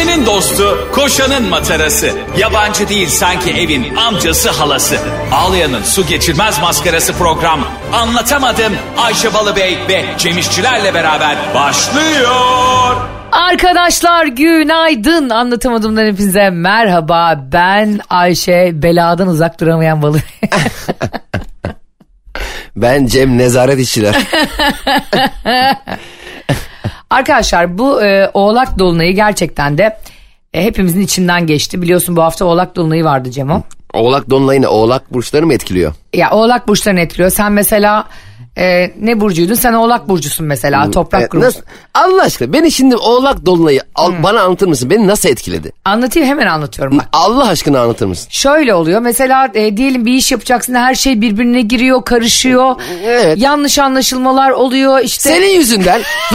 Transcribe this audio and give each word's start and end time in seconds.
Ayşe'nin 0.00 0.26
dostu, 0.26 0.88
koşanın 0.92 1.48
matarası. 1.48 2.10
Yabancı 2.38 2.88
değil 2.88 3.08
sanki 3.08 3.50
evin 3.50 3.96
amcası 3.96 4.50
halası. 4.50 4.96
Ağlayan'ın 5.32 5.82
su 5.82 6.06
geçirmez 6.06 6.60
maskarası 6.60 7.12
program. 7.12 7.60
Anlatamadım 7.92 8.72
Ayşe 8.98 9.34
Balıbey 9.34 9.78
ve 9.88 10.04
Cemişçilerle 10.18 10.94
beraber 10.94 11.36
başlıyor. 11.54 12.96
Arkadaşlar 13.32 14.26
günaydın 14.26 15.30
anlatamadığımdan 15.30 16.06
hepinize 16.06 16.50
merhaba 16.50 17.44
ben 17.52 18.00
Ayşe 18.10 18.70
beladan 18.74 19.28
uzak 19.28 19.60
duramayan 19.60 20.02
balık. 20.02 20.24
Ben 22.76 23.06
Cem 23.06 23.38
Nezaret 23.38 23.78
İşçiler. 23.78 24.16
Arkadaşlar 27.10 27.78
bu 27.78 28.02
e, 28.02 28.30
oğlak 28.34 28.78
dolunayı 28.78 29.14
gerçekten 29.14 29.78
de 29.78 29.96
e, 30.54 30.64
hepimizin 30.64 31.00
içinden 31.00 31.46
geçti. 31.46 31.82
Biliyorsun 31.82 32.16
bu 32.16 32.22
hafta 32.22 32.44
oğlak 32.44 32.76
dolunayı 32.76 33.04
vardı 33.04 33.30
Cemo. 33.30 33.62
Oğlak 33.92 34.30
Dolunay'ını 34.30 34.68
Oğlak 34.68 35.12
burçları 35.14 35.46
mı 35.46 35.54
etkiliyor? 35.54 35.94
Ya 36.14 36.30
oğlak 36.30 36.68
burçlarını 36.68 37.00
etkiliyor. 37.00 37.30
Sen 37.30 37.52
mesela 37.52 38.04
e, 38.58 38.90
ne 39.00 39.20
burcuydun? 39.20 39.54
Sen 39.54 39.72
oğlak 39.72 40.08
burcusun 40.08 40.46
mesela 40.46 40.90
toprak 40.90 41.20
Evet, 41.20 41.30
grubu. 41.30 41.44
nasıl- 41.44 41.60
Allah 41.94 42.22
aşkına 42.22 42.52
beni 42.52 42.70
şimdi 42.72 42.96
Oğlak 42.96 43.46
Dolunay'ı 43.46 43.80
al, 43.94 44.12
bana 44.22 44.40
anlatır 44.42 44.66
mısın? 44.66 44.90
Beni 44.90 45.06
nasıl 45.06 45.28
etkiledi? 45.28 45.72
Anlatayım 45.84 46.28
hemen 46.28 46.46
anlatıyorum 46.46 46.98
bak. 46.98 47.08
Allah 47.12 47.48
aşkına 47.48 47.80
anlatır 47.80 48.06
mısın? 48.06 48.28
Şöyle 48.30 48.74
oluyor 48.74 49.00
mesela 49.00 49.48
e, 49.54 49.76
diyelim 49.76 50.06
bir 50.06 50.12
iş 50.12 50.32
yapacaksın 50.32 50.74
her 50.74 50.94
şey 50.94 51.20
birbirine 51.20 51.60
giriyor 51.60 52.04
karışıyor. 52.04 52.74
Evet. 53.04 53.38
Yanlış 53.38 53.78
anlaşılmalar 53.78 54.50
oluyor 54.50 55.00
işte. 55.00 55.30
Senin 55.30 55.48
yüzünden 55.54 56.02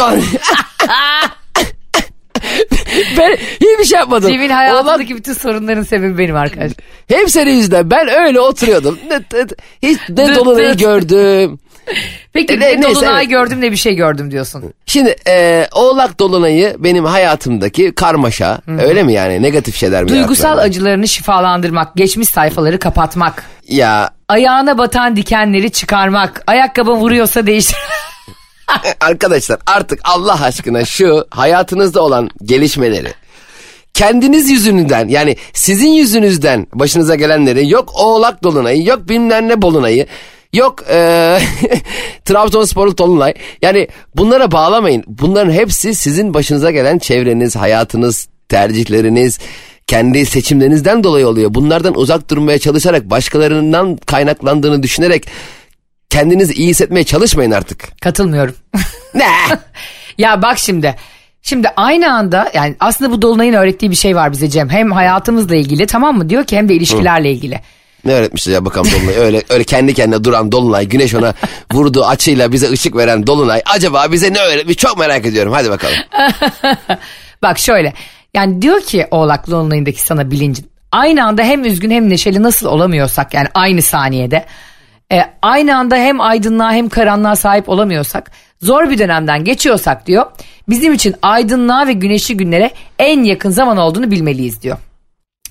ben 3.18 3.38
hiçbir 3.62 3.86
şey 3.86 4.00
yapmadım. 4.00 4.30
Cem'in 4.32 4.50
hayatındaki 4.50 5.16
bütün 5.16 5.34
sorunların 5.34 5.84
sebebi 5.84 6.18
benim 6.18 6.36
arkadaş. 6.36 6.72
hep 7.08 7.30
senin 7.32 7.52
yüzünden. 7.52 7.92
Ben 7.92 8.08
öyle 8.08 8.40
oturuyordum. 8.40 9.00
Ne, 9.10 9.16
ne- 9.18 9.48
hiç 9.84 10.00
ne 10.10 10.36
Dolunay'ı 10.36 10.78
gördüm. 10.78 11.60
Peki 12.34 12.54
E, 12.54 12.60
ne 12.60 12.82
neyse, 12.82 12.96
dolunay 12.96 13.22
evet. 13.22 13.30
gördüm 13.30 13.62
ne 13.62 13.72
bir 13.72 13.78
şey 13.78 13.96
gördüm 13.96 14.32
diyorsun. 14.32 14.74
Şimdi 14.86 15.16
e, 15.28 15.68
Oğlak 15.72 16.20
Dolunay'ı 16.20 16.76
benim 16.80 17.06
hayatımdaki 17.06 17.96
karmaşa. 17.96 18.60
Öyle 18.68 19.04
mi 19.04 19.14
yani? 19.14 19.42
Negatif 19.42 19.76
şeyler 19.76 20.04
mi? 20.04 20.10
Duygusal 20.10 20.44
yarattılar? 20.44 20.66
acılarını 20.66 21.08
şifalandırmak, 21.08 21.96
geçmiş 21.96 22.28
sayfaları 22.30 22.80
kapatmak, 22.80 23.44
Ya 23.68 24.10
ayağına 24.30 24.78
batan 24.78 25.16
dikenleri 25.16 25.72
çıkarmak, 25.72 26.44
ayakkabı 26.48 26.92
vuruyorsa 26.92 27.48
değiştir. 27.48 27.78
Arkadaşlar 29.02 29.60
artık 29.66 30.00
Allah 30.04 30.44
aşkına 30.44 30.86
şu 30.86 31.28
hayatınızda 31.30 32.02
olan 32.02 32.30
gelişmeleri 32.44 33.14
kendiniz 33.94 34.50
yüzünden 34.50 35.08
yani 35.08 35.36
sizin 35.54 35.90
yüzünüzden 35.90 36.68
başınıza 36.74 37.16
gelenleri 37.16 37.70
yok 37.70 37.92
oğlak 37.96 38.44
dolunayı 38.44 38.86
yok 38.86 39.10
bilmem 39.10 39.50
ne 39.50 39.62
bolunayı 39.62 40.08
yok 40.56 40.84
eee 40.90 41.40
Trabzonsporlu 42.26 42.98
dolunay 42.98 43.34
yani 43.62 43.88
bunlara 44.16 44.52
bağlamayın 44.52 45.04
bunların 45.08 45.52
hepsi 45.52 45.96
sizin 45.96 46.34
başınıza 46.34 46.72
gelen 46.72 46.98
çevreniz 46.98 47.56
hayatınız 47.56 48.28
tercihleriniz 48.50 49.40
kendi 49.88 50.26
seçimlerinizden 50.26 51.04
dolayı 51.04 51.28
oluyor 51.28 51.54
bunlardan 51.54 51.98
uzak 51.98 52.30
durmaya 52.30 52.60
çalışarak 52.60 53.10
başkalarından 53.10 53.98
kaynaklandığını 54.06 54.84
düşünerek 54.84 55.28
kendinizi 56.10 56.54
iyi 56.54 56.70
hissetmeye 56.70 57.04
çalışmayın 57.04 57.52
artık. 57.52 58.02
Katılmıyorum. 58.02 58.56
Ne? 59.14 59.28
ya 60.18 60.42
bak 60.42 60.58
şimdi. 60.60 60.96
Şimdi 61.42 61.68
aynı 61.76 62.14
anda 62.14 62.52
yani 62.54 62.76
aslında 62.80 63.12
bu 63.12 63.22
dolunayın 63.22 63.54
öğrettiği 63.54 63.92
bir 63.92 63.96
şey 63.96 64.16
var 64.16 64.32
bize 64.32 64.50
Cem. 64.50 64.70
Hem 64.70 64.92
hayatımızla 64.92 65.56
ilgili 65.56 65.86
tamam 65.86 66.18
mı 66.18 66.30
diyor 66.30 66.44
ki 66.44 66.58
hem 66.58 66.70
de 66.70 66.74
ilişkilerle 66.74 67.32
ilgili. 67.32 67.62
Ne 68.06 68.14
öğretmişler 68.14 68.54
ya 68.54 68.66
bakalım 68.66 68.92
Dolunay. 68.92 69.16
Öyle, 69.18 69.44
öyle 69.50 69.64
kendi 69.64 69.94
kendine 69.94 70.24
duran 70.24 70.52
Dolunay. 70.52 70.88
Güneş 70.88 71.16
ona 71.16 71.34
vurduğu 71.74 72.06
açıyla 72.06 72.52
bize 72.52 72.70
ışık 72.72 72.96
veren 72.96 73.28
Dolunay. 73.28 73.62
Acaba 73.66 74.12
bize 74.12 74.34
ne 74.34 74.40
öğretmiş 74.40 74.78
çok 74.78 74.98
merak 74.98 75.26
ediyorum. 75.26 75.54
Hadi 75.54 75.70
bakalım. 75.70 75.96
Bak 77.42 77.60
şöyle 77.60 77.94
yani 78.34 78.62
diyor 78.62 78.82
ki 78.82 79.08
oğlak 79.12 79.50
dolunayındaki 79.50 80.02
sana 80.02 80.32
bilincin 80.32 80.70
aynı 80.92 81.26
anda 81.26 81.44
hem 81.44 81.66
üzgün 81.66 81.92
hem 81.92 82.10
neşeli 82.10 82.44
nasıl 82.44 82.68
olamıyorsak 82.68 83.34
yani 83.34 83.48
aynı 83.54 83.82
saniyede 83.82 84.46
e, 85.12 85.22
aynı 85.42 85.78
anda 85.78 85.96
hem 85.96 86.22
aydınlığa 86.22 86.74
hem 86.74 86.90
karanlığa 86.90 87.36
sahip 87.36 87.70
olamıyorsak 87.70 88.32
zor 88.62 88.90
bir 88.90 89.00
dönemden 89.00 89.44
geçiyorsak 89.44 90.08
diyor 90.08 90.26
bizim 90.70 90.94
için 90.94 91.16
aydınlığa 91.22 91.88
ve 91.88 91.94
güneşli 91.94 92.38
günlere 92.38 92.72
en 93.00 93.24
yakın 93.24 93.50
zaman 93.50 93.78
olduğunu 93.78 94.12
bilmeliyiz 94.12 94.62
diyor. 94.62 94.78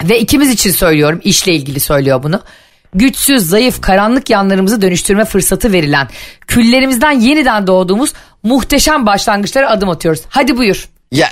Ve 0.09 0.21
ikimiz 0.21 0.51
için 0.51 0.71
söylüyorum 0.71 1.21
işle 1.25 1.53
ilgili 1.55 1.81
söylüyor 1.81 2.23
bunu. 2.23 2.41
Güçsüz, 2.95 3.47
zayıf, 3.47 3.81
karanlık 3.81 4.31
yanlarımızı 4.31 4.83
dönüştürme 4.83 5.25
fırsatı 5.25 5.73
verilen, 5.73 6.09
küllerimizden 6.47 7.13
yeniden 7.13 7.67
doğduğumuz 7.67 8.13
muhteşem 8.43 9.07
başlangıçlara 9.07 9.71
adım 9.71 9.89
atıyoruz. 9.89 10.21
Hadi 10.29 10.57
buyur. 10.57 10.89
Ya 11.13 11.31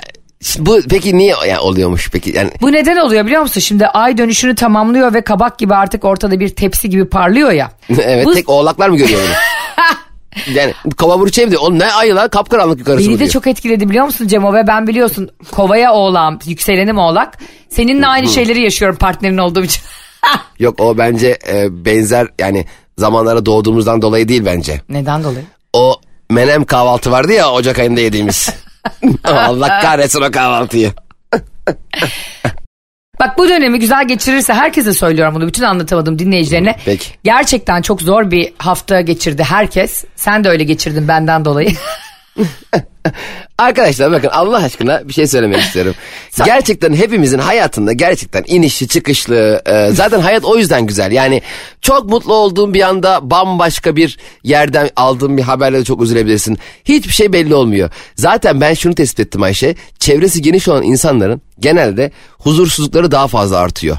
bu 0.59 0.79
peki 0.89 1.17
niye 1.17 1.35
yani 1.47 1.59
oluyormuş 1.59 2.09
peki? 2.11 2.31
Yani 2.35 2.51
Bu 2.61 2.71
neden 2.71 2.97
oluyor 2.97 3.25
biliyor 3.25 3.41
musun? 3.41 3.61
Şimdi 3.61 3.87
ay 3.87 4.17
dönüşünü 4.17 4.55
tamamlıyor 4.55 5.13
ve 5.13 5.21
kabak 5.21 5.59
gibi 5.59 5.75
artık 5.75 6.05
ortada 6.05 6.39
bir 6.39 6.49
tepsi 6.49 6.89
gibi 6.89 7.05
parlıyor 7.05 7.51
ya. 7.51 7.71
evet 7.99 8.25
Bu- 8.25 8.33
tek 8.33 8.49
oğlaklar 8.49 8.89
mı 8.89 8.97
görüyor 8.97 9.19
bunu? 9.27 9.33
yani 10.53 10.73
kova 10.97 11.19
burçayım 11.19 11.51
diyor. 11.51 11.61
Oğlum 11.61 11.79
ne 11.79 11.91
ayı 11.91 12.15
lan 12.15 12.29
kapkaranlık 12.29 12.79
yukarısı 12.79 13.07
Beni 13.07 13.15
de 13.15 13.19
diyor. 13.19 13.29
çok 13.31 13.47
etkiledi 13.47 13.89
biliyor 13.89 14.05
musun 14.05 14.27
Cemo 14.27 14.53
ve 14.53 14.67
ben 14.67 14.87
biliyorsun 14.87 15.29
kovaya 15.51 15.93
oğlağım, 15.93 16.39
yükselenim 16.45 16.97
oğlak. 16.97 17.37
Seninle 17.69 18.07
aynı 18.07 18.27
şeyleri 18.27 18.61
yaşıyorum 18.61 18.97
partnerin 18.97 19.37
olduğum 19.37 19.63
için. 19.63 19.83
Yok 20.59 20.79
o 20.79 20.97
bence 20.97 21.37
e, 21.47 21.85
benzer 21.85 22.27
yani 22.39 22.65
zamanlara 22.97 23.45
doğduğumuzdan 23.45 24.01
dolayı 24.01 24.27
değil 24.27 24.45
bence. 24.45 24.81
Neden 24.89 25.23
dolayı? 25.23 25.45
O 25.73 25.95
menem 26.29 26.65
kahvaltı 26.65 27.11
vardı 27.11 27.33
ya 27.33 27.51
Ocak 27.51 27.79
ayında 27.79 28.01
yediğimiz. 28.01 28.49
Allah 29.23 29.79
kahretsin 29.81 30.21
o 30.21 30.31
kahvaltıyı. 30.31 30.91
Bak 33.23 33.37
bu 33.37 33.49
dönemi 33.49 33.79
güzel 33.79 34.07
geçirirse 34.07 34.53
herkese 34.53 34.93
söylüyorum 34.93 35.35
bunu 35.35 35.47
bütün 35.47 35.63
anlatamadığım 35.63 36.19
dinleyicilerine. 36.19 36.75
Peki. 36.85 37.09
Gerçekten 37.23 37.81
çok 37.81 38.01
zor 38.01 38.31
bir 38.31 38.53
hafta 38.57 39.01
geçirdi 39.01 39.43
herkes. 39.43 40.05
Sen 40.15 40.43
de 40.43 40.49
öyle 40.49 40.63
geçirdin 40.63 41.07
benden 41.07 41.45
dolayı. 41.45 41.69
Arkadaşlar 43.57 44.11
bakın 44.11 44.27
Allah 44.27 44.57
aşkına 44.57 45.07
bir 45.07 45.13
şey 45.13 45.27
söylemek 45.27 45.59
istiyorum. 45.61 45.95
Gerçekten 46.45 46.93
hepimizin 46.93 47.39
hayatında 47.39 47.93
gerçekten 47.93 48.43
inişli 48.47 48.87
çıkışlı 48.87 49.61
e, 49.65 49.89
zaten 49.91 50.19
hayat 50.19 50.45
o 50.45 50.57
yüzden 50.57 50.85
güzel. 50.87 51.11
Yani 51.11 51.41
çok 51.81 52.09
mutlu 52.09 52.33
olduğun 52.33 52.73
bir 52.73 52.81
anda 52.81 53.29
bambaşka 53.29 53.95
bir 53.95 54.17
yerden 54.43 54.89
aldığın 54.95 55.37
bir 55.37 55.43
haberle 55.43 55.79
de 55.79 55.83
çok 55.83 56.01
üzülebilirsin. 56.01 56.57
Hiçbir 56.85 57.13
şey 57.13 57.33
belli 57.33 57.55
olmuyor. 57.55 57.89
Zaten 58.15 58.61
ben 58.61 58.73
şunu 58.73 58.95
tespit 58.95 59.19
ettim 59.19 59.43
Ayşe. 59.43 59.75
Çevresi 59.99 60.41
geniş 60.41 60.67
olan 60.67 60.83
insanların 60.83 61.41
genelde 61.59 62.11
huzursuzlukları 62.39 63.11
daha 63.11 63.27
fazla 63.27 63.57
artıyor. 63.57 63.97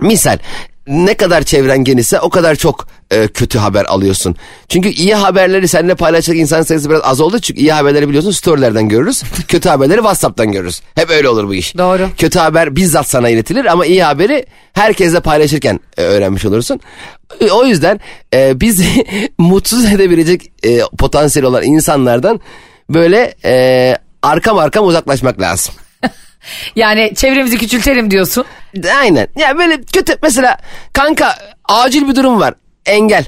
Misal 0.00 0.38
ne 0.86 1.14
kadar 1.14 1.42
çevren 1.42 1.84
genişse 1.84 2.20
o 2.20 2.30
kadar 2.30 2.54
çok 2.54 2.88
e, 3.10 3.28
kötü 3.28 3.58
haber 3.58 3.84
alıyorsun. 3.84 4.36
Çünkü 4.68 4.88
iyi 4.88 5.14
haberleri 5.14 5.68
seninle 5.68 5.94
paylaşacak 5.94 6.36
insan 6.36 6.62
sayısı 6.62 6.90
biraz 6.90 7.00
az 7.04 7.20
oldu. 7.20 7.38
Çünkü 7.38 7.60
iyi 7.60 7.72
haberleri 7.72 8.08
biliyorsun 8.08 8.30
storylerden 8.30 8.88
görürüz. 8.88 9.22
kötü 9.48 9.68
haberleri 9.68 9.96
Whatsapp'tan 9.98 10.52
görürüz. 10.52 10.80
Hep 10.94 11.10
öyle 11.10 11.28
olur 11.28 11.48
bu 11.48 11.54
iş. 11.54 11.78
Doğru. 11.78 12.08
Kötü 12.18 12.38
haber 12.38 12.76
bizzat 12.76 13.08
sana 13.08 13.28
iletilir 13.28 13.64
ama 13.64 13.86
iyi 13.86 14.02
haberi 14.04 14.46
herkesle 14.72 15.20
paylaşırken 15.20 15.80
e, 15.98 16.02
öğrenmiş 16.02 16.44
olursun. 16.44 16.80
E, 17.40 17.50
O 17.50 17.64
yüzden 17.66 18.00
e, 18.34 18.60
bizi 18.60 19.06
mutsuz 19.38 19.84
edebilecek 19.84 20.52
e, 20.64 20.80
potansiyel 20.98 21.46
olan 21.46 21.62
insanlardan 21.62 22.40
böyle 22.90 23.34
e, 23.44 23.96
arkam 24.22 24.58
arkam 24.58 24.86
uzaklaşmak 24.86 25.40
lazım. 25.40 25.74
yani 26.76 27.12
çevremizi 27.16 27.58
küçültelim 27.58 28.10
diyorsun. 28.10 28.44
Aynen. 29.00 29.28
Ya 29.36 29.58
böyle 29.58 29.82
kötü 29.82 30.16
mesela 30.22 30.58
kanka 30.92 31.34
acil 31.64 32.08
bir 32.08 32.16
durum 32.16 32.40
var. 32.40 32.54
Engel. 32.86 33.24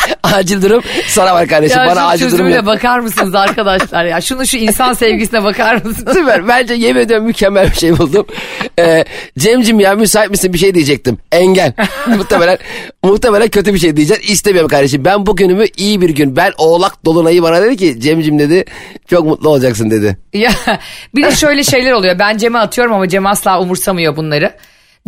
acil 0.22 0.62
durum 0.62 0.82
sana 1.08 1.34
var 1.34 1.46
kardeşim. 1.48 1.78
Ya 1.78 1.86
Bana 1.86 2.06
acil 2.06 2.30
durum 2.30 2.48
yok. 2.48 2.66
bakar 2.66 2.98
mısınız 2.98 3.34
arkadaşlar 3.34 4.04
ya? 4.04 4.20
Şunu 4.20 4.46
şu 4.46 4.56
insan 4.56 4.92
sevgisine 4.92 5.44
bakar 5.44 5.74
mısınız? 5.84 6.12
Süper. 6.16 6.48
Bence 6.48 6.74
yemin 6.74 7.00
ediyorum 7.00 7.26
mükemmel 7.26 7.70
bir 7.70 7.76
şey 7.76 7.98
buldum. 7.98 8.26
Ee, 8.78 9.04
Cemcim 9.38 9.80
ya 9.80 9.94
müsait 9.94 10.30
misin 10.30 10.52
bir 10.52 10.58
şey 10.58 10.74
diyecektim. 10.74 11.18
Engel. 11.32 11.72
muhtemelen 12.06 12.58
muhtemelen 13.02 13.48
kötü 13.48 13.74
bir 13.74 13.78
şey 13.78 13.96
diyeceksin. 13.96 14.32
İstemiyorum 14.32 14.68
kardeşim. 14.68 15.04
Ben 15.04 15.26
bu 15.26 15.36
günümü 15.36 15.64
iyi 15.76 16.00
bir 16.00 16.10
gün. 16.10 16.36
Ben 16.36 16.52
oğlak 16.58 17.04
dolunayı 17.04 17.42
bana 17.42 17.62
dedi 17.62 17.76
ki 17.76 18.00
Cemcim 18.00 18.38
dedi 18.38 18.64
çok 19.06 19.24
mutlu 19.24 19.48
olacaksın 19.48 19.90
dedi. 19.90 20.16
Ya 20.32 20.52
bir 21.14 21.22
de 21.22 21.30
şöyle 21.30 21.64
şeyler 21.64 21.92
oluyor. 21.92 22.18
Ben 22.18 22.38
Cem'e 22.38 22.58
atıyorum 22.58 22.92
ama 22.92 23.08
Cem 23.08 23.26
asla 23.26 23.60
umursamıyor 23.60 24.16
bunları. 24.16 24.52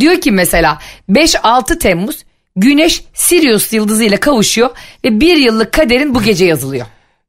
Diyor 0.00 0.20
ki 0.20 0.32
mesela 0.32 0.78
5-6 1.10 1.78
Temmuz 1.78 2.23
Güneş 2.56 3.02
Sirius 3.14 3.72
yıldızıyla 3.72 4.20
kavuşuyor 4.20 4.70
ve 5.04 5.20
bir 5.20 5.36
yıllık 5.36 5.72
kaderin 5.72 6.14
bu 6.14 6.22
gece 6.22 6.44
yazılıyor. 6.44 6.86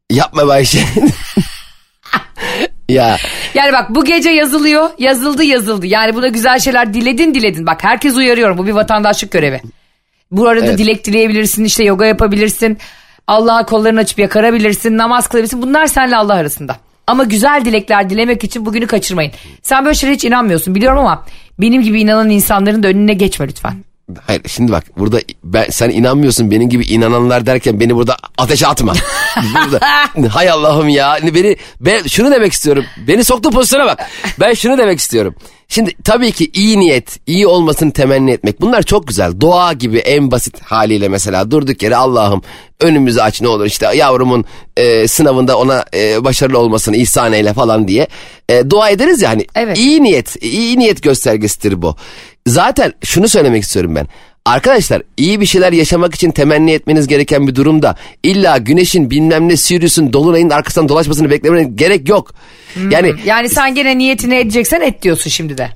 Yapma 0.09 0.47
be 0.47 0.51
Ayşe. 0.51 0.79
ya 2.89 3.17
Yani 3.53 3.73
bak 3.73 3.89
bu 3.89 4.05
gece 4.05 4.29
yazılıyor. 4.29 4.89
Yazıldı 4.99 5.43
yazıldı. 5.43 5.85
Yani 5.85 6.15
buna 6.15 6.27
güzel 6.27 6.59
şeyler 6.59 6.93
diledin 6.93 7.33
diledin. 7.33 7.67
Bak 7.67 7.83
herkes 7.83 8.15
uyarıyorum. 8.15 8.57
Bu 8.57 8.67
bir 8.67 8.71
vatandaşlık 8.71 9.31
görevi. 9.31 9.61
Bu 10.31 10.47
arada 10.47 10.65
Evet. 10.65 10.77
dilek 10.77 11.05
dileyebilirsin. 11.05 11.63
işte 11.63 11.83
yoga 11.83 12.05
yapabilirsin. 12.05 12.77
Allah'a 13.27 13.65
kollarını 13.65 13.99
açıp 13.99 14.19
yakarabilirsin. 14.19 14.97
Namaz 14.97 15.27
kılabilirsin. 15.27 15.61
Bunlar 15.61 15.87
seninle 15.87 16.15
Allah 16.15 16.33
arasında. 16.33 16.75
Ama 17.07 17.23
güzel 17.23 17.65
dilekler 17.65 18.09
dilemek 18.09 18.43
için 18.43 18.65
bugünü 18.65 18.87
kaçırmayın. 18.87 19.31
Sen 19.61 19.85
böyle 19.85 19.95
şeylere 19.95 20.15
hiç 20.15 20.25
inanmıyorsun 20.25 20.75
biliyorum 20.75 20.99
ama 20.99 21.25
benim 21.59 21.81
gibi 21.81 22.01
inanan 22.01 22.29
insanların 22.29 22.83
da 22.83 22.87
önüne 22.87 23.13
geçme 23.13 23.47
lütfen. 23.47 23.73
Hayır 24.27 24.41
şimdi 24.47 24.71
bak 24.71 24.83
burada 24.97 25.19
ben 25.43 25.65
sen 25.69 25.89
inanmıyorsun 25.89 26.51
benim 26.51 26.69
gibi 26.69 26.85
inananlar 26.85 27.45
derken 27.45 27.79
beni 27.79 27.95
burada 27.95 28.17
ateşe 28.37 28.67
atma. 28.67 28.93
burada, 29.55 29.79
hay 30.35 30.49
Allah'ım 30.49 30.89
ya 30.89 31.17
beni 31.23 31.57
ben 31.79 32.03
şunu 32.07 32.31
demek 32.31 32.53
istiyorum. 32.53 32.85
Beni 33.07 33.23
soktu 33.23 33.51
pozisyona 33.51 33.85
bak. 33.85 34.09
Ben 34.39 34.53
şunu 34.53 34.77
demek 34.77 34.99
istiyorum. 34.99 35.35
Şimdi 35.67 35.95
tabii 36.03 36.31
ki 36.31 36.51
iyi 36.53 36.79
niyet, 36.79 37.19
iyi 37.27 37.47
olmasını 37.47 37.91
temenni 37.91 38.31
etmek 38.31 38.61
bunlar 38.61 38.83
çok 38.83 39.07
güzel. 39.07 39.41
Doğa 39.41 39.73
gibi 39.73 39.97
en 39.97 40.31
basit 40.31 40.61
haliyle 40.61 41.09
mesela 41.09 41.51
durduk 41.51 41.83
yere 41.83 41.95
Allah'ım 41.95 42.41
önümüzü 42.81 43.21
aç 43.21 43.41
ne 43.41 43.47
olur 43.47 43.65
işte 43.65 43.95
yavrumun 43.95 44.45
e, 44.77 45.07
sınavında 45.07 45.57
ona 45.57 45.85
e, 45.93 46.23
başarılı 46.23 46.59
olmasını 46.59 46.95
ihsan 46.97 47.33
eyle 47.33 47.53
falan 47.53 47.87
diye 47.87 48.07
e, 48.49 48.69
dua 48.69 48.89
ederiz 48.89 49.21
ya 49.21 49.29
hani 49.29 49.45
Evet. 49.55 49.77
iyi 49.77 50.03
niyet, 50.03 50.43
iyi 50.43 50.79
niyet 50.79 51.03
göstergesidir 51.03 51.81
bu. 51.81 51.95
Zaten 52.47 52.93
şunu 53.03 53.29
söylemek 53.29 53.63
istiyorum 53.63 53.95
ben. 53.95 54.07
Arkadaşlar 54.45 55.01
iyi 55.17 55.41
bir 55.41 55.45
şeyler 55.45 55.73
yaşamak 55.73 56.15
için 56.15 56.31
temenni 56.31 56.71
etmeniz 56.71 57.07
gereken 57.07 57.47
bir 57.47 57.55
durumda 57.55 57.95
illa 58.23 58.57
güneşin 58.57 59.09
bilmem 59.11 59.49
ne 59.49 59.57
Sirius'un 59.57 60.13
dolunayın 60.13 60.49
arkasından 60.49 60.89
dolaşmasını 60.89 61.29
beklemene 61.29 61.63
gerek 61.63 62.09
yok. 62.09 62.33
Yani 62.89 63.13
Yani 63.25 63.49
sen 63.49 63.75
gene 63.75 63.97
niyetini 63.97 64.35
edeceksen 64.35 64.81
et 64.81 65.01
diyorsun 65.01 65.29
şimdi 65.29 65.57
de. 65.57 65.69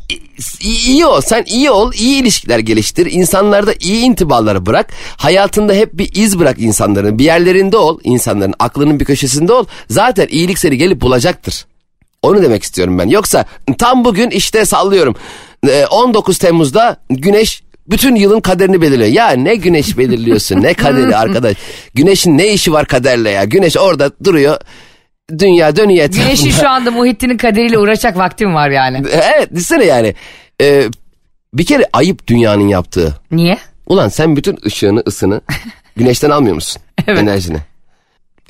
iyi, 0.61 0.87
iyi 0.87 1.05
ol 1.05 1.21
sen 1.21 1.43
iyi 1.47 1.71
ol 1.71 1.93
iyi 1.93 2.21
ilişkiler 2.21 2.59
geliştir 2.59 3.07
insanlarda 3.11 3.73
iyi 3.79 4.03
intibaları 4.03 4.65
bırak 4.65 4.93
hayatında 5.17 5.73
hep 5.73 5.93
bir 5.93 6.09
iz 6.15 6.39
bırak 6.39 6.59
insanların 6.59 7.19
bir 7.19 7.23
yerlerinde 7.23 7.77
ol 7.77 7.99
insanların 8.03 8.53
aklının 8.59 8.99
bir 8.99 9.05
köşesinde 9.05 9.53
ol 9.53 9.65
zaten 9.89 10.27
iyilik 10.29 10.59
seni 10.59 10.77
gelip 10.77 11.01
bulacaktır. 11.01 11.65
Onu 12.21 12.43
demek 12.43 12.63
istiyorum 12.63 12.99
ben. 12.99 13.07
Yoksa 13.07 13.45
tam 13.77 14.05
bugün 14.05 14.29
işte 14.29 14.65
sallıyorum. 14.65 15.15
Ee, 15.67 15.85
19 15.85 16.37
Temmuz'da 16.37 16.97
güneş 17.09 17.63
bütün 17.87 18.15
yılın 18.15 18.39
kaderini 18.39 18.81
belirliyor. 18.81 19.09
Ya 19.09 19.29
ne 19.31 19.55
güneş 19.55 19.97
belirliyorsun 19.97 20.61
ne 20.61 20.73
kaderi 20.73 21.15
arkadaş. 21.15 21.57
Güneşin 21.93 22.37
ne 22.37 22.47
işi 22.53 22.73
var 22.73 22.85
kaderle 22.85 23.29
ya. 23.29 23.43
Güneş 23.43 23.77
orada 23.77 24.11
duruyor. 24.23 24.57
Dünya 25.39 25.75
dönüyor 25.75 26.05
etrafında. 26.05 26.25
Güneşin 26.25 26.51
şu 26.51 26.69
anda 26.69 26.91
Muhittin'in 26.91 27.37
kaderiyle 27.37 27.77
uğraşacak 27.77 28.17
vaktim 28.17 28.53
var 28.55 28.69
yani. 28.69 29.03
Evet 29.37 29.51
düşünsene 29.51 29.85
yani. 29.85 30.15
Ee, 30.61 30.83
bir 31.53 31.65
kere 31.65 31.83
ayıp 31.93 32.27
dünyanın 32.27 32.67
yaptığı. 32.67 33.15
Niye? 33.31 33.57
Ulan 33.87 34.09
sen 34.09 34.35
bütün 34.35 34.57
ışığını 34.65 35.03
ısını 35.07 35.41
güneşten 35.95 36.29
almıyor 36.29 36.55
musun? 36.55 36.81
Evet. 37.07 37.19
Enerjini. 37.19 37.57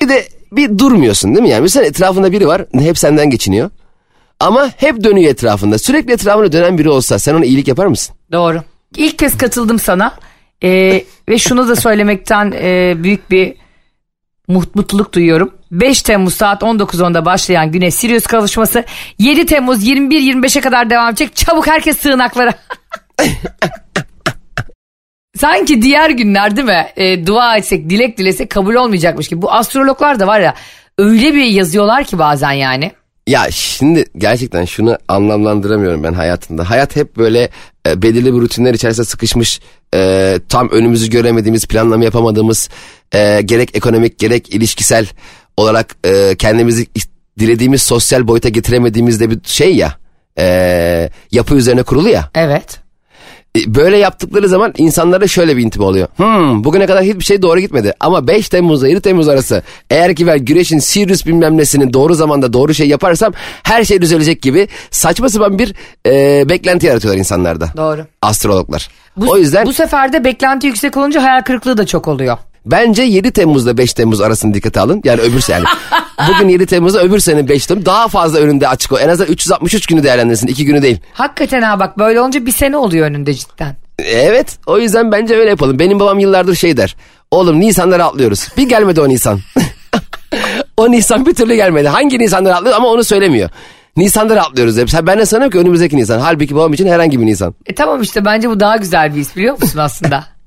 Bir 0.02 0.08
de 0.08 0.28
bir 0.52 0.78
durmuyorsun 0.78 1.34
değil 1.34 1.42
mi? 1.42 1.48
Yani 1.50 1.62
mesela 1.62 1.86
etrafında 1.86 2.32
biri 2.32 2.46
var 2.46 2.64
hep 2.78 2.98
senden 2.98 3.30
geçiniyor. 3.30 3.70
Ama 4.40 4.70
hep 4.76 5.04
dönüyor 5.04 5.30
etrafında. 5.30 5.78
Sürekli 5.78 6.12
etrafında 6.12 6.52
dönen 6.52 6.78
biri 6.78 6.88
olsa 6.90 7.18
sen 7.18 7.34
ona 7.34 7.44
iyilik 7.44 7.68
yapar 7.68 7.86
mısın? 7.86 8.16
Doğru. 8.32 8.62
İlk 8.96 9.18
kez 9.18 9.38
katıldım 9.38 9.78
sana 9.78 10.14
Ee, 10.62 11.04
ve 11.28 11.38
şunu 11.38 11.68
da 11.68 11.76
söylemekten 11.76 12.52
e, 12.62 12.94
büyük 12.96 13.30
bir 13.30 13.54
mut- 14.48 14.74
mutluluk 14.74 15.12
duyuyorum. 15.12 15.54
5 15.70 16.02
Temmuz 16.02 16.34
saat 16.34 16.62
19.10'da 16.62 17.24
başlayan 17.24 17.72
Güneş 17.72 17.94
Sirius 17.94 18.26
kavuşması 18.26 18.84
7 19.18 19.46
Temmuz 19.46 19.86
21-25'e 19.88 20.60
kadar 20.60 20.90
devam 20.90 21.08
edecek. 21.08 21.36
Çabuk 21.36 21.66
herkes 21.66 21.98
sığınaklara. 21.98 22.54
Sanki 25.38 25.82
diğer 25.82 26.10
günler 26.10 26.56
değil 26.56 26.66
mi? 26.66 26.86
E, 26.96 27.26
dua 27.26 27.56
etsek, 27.56 27.90
dilek 27.90 28.18
dilesek 28.18 28.50
kabul 28.50 28.74
olmayacakmış 28.74 29.28
gibi. 29.28 29.42
Bu 29.42 29.52
astrologlar 29.52 30.20
da 30.20 30.26
var 30.26 30.40
ya 30.40 30.54
öyle 30.98 31.34
bir 31.34 31.44
yazıyorlar 31.44 32.04
ki 32.04 32.18
bazen 32.18 32.52
yani. 32.52 32.92
Ya 33.30 33.50
şimdi 33.50 34.04
gerçekten 34.16 34.64
şunu 34.64 34.98
anlamlandıramıyorum 35.08 36.02
ben 36.02 36.12
hayatımda. 36.12 36.70
Hayat 36.70 36.96
hep 36.96 37.16
böyle 37.16 37.48
e, 37.86 38.02
belirli 38.02 38.34
bir 38.34 38.40
rutinler 38.40 38.74
içerisinde 38.74 39.06
sıkışmış, 39.06 39.60
e, 39.94 40.38
tam 40.48 40.70
önümüzü 40.70 41.10
göremediğimiz, 41.10 41.66
planlama 41.66 42.04
yapamadığımız, 42.04 42.68
e, 43.14 43.40
gerek 43.44 43.76
ekonomik 43.76 44.18
gerek 44.18 44.54
ilişkisel 44.54 45.06
olarak 45.56 45.96
e, 46.04 46.34
kendimizi 46.38 46.86
dilediğimiz 47.38 47.82
sosyal 47.82 48.28
boyuta 48.28 48.48
getiremediğimizde 48.48 49.30
bir 49.30 49.38
şey 49.44 49.76
ya, 49.76 49.96
e, 50.38 51.10
yapı 51.30 51.54
üzerine 51.54 51.82
kurulu 51.82 52.08
ya. 52.08 52.30
Evet. 52.34 52.80
E, 53.58 53.74
Böyle 53.74 53.96
yaptıkları 53.96 54.48
zaman 54.48 54.74
insanlara 54.78 55.26
şöyle 55.26 55.56
bir 55.56 55.62
intiba 55.62 55.84
oluyor. 55.84 56.08
Hmm, 56.16 56.64
bugüne 56.64 56.86
kadar 56.86 57.04
hiçbir 57.04 57.24
şey 57.24 57.42
doğru 57.42 57.60
gitmedi. 57.60 57.94
Ama 58.00 58.26
5 58.26 58.48
Temmuz'la 58.48 58.88
7 58.88 59.00
Temmuz 59.00 59.28
arası 59.28 59.62
eğer 59.90 60.14
ki 60.14 60.26
ben 60.26 60.38
güneşin 60.44 60.78
Sirius 60.78 61.26
bilmem 61.26 61.56
nesinin 61.56 61.92
doğru 61.92 62.14
zamanda 62.14 62.52
doğru 62.52 62.74
şey 62.74 62.88
yaparsam 62.88 63.32
her 63.62 63.84
şey 63.84 64.02
düzelecek 64.02 64.42
gibi 64.42 64.68
saçma 64.90 65.28
sapan 65.28 65.58
bir 65.58 65.74
e, 66.06 66.48
beklenti 66.48 66.86
yaratıyorlar 66.86 67.18
insanlarda. 67.18 67.68
Doğru. 67.76 68.06
Astrologlar. 68.22 68.88
Bu, 69.16 69.30
o 69.30 69.36
yüzden 69.36 69.66
bu 69.66 69.72
sefer 69.72 70.12
de 70.12 70.24
beklenti 70.24 70.66
yüksek 70.66 70.96
olunca 70.96 71.22
hayal 71.22 71.42
kırıklığı 71.42 71.78
da 71.78 71.86
çok 71.86 72.08
oluyor. 72.08 72.38
Bence 72.66 73.02
7 73.02 73.30
Temmuz'la 73.30 73.78
5 73.78 73.94
Temmuz 73.94 74.20
arasını 74.20 74.54
dikkate 74.54 74.80
alın. 74.80 75.00
Yani 75.04 75.20
öbür 75.20 75.40
sene. 75.40 75.64
Bugün 76.28 76.48
7 76.48 76.66
Temmuz'da 76.66 77.02
öbür 77.02 77.18
sene 77.18 77.48
5 77.48 77.66
Temmuz 77.66 77.86
daha 77.86 78.08
fazla 78.08 78.38
önünde 78.38 78.68
açık 78.68 78.92
o. 78.92 78.98
En 78.98 79.08
azından 79.08 79.32
363 79.32 79.86
günü 79.86 80.02
değerlendirsin. 80.02 80.46
2 80.46 80.64
günü 80.64 80.82
değil. 80.82 80.98
Hakikaten 81.12 81.62
ha 81.62 81.80
bak 81.80 81.98
böyle 81.98 82.20
olunca 82.20 82.46
bir 82.46 82.52
sene 82.52 82.76
oluyor 82.76 83.06
önünde 83.06 83.34
cidden. 83.34 83.76
Evet 83.98 84.58
o 84.66 84.78
yüzden 84.78 85.12
bence 85.12 85.36
öyle 85.36 85.50
yapalım. 85.50 85.78
Benim 85.78 86.00
babam 86.00 86.18
yıllardır 86.18 86.54
şey 86.54 86.76
der. 86.76 86.96
Oğlum 87.30 87.60
Nisan'ları 87.60 88.04
atlıyoruz. 88.04 88.48
Bir 88.56 88.68
gelmedi 88.68 89.00
o 89.00 89.08
Nisan. 89.08 89.40
o 90.76 90.90
Nisan 90.90 91.26
bir 91.26 91.34
türlü 91.34 91.54
gelmedi. 91.54 91.88
Hangi 91.88 92.18
Nisan'ları 92.18 92.56
atlıyor 92.56 92.76
ama 92.76 92.88
onu 92.88 93.04
söylemiyor. 93.04 93.50
Nisan'ları 93.96 94.42
atlıyoruz 94.42 94.78
hep. 94.78 94.88
Ben 95.06 95.18
de 95.18 95.26
sanıyorum 95.26 95.52
ki 95.52 95.58
önümüzdeki 95.58 95.96
Nisan. 95.96 96.20
Halbuki 96.20 96.54
babam 96.54 96.72
için 96.72 96.86
herhangi 96.86 97.20
bir 97.20 97.26
Nisan. 97.26 97.54
E 97.66 97.74
tamam 97.74 98.02
işte 98.02 98.24
bence 98.24 98.50
bu 98.50 98.60
daha 98.60 98.76
güzel 98.76 99.14
bir 99.14 99.20
his 99.20 99.36
biliyor 99.36 99.60
musun 99.60 99.78
aslında? 99.78 100.24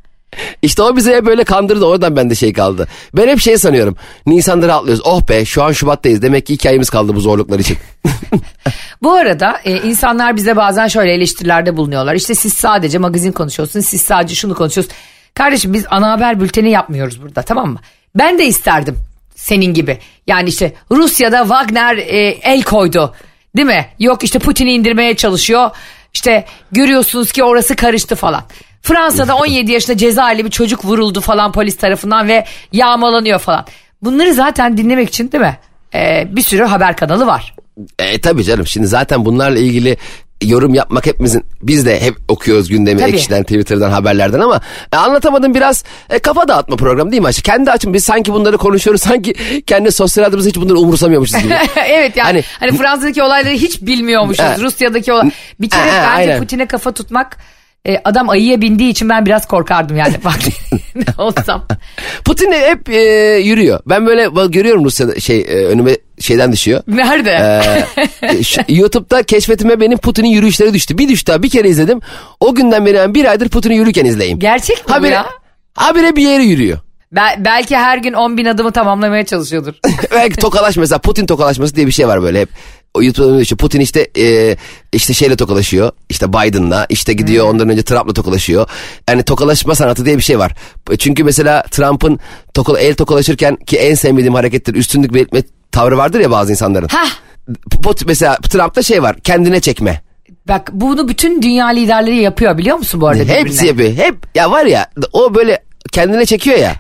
İşte 0.62 0.84
o 0.84 0.96
bize 0.96 1.16
hep 1.16 1.26
böyle 1.26 1.44
kandırdı. 1.44 1.86
Oradan 1.86 2.16
bende 2.16 2.36
şey 2.36 2.54
kaldı. 2.54 2.88
Ben 3.14 3.28
hep 3.28 3.40
şey 3.40 3.58
sanıyorum. 3.58 3.96
Nisan'ları 4.26 4.74
atlıyoruz. 4.74 5.02
Oh 5.06 5.30
be 5.30 5.46
şu 5.46 5.64
an 5.64 5.72
Şubat'tayız. 5.72 6.22
Demek 6.22 6.46
ki 6.46 6.54
iki 6.54 6.70
ayımız 6.70 6.90
kaldı 6.90 7.16
bu 7.16 7.20
zorluklar 7.20 7.60
için. 7.60 7.78
bu 9.04 9.14
arada 9.14 9.60
e, 9.66 9.82
insanlar 9.82 10.36
bize 10.36 10.56
bazen 10.56 10.88
şöyle 10.88 11.14
eleştirilerde 11.14 11.78
bulunuyorlar. 11.78 12.16
İşte 12.16 12.36
siz 12.36 12.54
sadece 12.54 12.98
magazin 12.98 13.32
konuşuyorsunuz, 13.32 13.86
siz 13.86 14.02
sadece 14.02 14.36
şunu 14.36 14.56
konuşuyorsunuz. 14.56 14.98
Kardeşim 15.34 15.74
biz 15.74 15.86
ana 15.90 16.12
haber 16.12 16.40
bülteni 16.40 16.72
yapmıyoruz 16.72 17.22
burada 17.22 17.42
tamam 17.42 17.70
mı? 17.70 17.80
Ben 18.16 18.40
de 18.40 18.46
isterdim 18.46 18.98
senin 19.36 19.74
gibi. 19.74 19.98
Yani 20.28 20.50
işte 20.50 20.74
Rusya'da 20.92 21.40
Wagner 21.40 21.98
e, 21.98 22.38
el 22.42 22.64
koydu 22.64 23.14
değil 23.58 23.68
mi? 23.68 23.86
Yok 24.00 24.24
işte 24.24 24.40
Putin'i 24.40 24.72
indirmeye 24.72 25.16
çalışıyor. 25.16 25.70
İşte 26.14 26.46
görüyorsunuz 26.72 27.32
ki 27.32 27.44
orası 27.44 27.76
karıştı 27.76 28.16
falan. 28.16 28.44
Fransa'da 28.84 29.36
17 29.36 29.72
yaşında 29.72 29.98
cezaevli 29.98 30.46
bir 30.46 30.50
çocuk 30.50 30.86
vuruldu 30.86 31.22
falan 31.22 31.52
polis 31.52 31.78
tarafından 31.78 32.28
ve 32.28 32.46
yağmalanıyor 32.72 33.40
falan. 33.40 33.66
Bunları 34.02 34.34
zaten 34.34 34.78
dinlemek 34.78 35.10
için 35.10 35.32
değil 35.32 35.44
mi? 35.44 35.58
E, 35.94 36.28
bir 36.36 36.42
sürü 36.42 36.64
haber 36.64 36.96
kanalı 36.98 37.28
var. 37.28 37.56
E 38.00 38.22
tabii 38.22 38.44
canım 38.44 38.68
şimdi 38.68 38.88
zaten 38.88 39.26
bunlarla 39.26 39.60
ilgili 39.60 39.98
yorum 40.42 40.74
yapmak 40.74 41.06
hepimizin 41.06 41.44
biz 41.62 41.86
de 41.86 42.02
hep 42.02 42.16
okuyoruz 42.28 42.70
gündemi 42.70 43.00
Tabii. 43.00 43.12
ekşiden 43.12 43.44
Twitter'dan 43.44 43.92
haberlerden 43.92 44.40
ama 44.40 44.62
e, 44.94 44.98
anlatamadım 44.98 45.56
biraz 45.56 45.84
e, 46.10 46.20
kafa 46.20 46.48
dağıtma 46.48 46.76
programı 46.76 47.12
değil 47.12 47.22
mi 47.22 47.26
Ayşe? 47.28 47.42
Kendi 47.42 47.72
açım 47.72 47.94
biz 47.94 48.04
sanki 48.04 48.34
bunları 48.34 48.58
konuşuyoruz 48.58 49.02
sanki 49.02 49.34
kendi 49.62 49.92
sosyal 49.92 50.24
adımızda 50.26 50.50
hiç 50.50 50.56
bunları 50.58 50.80
umursamıyormuşuz 50.80 51.44
gibi. 51.44 51.54
evet 51.88 52.18
yani 52.18 52.26
Hani- 52.26 52.44
hani, 52.60 52.78
Fransa'daki 52.78 53.24
olayları 53.24 53.54
hiç 53.54 53.82
bilmiyormuşuz. 53.82 54.46
Rusya'daki 54.60 55.14
olay. 55.14 55.32
Bir 55.60 55.70
kere 55.70 55.92
bence. 56.18 56.38
Putin'e 56.38 56.66
kafa 56.66 56.92
tutmak 56.92 57.38
e, 57.88 57.98
adam 58.04 58.30
ayıya 58.30 58.62
bindiği 58.62 58.90
için 58.92 59.10
ben 59.10 59.26
biraz 59.26 59.48
korkardım 59.48 59.98
yani. 59.98 60.14
Bak 60.26 60.40
ne 60.96 61.24
olsam. 61.24 61.66
Putin 62.26 62.52
de 62.52 62.70
hep 62.70 62.90
e, 62.90 63.00
yürüyor. 63.44 63.80
Ben 63.86 64.06
böyle 64.06 64.36
bak, 64.36 64.54
görüyorum 64.54 64.86
Rusya'da 64.86 65.20
şey 65.20 65.40
e, 65.40 65.66
önüme 65.66 65.98
şeyden 66.20 66.52
düşüyor. 66.52 66.82
Nerede? 66.88 67.32
Ee, 68.24 68.44
şu- 68.44 68.62
YouTube'da 68.74 69.24
keşfetime 69.24 69.80
benim 69.80 69.98
Putin'in 69.98 70.28
yürüyüşleri 70.30 70.74
düştü. 70.74 70.98
Bir 70.98 71.10
düştü 71.10 71.28
daha 71.32 71.44
bir 71.44 71.50
kere 71.50 71.70
izledim. 71.70 72.00
O 72.40 72.56
günden 72.56 72.86
beri 72.86 72.98
ben 72.98 73.14
bir 73.16 73.26
aydır 73.26 73.50
Putin'i 73.50 73.76
yürürken 73.76 74.06
izleyeyim. 74.06 74.40
Gerçek 74.40 74.88
mi 74.88 74.94
Habire, 74.94 75.14
ya? 75.14 75.26
habire 75.74 76.16
bir 76.16 76.24
yere 76.24 76.44
yürüyor. 76.44 76.78
Bel- 77.12 77.46
belki 77.46 77.78
her 77.78 77.98
gün 77.98 78.14
10 78.14 78.38
bin 78.38 78.46
adımı 78.46 78.72
tamamlamaya 78.72 79.26
çalışıyordur. 79.26 79.74
Belki 80.12 80.36
tokalaş 80.38 80.78
mesela 80.78 81.00
Putin 81.00 81.26
tokalaşması 81.26 81.76
diye 81.76 81.88
bir 81.88 81.92
şey 81.92 82.08
var 82.08 82.24
böyle 82.24 82.42
hep. 82.42 82.50
YouTube'da 83.02 83.42
işte 83.42 83.56
Putin 83.56 83.80
işte 83.80 84.08
e, 84.18 84.58
işte 84.94 85.14
şeyle 85.14 85.36
tokalaşıyor. 85.36 85.92
işte 86.10 86.30
Biden'la 86.34 86.86
işte 86.90 87.14
gidiyor 87.14 87.46
ondan 87.50 87.70
önce 87.70 87.84
Trump'la 87.84 88.14
tokalaşıyor. 88.14 88.70
Yani 89.10 89.24
tokalaşma 89.24 89.76
sanatı 89.76 90.06
diye 90.06 90.18
bir 90.18 90.24
şey 90.24 90.40
var. 90.40 90.52
Çünkü 91.00 91.24
mesela 91.24 91.64
Trump'ın 91.72 92.20
tokala, 92.54 92.80
el 92.80 92.96
tokalaşırken 92.96 93.56
ki 93.56 93.78
en 93.78 93.96
sevmediğim 93.96 94.34
harekettir 94.34 94.76
üstünlük 94.76 95.14
belirtme 95.14 95.42
tavrı 95.72 95.98
vardır 95.98 96.20
ya 96.20 96.32
bazı 96.32 96.52
insanların. 96.52 96.88
Hah. 96.88 97.10
pot- 97.84 98.04
mesela 98.08 98.36
Trump'ta 98.38 98.84
şey 98.84 99.04
var 99.04 99.16
kendine 99.20 99.60
çekme. 99.60 100.02
Bak 100.48 100.70
bunu 100.74 101.08
bütün 101.08 101.42
dünya 101.42 101.68
liderleri 101.68 102.22
yapıyor 102.22 102.58
biliyor 102.58 102.78
musun 102.78 103.02
bu 103.02 103.08
arada 103.08 103.24
Hepsi 103.24 103.68
yapıyor. 103.68 103.94
Hep 103.94 104.16
ya 104.36 104.52
var 104.52 104.66
ya 104.66 104.90
o 105.14 105.36
böyle 105.36 105.64
kendine 105.92 106.26
çekiyor 106.26 106.58
ya. 106.58 106.76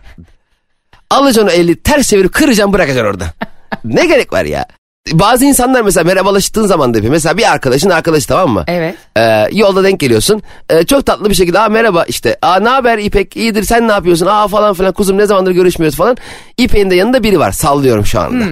Alacaksın 1.09 1.47
o 1.47 1.51
eli 1.51 1.75
ters 1.75 2.09
çevirip 2.09 2.33
kıracaksın 2.33 2.73
bırakacaksın 2.73 3.09
orada. 3.09 3.33
ne 3.83 4.05
gerek 4.05 4.33
var 4.33 4.45
ya? 4.45 4.65
Bazı 5.11 5.45
insanlar 5.45 5.81
mesela 5.81 6.03
merhabalaştığın 6.03 6.67
zaman 6.67 6.93
da 6.93 6.97
yapıyor. 6.97 7.11
Mesela 7.13 7.37
bir 7.37 7.51
arkadaşın 7.51 7.89
arkadaşı 7.89 8.27
tamam 8.27 8.49
mı? 8.49 8.63
Evet. 8.67 8.95
Ee, 9.17 9.47
yolda 9.51 9.83
denk 9.83 9.99
geliyorsun. 9.99 10.41
Ee, 10.69 10.83
çok 10.83 11.05
tatlı 11.05 11.29
bir 11.29 11.35
şekilde 11.35 11.59
aa 11.59 11.69
merhaba 11.69 12.03
işte. 12.03 12.37
Aa 12.41 12.59
ne 12.59 12.69
haber 12.69 12.97
İpek 12.97 13.37
iyidir 13.37 13.63
sen 13.63 13.87
ne 13.87 13.91
yapıyorsun? 13.91 14.25
Aa 14.25 14.47
falan 14.47 14.73
filan 14.73 14.93
kuzum 14.93 15.17
ne 15.17 15.25
zamandır 15.25 15.51
görüşmüyoruz 15.51 15.97
falan. 15.97 16.17
İpek'in 16.57 16.89
de 16.89 16.95
yanında 16.95 17.23
biri 17.23 17.39
var 17.39 17.51
sallıyorum 17.51 18.05
şu 18.05 18.19
anda. 18.19 18.43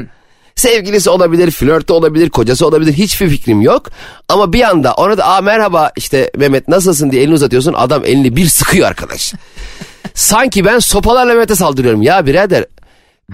Sevgilisi 0.55 1.09
olabilir, 1.09 1.51
flörtü 1.51 1.93
olabilir, 1.93 2.29
kocası 2.29 2.67
olabilir 2.67 2.93
hiçbir 2.93 3.29
fikrim 3.29 3.61
yok. 3.61 3.89
Ama 4.29 4.53
bir 4.53 4.61
anda 4.61 4.93
ona 4.93 5.17
da 5.17 5.25
aa 5.25 5.41
merhaba 5.41 5.91
işte 5.95 6.31
Mehmet 6.37 6.67
nasılsın 6.67 7.11
diye 7.11 7.21
elini 7.21 7.33
uzatıyorsun. 7.33 7.73
Adam 7.73 8.05
elini 8.05 8.35
bir 8.35 8.45
sıkıyor 8.45 8.87
arkadaş. 8.87 9.33
Sanki 10.13 10.65
ben 10.65 10.79
sopalarla 10.79 11.33
Mehmet'e 11.33 11.55
saldırıyorum. 11.55 12.01
Ya 12.01 12.25
birader 12.25 12.65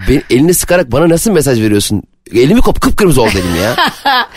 ben, 0.08 0.22
elini 0.30 0.54
sıkarak 0.54 0.92
bana 0.92 1.08
nasıl 1.08 1.30
mesaj 1.30 1.60
veriyorsun? 1.60 2.02
Elimi 2.34 2.60
kop 2.60 2.80
kıpkırmızı 2.80 3.22
oldu 3.22 3.30
elim 3.34 3.62
ya. 3.62 3.76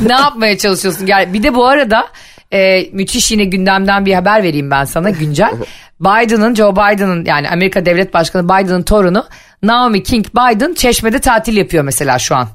ne 0.00 0.12
yapmaya 0.12 0.58
çalışıyorsun? 0.58 1.06
Gel 1.06 1.32
bir 1.32 1.42
de 1.42 1.54
bu 1.54 1.66
arada 1.66 2.08
e, 2.52 2.88
müthiş 2.92 3.30
yine 3.30 3.44
gündemden 3.44 4.06
bir 4.06 4.14
haber 4.14 4.42
vereyim 4.42 4.70
ben 4.70 4.84
sana 4.84 5.10
güncel. 5.10 5.52
Biden'ın 6.00 6.54
Joe 6.54 6.72
Biden'ın 6.72 7.24
yani 7.24 7.50
Amerika 7.50 7.86
Devlet 7.86 8.14
Başkanı 8.14 8.44
Biden'ın 8.44 8.82
torunu 8.82 9.26
Naomi 9.62 10.02
King 10.02 10.26
Biden 10.28 10.74
Çeşme'de 10.74 11.18
tatil 11.18 11.56
yapıyor 11.56 11.84
mesela 11.84 12.18
şu 12.18 12.36
an. 12.36 12.48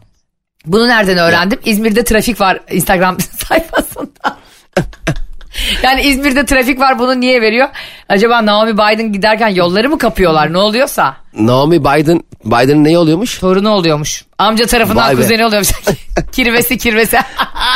Bunu 0.66 0.88
nereden 0.88 1.18
öğrendim? 1.18 1.60
İzmir'de 1.66 2.04
trafik 2.04 2.42
var 2.42 2.60
Instagram 2.72 3.18
sayfasında. 3.48 4.38
yani 5.84 6.02
İzmir'de 6.02 6.46
trafik 6.46 6.80
var 6.80 7.00
bunu 7.00 7.20
niye 7.20 7.42
veriyor? 7.42 7.68
Acaba 8.10 8.46
Naomi 8.46 8.74
Biden 8.74 9.14
giderken 9.14 9.48
yolları 9.48 9.90
mı 9.90 9.98
kapıyorlar 9.98 10.54
ne 10.54 10.58
oluyorsa? 10.58 11.16
Naomi 11.34 11.80
Biden, 11.80 12.24
Biden'ın 12.46 12.84
neyi 12.84 12.98
oluyormuş? 12.98 13.40
Torunu 13.40 13.70
oluyormuş. 13.70 14.26
Amca 14.38 14.66
tarafından 14.66 15.04
Vay 15.08 15.18
be. 15.18 15.22
kuzeni 15.22 15.46
oluyormuş. 15.46 15.72
kirvesi 16.32 16.78
kirvesi. 16.78 17.18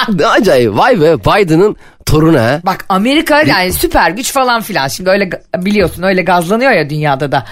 Ne 0.09 0.27
acayip 0.27 0.77
vay 0.77 1.01
be 1.01 1.19
Biden'ın 1.19 1.75
torunu 2.05 2.39
ha. 2.39 2.61
Bak 2.65 2.85
Amerika 2.89 3.41
yani 3.41 3.73
süper 3.73 4.11
güç 4.11 4.31
falan 4.31 4.61
filan. 4.61 4.87
Şimdi 4.87 5.09
öyle 5.09 5.29
biliyorsun 5.57 6.03
öyle 6.03 6.21
gazlanıyor 6.21 6.71
ya 6.71 6.89
dünyada 6.89 7.31
da. 7.31 7.45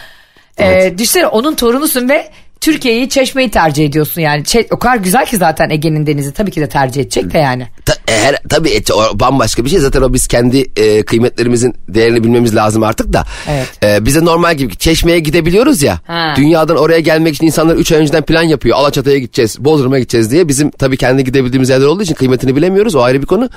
Ee, 0.60 0.94
düşünsene 0.98 1.28
onun 1.28 1.56
torunusun 1.56 2.10
ve 2.10 2.30
Türkiye'yi 2.64 3.10
çeşmeyi 3.10 3.52
tercih 3.52 3.86
ediyorsun 3.86 4.22
yani. 4.22 4.42
Çe- 4.44 4.68
o 4.72 4.80
kadar 4.80 4.96
güzel 4.98 5.26
ki 5.26 5.38
zaten 5.38 5.70
Ege'nin 5.70 6.08
denizi 6.08 6.32
tabii 6.34 6.52
ki 6.52 6.62
de 6.62 6.70
tercih 6.70 7.02
edecek 7.02 7.34
de 7.34 7.38
yani. 7.38 7.68
Ta, 7.86 7.94
her, 8.10 8.36
tabii 8.50 8.70
et- 8.70 8.92
o 8.92 9.20
bambaşka 9.20 9.66
bir 9.66 9.70
şey 9.70 9.80
zaten 9.80 10.02
o 10.02 10.14
biz 10.14 10.28
kendi 10.28 10.66
e, 10.76 11.04
kıymetlerimizin 11.04 11.76
değerini 11.88 12.24
bilmemiz 12.24 12.56
lazım 12.56 12.84
artık 12.84 13.14
da. 13.14 13.24
Evet. 13.50 13.68
E, 13.84 14.06
bize 14.06 14.26
normal 14.26 14.56
gibi 14.56 14.76
çeşmeye 14.76 15.20
gidebiliyoruz 15.20 15.82
ya. 15.84 16.00
Ha. 16.08 16.34
Dünyadan 16.38 16.78
oraya 16.78 17.00
gelmek 17.00 17.36
için 17.36 17.46
insanlar 17.46 17.76
3 17.76 17.92
ay 17.92 18.00
önceden 18.02 18.24
plan 18.24 18.44
yapıyor. 18.44 18.78
Alaçatı'ya 18.78 19.18
gideceğiz, 19.18 19.58
Bodrum'a 19.60 20.00
gideceğiz 20.00 20.32
diye. 20.32 20.48
Bizim 20.48 20.72
tabii 20.72 20.98
kendi 20.98 21.24
gidebildiğimiz 21.24 21.70
yerler 21.70 21.86
olduğu 21.86 22.04
için 22.04 22.14
kıymetini 22.16 22.56
bilemiyoruz 22.56 22.96
o 22.96 23.02
ayrı 23.02 23.22
bir 23.22 23.28
konu. 23.28 23.50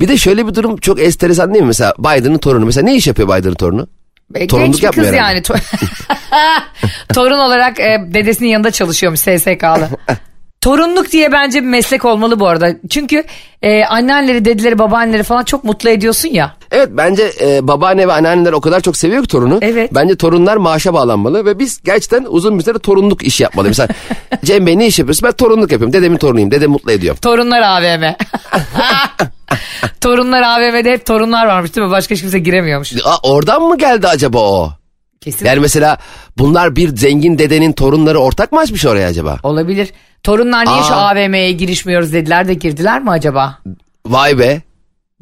Bir 0.00 0.08
de 0.08 0.16
şöyle 0.16 0.46
bir 0.46 0.54
durum 0.54 0.76
çok 0.76 1.00
enteresan 1.00 1.54
değil 1.54 1.62
mi? 1.62 1.68
Mesela 1.68 1.94
Biden'ın 1.98 2.38
torunu. 2.38 2.66
Mesela 2.66 2.84
ne 2.84 2.96
iş 2.96 3.06
yapıyor 3.06 3.28
Biden'ın 3.28 3.54
torunu? 3.54 3.88
E, 4.34 4.46
Torunluk 4.46 4.80
Genç 4.80 4.82
bir 4.82 4.88
kız 5.02 5.06
herhalde. 5.12 5.16
yani. 5.16 5.42
To- 6.30 7.14
Torun 7.14 7.38
olarak 7.38 7.80
e, 7.80 7.98
dedesinin 8.06 8.48
yanında 8.48 8.70
çalışıyormuş 8.70 9.20
SSK'lı. 9.20 9.88
Torunluk 10.60 11.12
diye 11.12 11.32
bence 11.32 11.62
bir 11.62 11.66
meslek 11.66 12.04
olmalı 12.04 12.40
bu 12.40 12.46
arada. 12.46 12.70
Çünkü 12.90 13.24
e, 13.62 13.84
anneanneleri, 13.84 14.44
dedeleri, 14.44 14.78
babaanneleri 14.78 15.22
falan 15.22 15.44
çok 15.44 15.64
mutlu 15.64 15.90
ediyorsun 15.90 16.28
ya. 16.28 16.56
Evet 16.70 16.88
bence 16.92 17.32
e, 17.40 17.68
babaanne 17.68 18.08
ve 18.08 18.12
anneanneler 18.12 18.52
o 18.52 18.60
kadar 18.60 18.80
çok 18.80 18.96
seviyor 18.96 19.22
ki 19.22 19.28
torunu. 19.28 19.58
Evet. 19.62 19.94
Bence 19.94 20.16
torunlar 20.16 20.56
maaşa 20.56 20.94
bağlanmalı 20.94 21.44
ve 21.44 21.58
biz 21.58 21.82
gerçekten 21.84 22.26
uzun 22.28 22.58
bir 22.58 22.64
süre 22.64 22.78
torunluk 22.78 23.22
işi 23.22 23.42
yapmalı. 23.42 23.68
Mesela 23.68 23.88
Cem 24.44 24.66
Bey 24.66 24.78
ne 24.78 24.86
iş 24.86 24.98
yapıyorsun? 24.98 25.26
Ben 25.26 25.32
torunluk 25.32 25.72
yapıyorum. 25.72 25.92
Dedemin 25.92 26.16
torunuyum. 26.18 26.50
Dedemi 26.50 26.72
mutlu 26.72 26.92
ediyorum. 26.92 27.20
Torunlar 27.22 27.62
AVM. 27.62 28.02
torunlar 30.00 30.42
AVM'de 30.42 30.92
hep 30.92 31.06
torunlar 31.06 31.46
varmış 31.46 31.76
değil 31.76 31.86
mi? 31.86 31.90
Başka 31.90 32.14
hiç 32.14 32.20
kimse 32.20 32.38
giremiyormuş. 32.38 32.92
Aa, 33.04 33.16
oradan 33.22 33.62
mı 33.62 33.78
geldi 33.78 34.08
acaba 34.08 34.38
o? 34.38 34.72
Kesin 35.20 35.46
Yani 35.46 35.60
mesela 35.60 35.98
bunlar 36.38 36.76
bir 36.76 36.96
zengin 36.96 37.38
dedenin 37.38 37.72
torunları 37.72 38.18
ortak 38.18 38.52
mı 38.52 38.58
açmış 38.60 38.86
oraya 38.86 39.08
acaba? 39.08 39.36
olabilir. 39.42 39.92
Torunlar 40.22 40.66
niye 40.66 40.82
şu 40.82 40.94
Aa. 40.94 41.08
AVM'ye 41.10 41.52
girişmiyoruz 41.52 42.12
dediler 42.12 42.48
de 42.48 42.54
girdiler 42.54 43.02
mi 43.02 43.10
acaba? 43.10 43.58
Vay 44.06 44.38
be. 44.38 44.62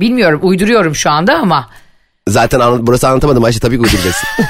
Bilmiyorum 0.01 0.41
uyduruyorum 0.43 0.95
şu 0.95 1.11
anda 1.11 1.35
ama. 1.35 1.69
Zaten 2.29 2.61
anla- 2.61 2.87
burası 2.87 3.09
anlatamadım 3.09 3.45
Ayşe 3.45 3.61
tabii 3.61 3.77
ki 3.77 3.83
uyduracaksın. 3.83 4.29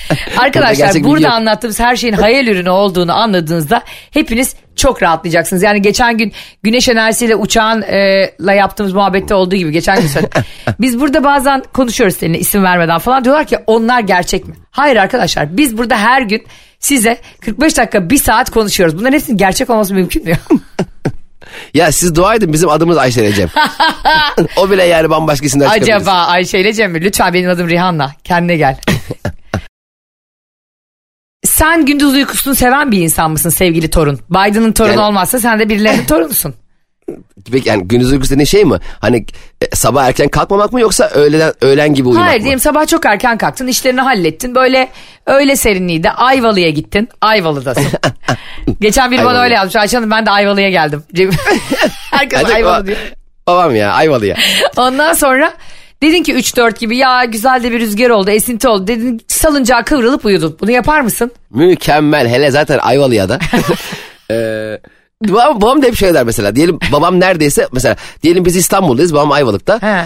Arkadaşlar 0.38 1.04
burada 1.04 1.24
yok. 1.26 1.32
anlattığımız 1.34 1.80
her 1.80 1.96
şeyin 1.96 2.14
hayal 2.14 2.46
ürünü 2.46 2.70
olduğunu 2.70 3.12
anladığınızda 3.12 3.82
hepiniz 4.10 4.54
çok 4.76 5.02
rahatlayacaksınız. 5.02 5.62
Yani 5.62 5.82
geçen 5.82 6.18
gün 6.18 6.32
güneş 6.62 6.88
enerjisiyle 6.88 7.36
uçağınla 7.36 8.52
yaptığımız 8.52 8.92
muhabbette 8.92 9.34
olduğu 9.34 9.56
gibi 9.56 9.72
geçen 9.72 10.00
gün 10.00 10.08
söyledim. 10.08 10.42
Biz 10.80 11.00
burada 11.00 11.24
bazen 11.24 11.62
konuşuyoruz 11.72 12.16
seninle 12.16 12.38
isim 12.38 12.62
vermeden 12.62 12.98
falan 12.98 13.24
diyorlar 13.24 13.44
ki 13.44 13.58
onlar 13.66 14.00
gerçek 14.00 14.48
mi? 14.48 14.54
Hayır 14.70 14.96
arkadaşlar 14.96 15.56
biz 15.56 15.78
burada 15.78 15.96
her 15.96 16.22
gün 16.22 16.46
size 16.78 17.18
45 17.40 17.76
dakika 17.76 18.10
bir 18.10 18.18
saat 18.18 18.50
konuşuyoruz. 18.50 18.98
Bunların 18.98 19.12
hepsinin 19.12 19.38
gerçek 19.38 19.70
olması 19.70 19.94
mümkün 19.94 20.24
mü? 20.24 20.32
ya 21.74 21.92
siz 21.92 22.14
dua 22.14 22.34
edin 22.34 22.52
bizim 22.52 22.68
adımız 22.68 22.96
Ayşe 22.96 23.22
Recep. 23.22 23.50
o 24.56 24.70
bile 24.70 24.84
yani 24.84 25.10
bambaşka 25.10 25.46
isimler. 25.46 25.68
Acaba 25.70 26.12
Ayşe 26.12 26.58
ile 26.58 26.72
Cem 26.72 26.92
mi? 26.92 27.00
Lütfen 27.00 27.34
benim 27.34 27.50
adım 27.50 27.68
Rihanna. 27.68 28.12
Kendine 28.24 28.56
gel. 28.56 28.76
Sen 31.46 31.86
gündüz 31.86 32.14
uykusunu 32.14 32.54
seven 32.54 32.92
bir 32.92 32.98
insan 33.00 33.30
mısın 33.30 33.50
sevgili 33.50 33.90
torun? 33.90 34.20
Biden'ın 34.30 34.72
torunu 34.72 34.92
Yani- 34.92 35.00
olmazsa 35.02 35.38
sen 35.40 35.58
de 35.58 35.68
birilerinin 35.68 36.04
torunusun. 36.04 36.54
Peki 37.52 37.68
yani 37.68 37.88
gündüz 37.88 38.12
uykusu 38.12 38.30
dediğin 38.30 38.44
şey 38.46 38.64
mi? 38.64 38.78
Hani 39.00 39.26
e, 39.60 39.76
sabah 39.76 40.04
erken 40.04 40.28
kalkmamak 40.28 40.72
mı 40.72 40.80
yoksa 40.80 41.08
öğleden 41.08 41.52
öğlen 41.60 41.94
gibi 41.94 42.08
uyumak 42.08 42.26
Hayır 42.28 42.38
mı? 42.38 42.44
diyelim 42.44 42.60
sabah 42.60 42.86
çok 42.86 43.06
erken 43.06 43.38
kalktın 43.38 43.66
işlerini 43.66 44.00
hallettin. 44.00 44.54
Böyle 44.54 44.88
öğle 45.26 45.56
serinliği 45.56 46.02
de 46.02 46.10
Ayvalı'ya 46.10 46.70
gittin. 46.70 47.08
Ayvalı'dasın. 47.20 47.84
Geçen 48.80 49.10
biri 49.10 49.18
bana 49.20 49.28
Ayvalı. 49.28 49.44
öyle 49.44 49.54
yazmış. 49.54 49.76
Ayşe 49.76 49.96
Hanım 49.96 50.10
ben 50.10 50.26
de 50.26 50.30
Ayvalı'ya 50.30 50.70
geldim. 50.70 51.02
Herkes 52.10 52.44
Ayvalı 52.44 52.86
diyor. 52.86 52.98
Babam 53.46 53.76
ya 53.76 53.92
Ayvalı 53.92 54.26
ya. 54.26 54.36
Ondan 54.76 55.12
sonra 55.12 55.52
dedin 56.02 56.22
ki 56.22 56.34
3-4 56.34 56.78
gibi 56.78 56.96
ya 56.96 57.24
güzel 57.24 57.62
de 57.62 57.72
bir 57.72 57.80
rüzgar 57.80 58.10
oldu 58.10 58.30
esinti 58.30 58.68
oldu. 58.68 58.86
Dedin 58.86 59.20
salıncağa 59.28 59.84
kıvrılıp 59.84 60.24
uyudun. 60.24 60.56
Bunu 60.60 60.70
yapar 60.70 61.00
mısın? 61.00 61.30
Mükemmel 61.50 62.28
hele 62.28 62.50
zaten 62.50 62.78
Ayvalı'ya 62.78 63.28
da. 63.28 63.38
Ee, 64.30 64.78
babam, 65.28 65.60
babam 65.60 65.82
da 65.82 65.86
hep 65.86 65.96
şöyle 65.96 66.14
der 66.14 66.24
mesela. 66.24 66.56
Diyelim 66.56 66.78
babam 66.92 67.20
neredeyse 67.20 67.68
mesela 67.72 67.96
diyelim 68.22 68.44
biz 68.44 68.56
İstanbul'dayız 68.56 69.14
babam 69.14 69.32
Ayvalık'ta. 69.32 69.82
He. 69.82 70.04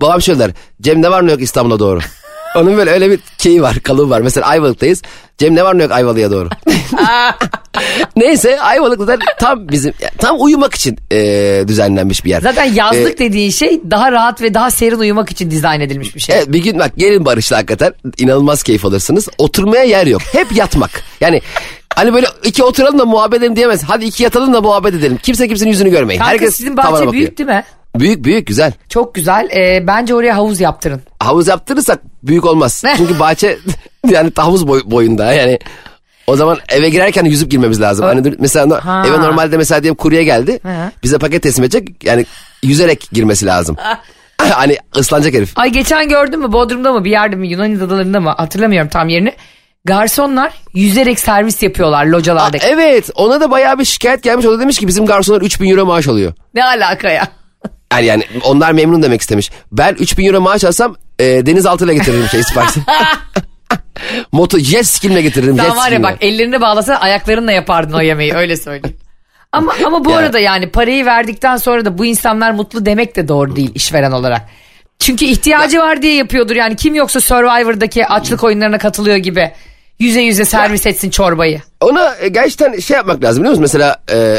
Babam 0.00 0.22
şöyle 0.22 0.38
der. 0.38 0.50
Cem 0.82 1.02
ne 1.02 1.10
var 1.10 1.26
ne 1.26 1.30
yok 1.30 1.42
İstanbul'a 1.42 1.78
doğru. 1.78 2.00
Onun 2.56 2.76
böyle 2.76 2.90
öyle 2.90 3.10
bir 3.10 3.20
şeyi 3.38 3.62
var 3.62 3.78
kalıbı 3.80 4.10
var. 4.10 4.20
Mesela 4.20 4.46
Ayvalık'tayız. 4.46 5.02
Cem 5.38 5.54
ne 5.54 5.64
var 5.64 5.78
ne 5.78 5.82
yok 5.82 5.92
Ayvalık'a 5.92 6.30
doğru. 6.30 6.48
Neyse 8.16 8.60
Ayvalık'ta 8.60 9.06
da 9.08 9.16
tam 9.38 9.68
bizim 9.68 9.92
tam 10.18 10.36
uyumak 10.40 10.74
için 10.74 10.98
e, 11.12 11.18
düzenlenmiş 11.68 12.24
bir 12.24 12.30
yer. 12.30 12.40
Zaten 12.40 12.64
yazlık 12.64 13.14
Ee, 13.14 13.18
dediğin 13.18 13.50
şey 13.50 13.80
daha 13.90 14.12
rahat 14.12 14.42
ve 14.42 14.54
daha 14.54 14.70
serin 14.70 14.98
uyumak 14.98 15.30
için 15.30 15.50
dizayn 15.50 15.80
edilmiş 15.80 16.14
bir 16.14 16.20
şey. 16.20 16.36
Evet 16.36 16.52
bir 16.52 16.62
gün 16.62 16.78
bak 16.78 16.92
gelin 16.96 17.24
Barış'la 17.24 17.56
hakikaten 17.56 17.94
inanılmaz 18.18 18.62
keyif 18.62 18.84
alırsınız. 18.84 19.28
Oturmaya 19.38 19.84
yer 19.84 20.06
yok. 20.06 20.22
Hep 20.32 20.52
yatmak. 20.56 20.90
Yani 21.20 21.42
hani 21.94 22.14
böyle 22.14 22.26
iki 22.44 22.62
oturalım 22.64 22.98
da 22.98 23.04
muhabbet 23.04 23.38
edelim 23.38 23.56
diyemez. 23.56 23.82
Hadi 23.84 24.04
iki 24.04 24.22
yatalım 24.22 24.54
da 24.54 24.60
muhabbet 24.60 24.94
edelim. 24.94 25.18
Kimse 25.22 25.48
kimsenin 25.48 25.70
yüzünü 25.70 25.90
görmeyin. 25.90 26.18
Kanka 26.18 26.32
Herkes 26.32 26.56
sizin 26.56 26.76
bahçe 26.76 26.92
bakıyor. 26.92 27.12
büyük 27.12 27.38
değil 27.38 27.48
mi? 27.48 27.64
Büyük 28.00 28.24
büyük 28.24 28.46
güzel. 28.46 28.72
Çok 28.88 29.14
güzel. 29.14 29.48
Ee, 29.56 29.86
bence 29.86 30.14
oraya 30.14 30.36
havuz 30.36 30.60
yaptırın. 30.60 31.00
Havuz 31.20 31.48
yaptırırsak 31.48 32.00
büyük 32.22 32.44
olmaz. 32.44 32.82
Çünkü 32.96 33.18
bahçe 33.18 33.58
yani 34.10 34.32
havuz 34.36 34.68
boy- 34.68 34.82
boyunda 34.84 35.32
yani. 35.32 35.58
O 36.26 36.36
zaman 36.36 36.58
eve 36.68 36.88
girerken 36.88 37.24
yüzüp 37.24 37.50
girmemiz 37.50 37.80
lazım. 37.80 38.06
Hani 38.06 38.34
mesela 38.38 38.84
Ha. 38.84 39.04
eve 39.08 39.18
normalde 39.18 39.56
mesela 39.56 39.82
diyelim 39.82 39.96
kurye 39.96 40.24
geldi. 40.24 40.60
Hı. 40.62 40.68
Bize 41.02 41.18
paket 41.18 41.42
teslim 41.42 41.64
edecek. 41.64 42.04
Yani 42.04 42.26
yüzerek 42.62 43.08
girmesi 43.12 43.46
lazım. 43.46 43.76
hani 44.38 44.76
ıslanacak 44.96 45.34
herif. 45.34 45.52
Ay 45.58 45.70
geçen 45.70 46.08
gördün 46.08 46.40
mü 46.40 46.52
Bodrum'da 46.52 46.92
mı 46.92 47.04
bir 47.04 47.10
yerde 47.10 47.36
mi 47.36 47.48
Yunan 47.48 47.74
adalarında 47.74 48.20
mı 48.20 48.30
hatırlamıyorum 48.30 48.88
tam 48.90 49.08
yerini. 49.08 49.32
Garsonlar 49.84 50.52
yüzerek 50.74 51.20
servis 51.20 51.62
yapıyorlar 51.62 52.06
localarda. 52.06 52.56
Evet 52.62 53.10
ona 53.14 53.40
da 53.40 53.50
bayağı 53.50 53.78
bir 53.78 53.84
şikayet 53.84 54.22
gelmiş. 54.22 54.46
O 54.46 54.52
da 54.52 54.60
demiş 54.60 54.78
ki 54.78 54.88
bizim 54.88 55.06
garsonlar 55.06 55.40
3000 55.42 55.70
euro 55.70 55.86
maaş 55.86 56.08
alıyor. 56.08 56.32
Ne 56.54 56.64
alaka 56.64 57.10
ya? 57.10 57.28
Yani, 58.00 58.06
yani 58.06 58.24
onlar 58.44 58.72
memnun 58.72 59.02
demek 59.02 59.20
istemiş. 59.20 59.50
Ben 59.72 59.94
3000 59.94 60.26
euro 60.26 60.40
maaş 60.40 60.64
alsam 60.64 60.96
e, 61.18 61.24
denizaltıyla 61.24 61.94
getiririm 61.94 62.28
şey 62.28 62.42
Sparks'ı. 62.42 62.80
Moto 64.32 64.58
jet 64.58 64.86
skimle 64.86 65.22
getiririm. 65.22 65.56
Sen 65.56 65.64
jet 65.64 65.76
var 65.76 65.90
ya 65.90 66.02
bak 66.02 66.16
ellerini 66.20 66.60
bağlasa 66.60 66.94
ayaklarınla 66.96 67.52
yapardın 67.52 67.92
o 67.92 68.02
yemeği 68.02 68.34
öyle 68.34 68.56
söyleyeyim. 68.56 68.96
Ama 69.52 69.74
ama 69.86 70.04
bu 70.04 70.10
Ya. 70.10 70.16
arada 70.16 70.38
yani 70.38 70.70
parayı 70.70 71.04
verdikten 71.06 71.56
sonra 71.56 71.84
da 71.84 71.98
bu 71.98 72.04
insanlar 72.06 72.50
mutlu 72.50 72.86
demek 72.86 73.16
de 73.16 73.28
doğru 73.28 73.56
değil 73.56 73.70
işveren 73.74 74.12
olarak. 74.12 74.42
Çünkü 74.98 75.24
ihtiyacı 75.24 75.78
var 75.78 76.02
diye 76.02 76.14
yapıyordur 76.14 76.56
yani 76.56 76.76
kim 76.76 76.94
yoksa 76.94 77.20
Survivor'daki 77.20 78.06
açlık 78.06 78.44
oyunlarına 78.44 78.78
katılıyor 78.78 79.16
gibi. 79.16 79.52
Yüze 79.98 80.20
yüze 80.20 80.44
servis 80.44 80.86
etsin 80.86 81.10
çorbayı. 81.10 81.60
Ona 81.80 82.14
e, 82.20 82.28
gerçekten 82.28 82.78
şey 82.78 82.96
yapmak 82.96 83.24
lazım 83.24 83.42
biliyor 83.42 83.50
musun? 83.50 83.62
Mesela 83.62 83.96
e, 84.12 84.36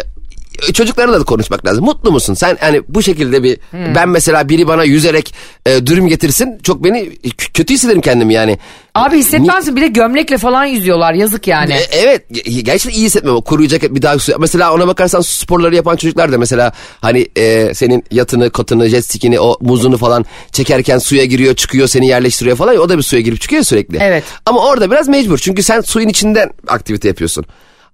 çocuklarla 0.74 1.20
da 1.20 1.24
konuşmak 1.24 1.66
lazım. 1.66 1.86
Mutlu 1.86 2.12
musun? 2.12 2.34
Sen 2.34 2.58
hani 2.62 2.82
bu 2.88 3.04
şekilde 3.04 3.44
bir 3.44 3.58
ben 3.96 4.10
mesela 4.10 4.50
biri 4.50 4.68
bana 4.68 4.84
yüzerek 4.84 5.34
e, 5.66 5.86
dürüm 5.86 6.08
getirsin 6.08 6.60
çok 6.64 6.84
beni 6.84 7.10
k- 7.16 7.46
kötü 7.54 7.74
hissederim 7.74 8.02
kendimi 8.02 8.34
yani. 8.34 8.58
Abi 8.96 9.18
hissetmezsin 9.18 9.76
bir 9.76 9.82
de 9.82 9.88
gömlekle 9.88 10.38
falan 10.38 10.66
yüzüyorlar 10.66 11.14
yazık 11.14 11.48
yani. 11.48 11.74
E, 11.74 11.78
evet 11.92 12.24
ge- 12.32 12.60
gerçekten 12.62 13.00
iyi 13.00 13.06
hissetmem 13.06 13.42
kuru 13.42 13.68
ceket 13.68 13.96
bir 13.96 14.02
daha 14.02 14.20
su- 14.20 14.34
mesela 14.40 14.74
ona 14.74 14.88
bakarsan 14.88 15.22
sporları 15.22 15.76
yapan 15.76 15.96
çocuklar 15.96 16.32
da 16.32 16.38
mesela 16.38 16.72
hani 17.02 17.28
e, 17.38 17.74
senin 17.74 18.04
yatını 18.12 18.50
kotunu 18.50 18.88
jet 18.88 19.06
ski'ni 19.06 19.40
o 19.40 19.58
muzunu 19.62 19.98
falan 19.98 20.26
çekerken 20.52 20.98
suya 20.98 21.26
giriyor 21.26 21.56
çıkıyor 21.56 21.88
seni 21.88 22.08
yerleştiriyor 22.08 22.58
falan 22.58 22.74
ya, 22.74 22.82
o 22.82 22.90
da 22.90 22.98
bir 22.98 23.04
suya 23.04 23.22
girip 23.22 23.42
çıkıyor 23.42 23.64
sürekli. 23.64 23.98
Evet. 24.02 24.24
Ama 24.46 24.66
orada 24.66 24.92
biraz 24.92 25.08
mecbur 25.08 25.38
çünkü 25.38 25.64
sen 25.64 25.82
suyun 25.82 26.10
içinden 26.10 26.52
aktivite 26.68 27.08
yapıyorsun. 27.08 27.46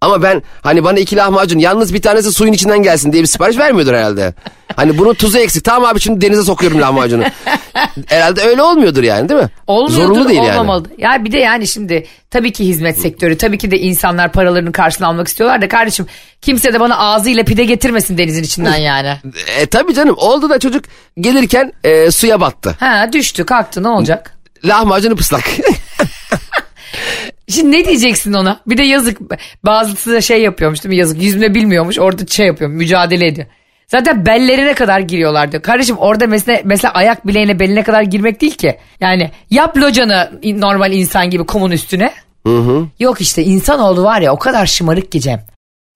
Ama 0.04 0.22
ben 0.24 0.44
hani 0.62 0.84
bana 0.84 1.00
iki 1.00 1.16
lahmacun 1.16 1.60
yalnız 1.60 1.94
bir 1.94 2.02
tanesi 2.02 2.32
suyun 2.32 2.54
içinden 2.54 2.84
gelsin 2.84 3.14
diye 3.14 3.24
bir 3.24 3.28
sipariş 3.28 3.58
vermiyordur 3.58 3.94
herhalde. 3.94 4.34
Hani 4.76 4.98
bunun 4.98 5.14
tuzu 5.14 5.38
eksik 5.38 5.64
tamam 5.64 5.90
abi 5.90 6.00
şimdi 6.00 6.22
denize 6.22 6.44
sokuyorum 6.44 6.82
lahmacunu. 6.82 7.24
herhalde 8.08 8.42
öyle 8.42 8.62
olmuyordur 8.62 9.04
yani 9.04 9.30
değil 9.30 9.42
mi? 9.42 9.50
Olmuyordur, 9.68 10.04
Zorunlu 10.16 10.30
değil 10.30 10.40
yani. 10.42 10.52
olmamalı. 10.52 10.88
Ya 10.98 11.26
bir 11.26 11.32
de 11.32 11.38
yani 11.38 11.68
şimdi 11.68 12.06
tabii 12.32 12.52
ki 12.54 12.66
hizmet 12.68 12.98
sektörü, 12.98 13.38
tabii 13.38 13.58
ki 13.58 13.72
de 13.72 13.80
insanlar 13.80 14.32
paralarını 14.32 14.72
karşılığını 14.72 15.08
almak 15.08 15.28
istiyorlar 15.28 15.62
da 15.62 15.68
kardeşim 15.68 16.06
kimse 16.42 16.74
de 16.74 16.80
bana 16.80 16.98
ağzıyla 16.98 17.44
pide 17.44 17.64
getirmesin 17.64 18.18
denizin 18.18 18.44
içinden 18.44 18.78
yani. 18.78 19.18
E 19.60 19.66
tabii 19.66 19.94
canım 19.94 20.16
oldu 20.18 20.50
da 20.50 20.60
çocuk 20.60 20.86
gelirken 21.20 21.74
e, 21.84 22.12
suya 22.12 22.42
battı. 22.42 22.76
ha 22.80 23.10
düştü 23.14 23.46
kalktı 23.46 23.84
ne 23.84 23.88
olacak? 23.88 24.38
Lahmacunu 24.66 25.16
pıslak. 25.16 25.44
Şimdi 27.48 27.72
ne 27.72 27.86
diyeceksin 27.86 28.34
ona? 28.34 28.60
Bir 28.68 28.78
de 28.78 28.84
yazık 28.84 29.18
bazısı 29.66 30.12
da 30.12 30.22
şey 30.22 30.42
yapıyormuş 30.42 30.84
değil 30.84 30.90
mi 30.96 31.00
yazık 31.00 31.22
yüzme 31.24 31.56
bilmiyormuş 31.56 32.00
orada 32.00 32.26
şey 32.28 32.48
yapıyor 32.48 32.70
mücadele 32.70 33.28
ediyor. 33.28 33.48
Zaten 33.88 34.26
bellerine 34.26 34.74
kadar 34.74 35.00
giriyorlar 35.00 35.52
diyor. 35.52 35.64
Kardeşim 35.64 35.98
orada 35.98 36.28
mesela, 36.28 36.62
mesela 36.64 36.94
ayak 36.94 37.28
bileğine 37.28 37.60
beline 37.60 37.84
kadar 37.84 38.02
girmek 38.02 38.42
değil 38.42 38.56
ki. 38.56 38.78
Yani 39.00 39.32
yap 39.50 39.78
locanı 39.78 40.32
normal 40.44 40.92
insan 40.94 41.30
gibi 41.30 41.46
kumun 41.46 41.72
üstüne. 41.72 42.14
Yok 43.00 43.22
işte 43.22 43.44
insanoğlu 43.44 44.04
var 44.04 44.22
ya 44.22 44.34
o 44.34 44.40
kadar 44.40 44.66
şımarık 44.66 45.12
ki 45.12 45.22
Cem. 45.22 45.42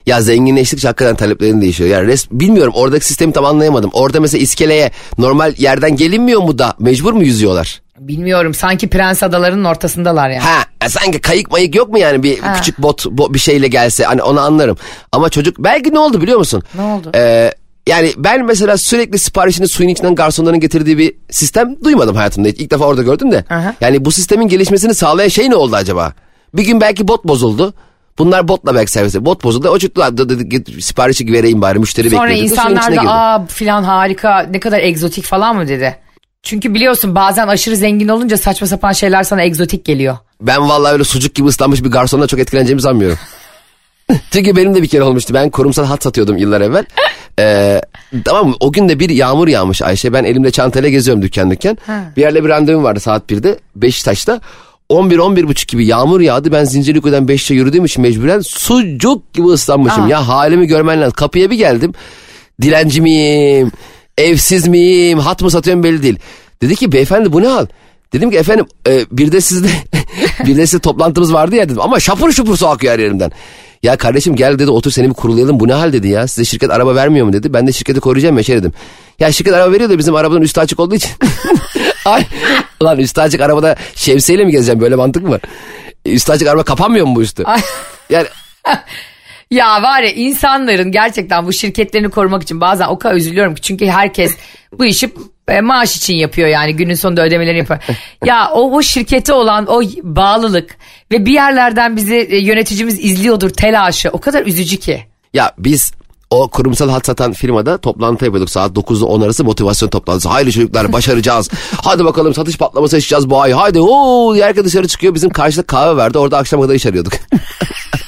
ya 0.06 0.22
zenginleştikçe 0.22 0.88
hakikaten 0.88 1.16
taleplerin 1.16 1.62
değişiyor. 1.62 1.90
Yani 1.90 2.08
res, 2.08 2.28
bilmiyorum 2.32 2.74
oradaki 2.76 3.06
sistemi 3.06 3.34
tam 3.34 3.46
anlayamadım. 3.46 3.90
Orada 3.94 4.20
mesela 4.20 4.42
iskeleye 4.42 4.92
normal 5.18 5.54
yerden 5.58 5.96
gelinmiyor 5.96 6.42
mu 6.42 6.60
da 6.60 6.74
mecbur 6.80 7.14
mu 7.14 7.24
yüzüyorlar? 7.24 7.82
Bilmiyorum 8.00 8.54
sanki 8.54 8.88
prens 8.90 9.24
adalarının 9.24 9.64
ortasındalar 9.64 10.30
yani. 10.30 10.40
Ha 10.44 10.60
e, 10.86 10.90
sanki 10.90 11.22
kayık 11.22 11.52
mayık 11.52 11.76
yok 11.76 11.90
mu 11.90 12.00
yani 12.00 12.24
bir 12.24 12.40
Ha. 12.40 12.54
küçük 12.54 12.78
bot, 12.78 13.06
bo- 13.06 13.34
bir 13.34 13.40
şeyle 13.40 13.68
gelse 13.68 14.04
hani 14.04 14.24
onu 14.24 14.40
anlarım. 14.40 14.78
Ama 15.12 15.30
çocuk 15.30 15.60
belki 15.60 15.94
ne 15.94 16.00
oldu 16.00 16.22
biliyor 16.22 16.38
musun? 16.38 16.64
Ne 16.76 16.82
oldu? 16.82 17.12
Ee, 17.16 17.52
yani 17.88 18.14
ben 18.18 18.46
mesela 18.46 18.78
sürekli 18.78 19.20
siparişini 19.20 19.68
suyun 19.68 19.90
içinden 19.90 20.16
garsonların 20.16 20.60
getirdiği 20.60 20.98
bir 20.98 21.14
sistem 21.32 21.84
duymadım 21.84 22.16
hayatımda. 22.16 22.50
İlk 22.50 22.72
defa 22.72 22.86
orada 22.86 23.04
gördüm 23.04 23.32
de. 23.32 23.44
Aha. 23.50 23.74
Yani 23.82 24.06
bu 24.06 24.12
sistemin 24.12 24.48
gelişmesini 24.48 24.94
sağlayan 24.96 25.28
şey 25.30 25.50
ne 25.50 25.56
oldu 25.56 25.76
acaba? 25.76 26.14
Bir 26.54 26.64
gün 26.66 26.82
belki 26.82 27.08
bot 27.08 27.26
bozuldu. 27.26 27.74
Bunlar 28.18 28.48
botla 28.48 28.76
belki 28.76 28.92
servise. 28.92 29.26
Bot 29.26 29.44
bozuldu. 29.44 29.70
O 29.70 29.78
git 30.50 30.84
siparişi 30.84 31.34
vereyim 31.34 31.62
bari 31.62 31.80
müşteri 31.80 32.10
Sonra 32.10 32.22
bekliyor. 32.30 32.38
Suyun 32.38 32.52
insanlar 32.52 32.96
da 32.96 33.12
aa 33.12 33.46
filan 33.46 33.84
harika 33.84 34.40
ne 34.40 34.60
kadar 34.60 34.80
egzotik 34.80 35.24
falan 35.26 35.56
mı 35.56 35.68
dedi. 35.68 35.96
Çünkü 36.48 36.74
biliyorsun 36.74 37.16
bazen 37.16 37.48
aşırı 37.48 37.76
zengin 37.76 38.08
olunca 38.08 38.38
saçma 38.38 38.68
sapan 38.68 38.92
şeyler 38.92 39.24
sana 39.24 39.44
egzotik 39.44 39.86
geliyor. 39.86 40.18
Ben 40.42 40.70
vallahi 40.70 40.94
öyle 40.94 41.04
sucuk 41.04 41.36
gibi 41.36 41.48
ıslanmış 41.48 41.84
bir 41.84 41.90
garsonla 41.92 42.28
çok 42.28 42.40
etkileneceğimi 42.40 42.82
sanmıyorum. 42.82 43.18
Çünkü 44.32 44.56
benim 44.56 44.76
de 44.76 44.82
bir 44.82 44.88
kere 44.88 45.04
olmuştu. 45.04 45.34
Ben 45.34 45.50
kurumsal 45.50 45.86
hat 45.86 46.04
satıyordum 46.04 46.38
yıllar 46.38 46.62
evvel. 46.62 46.86
Ee, 47.40 47.82
tamam 48.26 48.48
mı? 48.48 48.56
O 48.60 48.72
gün 48.72 48.90
de 48.90 49.00
bir 49.00 49.10
yağmur 49.10 49.48
yağmış 49.48 49.82
Ayşe. 49.82 50.14
Ben 50.14 50.24
elimde 50.24 50.52
çantayla 50.52 50.90
geziyorum 50.90 51.22
dükkan 51.24 51.52
dükkan. 51.52 51.78
Bir 52.18 52.22
yerle 52.22 52.44
bir 52.44 52.50
randevum 52.50 52.84
vardı 52.84 53.00
saat 53.00 53.32
1'de. 53.32 53.60
Beşiktaş'ta. 53.76 54.42
11 54.90 55.48
buçuk 55.48 55.70
gibi 55.70 55.86
yağmur 55.86 56.22
yağdı. 56.22 56.52
Ben 56.52 56.64
Zincirlikuyu'dan 56.64 57.26
5'te 57.26 57.54
yürüdüğüm 57.54 57.86
için 57.86 58.02
mecburen 58.02 58.40
sucuk 58.40 59.34
gibi 59.34 59.48
ıslanmışım. 59.48 60.04
Aa. 60.04 60.10
Ya 60.10 60.28
halimi 60.28 60.68
görmen 60.68 61.02
lazım. 61.02 61.14
Kapıya 61.14 61.52
bir 61.52 61.58
geldim. 61.58 61.94
Dilenci 62.62 63.02
miyim? 63.02 63.72
Evsiz 64.18 64.68
miyim? 64.68 65.20
Hat 65.20 65.42
mı 65.42 65.52
satıyorum 65.52 65.84
belli 65.84 66.04
değil. 66.04 66.20
Dedi 66.62 66.76
ki 66.76 66.92
beyefendi 66.92 67.34
bu 67.34 67.42
ne 67.42 67.48
hal? 67.48 67.68
Dedim 68.14 68.32
ki 68.32 68.38
efendim 68.38 68.66
e, 68.88 69.06
bir 69.12 69.32
de 69.32 69.42
sizde 69.42 69.68
bir 70.46 70.58
de 70.58 70.68
sizde 70.68 70.82
toplantımız 70.82 71.34
vardı 71.34 71.56
ya 71.56 71.70
dedim. 71.70 71.82
Ama 71.82 72.00
şapur 72.00 72.32
şupur 72.32 72.58
su 72.58 72.68
akıyor 72.68 72.94
her 72.94 73.00
yerimden. 73.00 73.32
Ya 73.84 73.98
kardeşim 73.98 74.36
gel 74.36 74.60
dedi 74.60 74.72
otur 74.72 74.92
seni 74.92 75.10
bir 75.10 75.14
kurulayalım 75.14 75.60
bu 75.60 75.68
ne 75.68 75.74
hal 75.74 75.94
dedi 75.94 76.08
ya. 76.08 76.28
Size 76.28 76.46
şirket 76.46 76.70
araba 76.70 76.96
vermiyor 76.96 77.26
mu 77.26 77.34
dedi. 77.34 77.54
Ben 77.54 77.68
de 77.68 77.72
şirketi 77.72 78.00
koruyacağım 78.00 78.38
ya 78.38 78.44
şey 78.44 78.56
dedim. 78.56 78.74
Ya 79.20 79.32
şirket 79.32 79.54
araba 79.54 79.72
veriyor 79.72 79.90
da 79.90 79.98
bizim 79.98 80.16
arabanın 80.16 80.42
üstü 80.42 80.60
açık 80.60 80.80
olduğu 80.80 80.96
için. 80.96 81.12
Ay, 82.06 82.26
ulan 82.82 83.00
üstü 83.00 83.22
açık 83.22 83.42
arabada 83.42 83.76
şemsiyeyle 83.96 84.46
mi 84.46 84.52
gezeceğim 84.52 84.82
böyle 84.82 84.96
mantık 84.96 85.24
mı 85.24 85.40
Üstü 86.06 86.32
açık 86.32 86.48
araba 86.48 86.64
kapanmıyor 86.64 87.06
mu 87.06 87.16
bu 87.16 87.22
üstü? 87.22 87.44
Yani 88.10 88.28
Ya 89.52 89.82
var 89.82 90.02
ya 90.02 90.12
insanların 90.12 90.92
gerçekten 90.92 91.48
bu 91.48 91.54
şirketlerini 91.54 92.10
korumak 92.10 92.44
için 92.44 92.62
bazen 92.62 92.88
o 92.88 93.00
kadar 93.00 93.16
üzülüyorum 93.16 93.56
ki 93.56 93.62
çünkü 93.62 93.86
herkes 93.86 94.38
bu 94.80 94.86
işi 94.86 95.14
e, 95.48 95.62
maaş 95.62 95.98
için 95.98 96.16
yapıyor 96.16 96.48
yani 96.48 96.76
günün 96.76 96.94
sonunda 96.94 97.26
ödemelerini 97.26 97.58
yapıyor. 97.60 97.80
ya 98.26 98.52
o, 98.54 98.72
o 98.76 98.82
şirkete 98.82 99.34
olan 99.34 99.66
o 99.68 99.82
bağlılık 100.04 100.78
ve 101.12 101.26
bir 101.26 101.32
yerlerden 101.32 101.96
bizi 101.96 102.16
e, 102.16 102.38
yöneticimiz 102.38 103.06
izliyordur 103.06 103.50
telaşı 103.50 104.10
o 104.10 104.20
kadar 104.20 104.46
üzücü 104.46 104.78
ki. 104.78 105.04
Ya 105.34 105.52
biz 105.58 105.92
o 106.30 106.48
kurumsal 106.48 106.90
hat 106.90 107.06
satan 107.06 107.34
firmada 107.34 107.78
toplantı 107.78 108.26
yapıyorduk 108.26 108.50
saat 108.50 108.76
9 108.76 109.00
ile 109.00 109.06
10 109.06 109.22
arası 109.22 109.44
motivasyon 109.44 109.90
toplantısı. 109.90 110.30
Haydi 110.30 110.52
çocuklar 110.52 110.94
başaracağız. 110.94 111.50
Hadi 111.84 112.06
bakalım 112.06 112.34
satış 112.34 112.58
patlaması 112.58 112.96
yaşayacağız 112.96 113.30
bu 113.30 113.42
ay. 113.42 113.52
Haydi 113.52 113.80
ooo 113.80 114.36
herkes 114.36 114.66
dışarı 114.66 114.88
çıkıyor. 114.88 115.16
Bizim 115.16 115.30
karşıda 115.30 115.64
kahve 115.64 115.96
vardı 115.96 116.20
orada 116.20 116.38
akşam 116.38 116.62
kadar 116.62 116.76
iş 116.76 116.86
arıyorduk. 116.86 117.14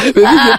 Ve 0.06 0.14
bir 0.16 0.20
gün 0.22 0.54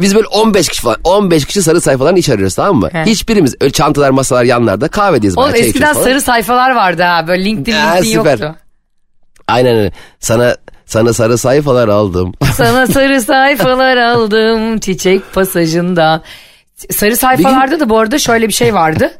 biz 0.00 0.14
böyle 0.14 0.26
15 0.26 0.68
kişi 0.68 0.82
falan 0.82 0.96
15 1.04 1.44
kişi 1.44 1.62
sarı 1.62 1.80
sayfaların 1.80 2.16
iş 2.16 2.28
arıyoruz 2.28 2.54
tamam 2.54 2.76
mı? 2.76 2.88
He. 2.92 3.04
Hiçbirimiz 3.06 3.54
öyle 3.60 3.72
çantalar 3.72 4.10
masalar 4.10 4.44
yanlarda 4.44 4.88
kahvedeyiz. 4.88 5.38
Oğlum 5.38 5.50
çay 5.50 5.60
eskiden 5.60 5.92
sarı 5.92 6.20
sayfalar 6.20 6.70
vardı 6.70 7.02
ha 7.02 7.24
böyle 7.28 7.44
LinkedIn, 7.44 7.72
Ha, 7.76 7.94
LinkedIn 7.94 8.12
süper. 8.18 8.30
yoktu. 8.38 8.54
Aynen 9.48 9.76
öyle. 9.76 9.92
Sana 10.20 10.56
sana 10.86 11.12
sarı 11.12 11.38
sayfalar 11.38 11.88
aldım. 11.88 12.32
Sana 12.54 12.86
sarı 12.86 13.20
sayfalar 13.20 13.96
aldım 13.96 14.78
çiçek 14.78 15.32
pasajından. 15.34 16.22
Sarı 16.90 17.16
sayfalarda 17.16 17.80
da 17.80 17.88
bu 17.88 17.98
arada 17.98 18.18
şöyle 18.18 18.48
bir 18.48 18.52
şey 18.52 18.74
vardı. 18.74 19.12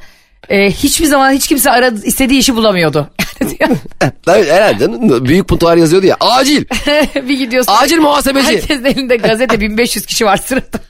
Ee, 0.48 0.70
hiçbir 0.70 1.06
zaman 1.06 1.32
hiç 1.32 1.48
kimse 1.48 1.70
aradı, 1.70 2.00
istediği 2.04 2.38
işi 2.40 2.56
bulamıyordu. 2.56 3.10
Tabii 4.26 4.46
herhalde 4.46 4.78
canım. 4.78 5.24
Büyük 5.24 5.48
puntolar 5.48 5.76
yazıyordu 5.76 6.06
ya. 6.06 6.16
Acil. 6.20 6.64
bir 7.14 7.38
gidiyorsun. 7.38 7.72
Acil 7.82 7.98
muhasebeci. 7.98 8.46
Herkesin 8.46 8.84
elinde 8.84 9.16
gazete 9.16 9.60
1500 9.60 10.06
kişi 10.06 10.24
var 10.24 10.36
sırada. 10.36 10.80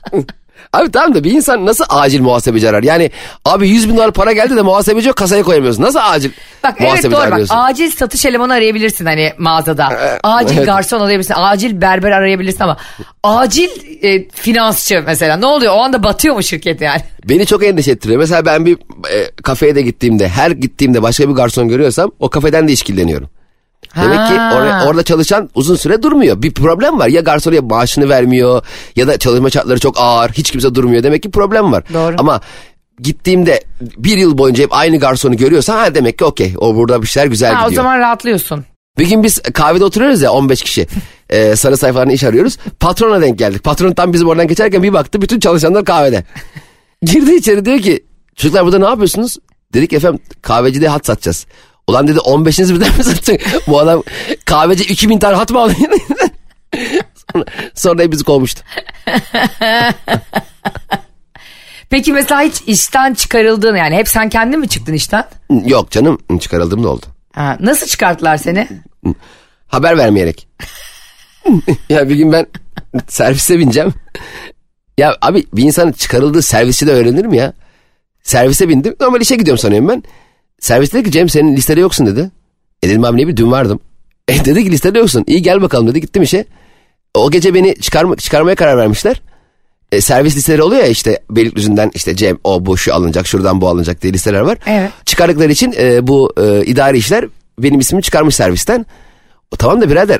Abi 0.75 0.91
tamam 0.91 1.15
da 1.15 1.23
bir 1.23 1.31
insan 1.31 1.65
nasıl 1.65 1.85
acil 1.89 2.21
muhasebeci 2.21 2.69
arar? 2.69 2.83
Yani 2.83 3.11
abi 3.45 3.69
100 3.69 3.89
bin 3.89 3.95
dolar 3.95 4.11
para 4.11 4.33
geldi 4.33 4.55
de 4.55 4.61
muhasebeci 4.61 5.07
yok 5.07 5.17
kasaya 5.17 5.43
koyamıyorsun. 5.43 5.83
Nasıl 5.83 5.99
acil 6.03 6.31
Bak 6.63 6.75
evet 6.79 7.03
doğru 7.03 7.11
bak 7.11 7.33
arıyorsun? 7.33 7.55
acil 7.57 7.91
satış 7.91 8.25
elemanı 8.25 8.53
arayabilirsin 8.53 9.05
hani 9.05 9.33
mağazada. 9.37 9.89
Acil 10.23 10.57
evet. 10.57 10.65
garson 10.65 10.99
arayabilirsin. 10.99 11.33
Acil 11.37 11.81
berber 11.81 12.11
arayabilirsin 12.11 12.63
ama 12.63 12.77
acil 13.23 13.69
e, 14.03 14.29
finansçı 14.29 15.03
mesela 15.05 15.37
ne 15.37 15.45
oluyor 15.45 15.73
o 15.75 15.79
anda 15.79 16.03
batıyor 16.03 16.35
mu 16.35 16.43
şirket 16.43 16.81
yani? 16.81 17.01
Beni 17.29 17.45
çok 17.45 17.63
endişe 17.63 17.91
ettiriyor. 17.91 18.19
Mesela 18.19 18.45
ben 18.45 18.65
bir 18.65 18.77
e, 19.11 19.31
kafeye 19.43 19.75
de 19.75 19.81
gittiğimde 19.81 20.27
her 20.27 20.51
gittiğimde 20.51 21.01
başka 21.01 21.29
bir 21.29 21.33
garson 21.33 21.67
görüyorsam 21.67 22.11
o 22.19 22.29
kafeden 22.29 22.67
de 22.67 22.71
işkilleniyorum. 22.71 23.29
Demek 23.95 24.27
ki 24.27 24.33
or- 24.33 24.87
orada 24.87 25.03
çalışan 25.03 25.49
uzun 25.55 25.75
süre 25.75 26.03
durmuyor. 26.03 26.41
Bir 26.41 26.53
problem 26.53 26.99
var. 26.99 27.07
Ya 27.07 27.21
garson 27.21 27.53
ya 27.53 27.61
maaşını 27.61 28.09
vermiyor 28.09 28.65
ya 28.95 29.07
da 29.07 29.17
çalışma 29.17 29.49
şartları 29.49 29.79
çok 29.79 29.95
ağır. 29.99 30.29
Hiç 30.31 30.51
kimse 30.51 30.75
durmuyor. 30.75 31.03
Demek 31.03 31.23
ki 31.23 31.31
problem 31.31 31.71
var. 31.71 31.83
Doğru. 31.93 32.15
Ama 32.19 32.41
gittiğimde 32.99 33.63
bir 33.81 34.17
yıl 34.17 34.37
boyunca 34.37 34.63
hep 34.63 34.73
aynı 34.73 34.97
garsonu 34.99 35.37
görüyorsam 35.37 35.77
ha 35.77 35.95
demek 35.95 36.17
ki 36.17 36.25
okey. 36.25 36.53
O 36.57 36.75
burada 36.75 37.01
bir 37.01 37.07
şeyler 37.07 37.27
güzel 37.27 37.53
Ha, 37.53 37.65
o 37.65 37.69
gidiyor. 37.69 37.83
zaman 37.83 37.99
rahatlıyorsun. 37.99 38.65
Bir 38.99 39.09
gün 39.09 39.23
biz 39.23 39.39
kahvede 39.39 39.85
oturuyoruz 39.85 40.21
ya 40.21 40.31
15 40.31 40.61
kişi. 40.61 40.87
Ee, 41.29 41.55
sarı 41.55 41.77
sayfalarını 41.77 42.13
iş 42.13 42.23
arıyoruz. 42.23 42.57
Patrona 42.79 43.21
denk 43.21 43.39
geldik. 43.39 43.63
Patron 43.63 43.91
tam 43.91 44.13
bizim 44.13 44.27
oradan 44.27 44.47
geçerken 44.47 44.83
bir 44.83 44.93
baktı 44.93 45.21
bütün 45.21 45.39
çalışanlar 45.39 45.85
kahvede. 45.85 46.23
Girdi 47.01 47.35
içeri 47.35 47.65
diyor 47.65 47.79
ki 47.79 48.05
çocuklar 48.35 48.65
burada 48.65 48.79
ne 48.79 48.85
yapıyorsunuz? 48.85 49.37
Dedik 49.73 49.93
efendim 49.93 50.19
kahvecide 50.41 50.87
hat 50.87 51.05
satacağız. 51.05 51.45
Ulan 51.87 52.07
dedi 52.07 52.19
15'iniz 52.19 52.75
birden 52.75 52.97
mi 52.97 53.03
satacak? 53.03 53.41
Bu 53.67 53.79
adam 53.79 54.03
kahveci 54.45 54.83
2000 54.83 55.19
tane 55.19 55.35
hat 55.35 55.51
mı 55.51 55.59
alıyor? 55.59 55.79
sonra, 57.33 57.45
sonra 57.75 58.03
hep 58.03 58.11
bizi 58.11 58.23
kovmuştu. 58.23 58.61
Peki 61.89 62.13
mesela 62.13 62.41
hiç 62.41 62.61
işten 62.67 63.13
çıkarıldığın 63.13 63.75
yani 63.75 63.95
hep 63.95 64.07
sen 64.07 64.29
kendin 64.29 64.59
mi 64.59 64.69
çıktın 64.69 64.93
işten? 64.93 65.23
Yok 65.65 65.91
canım 65.91 66.19
çıkarıldım 66.39 66.83
da 66.83 66.89
oldu. 66.89 67.05
Ha, 67.33 67.57
nasıl 67.59 67.87
çıkarttılar 67.87 68.37
seni? 68.37 68.67
Haber 69.67 69.97
vermeyerek. 69.97 70.47
ya 71.89 72.09
bir 72.09 72.15
gün 72.15 72.31
ben 72.31 72.45
servise 73.07 73.59
bineceğim. 73.59 73.93
Ya 74.97 75.17
abi 75.21 75.45
bir 75.53 75.63
insanın 75.63 75.91
çıkarıldığı 75.91 76.41
servisi 76.41 76.87
de 76.87 76.91
öğrenir 76.91 77.25
mi 77.25 77.37
ya? 77.37 77.53
Servise 78.23 78.69
bindim. 78.69 78.95
Normal 79.01 79.21
işe 79.21 79.35
gidiyorum 79.35 79.57
sanıyorum 79.59 79.89
ben. 79.89 80.03
Servis 80.65 80.93
dedi 80.93 81.03
ki 81.03 81.11
Cem 81.11 81.29
senin 81.29 81.55
listede 81.55 81.79
yoksun 81.79 82.07
dedi. 82.07 82.31
E 82.83 82.89
dedim 82.89 83.03
abi 83.03 83.17
ne 83.17 83.27
bir 83.27 83.37
dün 83.37 83.51
vardım. 83.51 83.79
E 84.27 84.45
dedi 84.45 84.63
ki 84.63 84.71
listede 84.71 84.99
yoksun. 84.99 85.23
İyi 85.27 85.41
gel 85.41 85.61
bakalım 85.61 85.87
dedi. 85.87 86.01
Gittim 86.01 86.23
işe. 86.23 86.45
O 87.13 87.31
gece 87.31 87.53
beni 87.53 87.75
çıkarma, 87.75 88.15
çıkarmaya 88.15 88.55
karar 88.55 88.77
vermişler. 88.77 89.21
E, 89.91 90.01
servis 90.01 90.37
listeleri 90.37 90.61
oluyor 90.63 90.81
ya 90.81 90.87
işte 90.87 91.19
Beylikdüzü'nden 91.29 91.91
işte 91.93 92.15
Cem 92.15 92.37
o 92.43 92.65
bu 92.65 92.77
şu 92.77 92.93
alınacak 92.95 93.27
şuradan 93.27 93.61
bu 93.61 93.67
alınacak 93.67 94.01
diye 94.01 94.13
listeler 94.13 94.39
var. 94.39 94.57
Evet. 94.65 94.91
Çıkardıkları 95.05 95.51
için 95.51 95.75
e, 95.77 96.07
bu 96.07 96.33
e, 96.37 96.65
idari 96.65 96.97
işler 96.97 97.25
benim 97.59 97.79
ismimi 97.79 98.03
çıkarmış 98.03 98.35
servisten. 98.35 98.85
O, 99.51 99.55
tamam 99.55 99.81
da 99.81 99.89
birader 99.89 100.19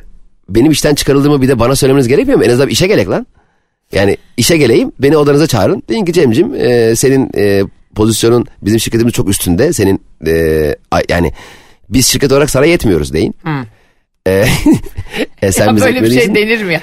benim 0.50 0.72
işten 0.72 0.96
çıkarıldığımı 0.96 1.42
bir 1.42 1.48
de 1.48 1.60
bana 1.60 1.76
söylemeniz 1.76 2.08
gerekmiyor 2.08 2.40
mu? 2.40 2.46
En 2.46 2.50
azından 2.50 2.70
işe 2.70 2.88
gerek 2.88 3.10
lan. 3.10 3.28
Yani 3.92 4.18
işe 4.38 4.58
geleyim 4.58 4.92
beni 5.00 5.18
odanıza 5.18 5.48
çağırın. 5.48 5.84
Deyin 5.90 6.06
ki 6.06 6.14
Cem'cim 6.14 6.56
e, 6.56 6.96
senin 6.96 7.30
e, 7.38 7.64
pozisyonun 7.96 8.46
bizim 8.62 8.80
şirketimiz 8.80 9.14
çok 9.14 9.30
üstünde. 9.30 9.74
Senin 9.74 10.02
e, 10.28 10.76
yani 11.10 11.34
biz 11.90 12.08
şirket 12.08 12.32
olarak 12.32 12.50
sana 12.50 12.66
yetmiyoruz 12.66 13.14
deyin. 13.14 13.36
E, 14.28 14.32
e, 15.42 15.52
sen 15.52 15.66
Ya 15.68 15.76
bize 15.76 15.86
böyle 15.86 16.04
bir 16.04 16.10
şey 16.12 16.18
etmelisin. 16.24 16.36
denir 16.36 16.64
mi 16.64 16.74
ya? 16.74 16.82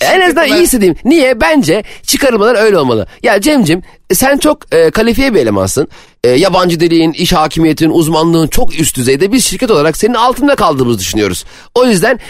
En 0.00 0.20
azından 0.20 0.48
iyisi 0.48 0.80
diyeyim. 0.80 0.96
Niye? 1.04 1.40
Bence 1.40 1.82
çıkarılmalar 2.02 2.54
öyle 2.64 2.78
olmalı. 2.78 3.06
Ya 3.22 3.40
Cem'cim 3.40 3.82
sen 4.12 4.38
çok 4.38 4.74
e, 4.74 4.90
kalifiye 4.90 5.34
bir 5.34 5.40
elemansın. 5.40 5.88
E, 6.24 6.28
yabancı 6.28 6.80
dilin, 6.80 7.12
iş 7.12 7.32
hakimiyetin, 7.32 7.90
uzmanlığın 7.90 8.48
çok 8.48 8.80
üst 8.80 8.96
düzeyde. 8.96 9.32
Biz 9.32 9.44
şirket 9.44 9.70
olarak 9.70 9.96
senin 9.96 10.14
altında 10.14 10.54
kaldığımızı 10.54 10.98
düşünüyoruz. 10.98 11.44
O 11.74 11.86
yüzden 11.86 12.20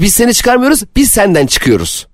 biz 0.00 0.14
seni 0.14 0.34
çıkarmıyoruz, 0.34 0.82
biz 0.96 1.10
senden 1.10 1.46
çıkıyoruz. 1.46 2.06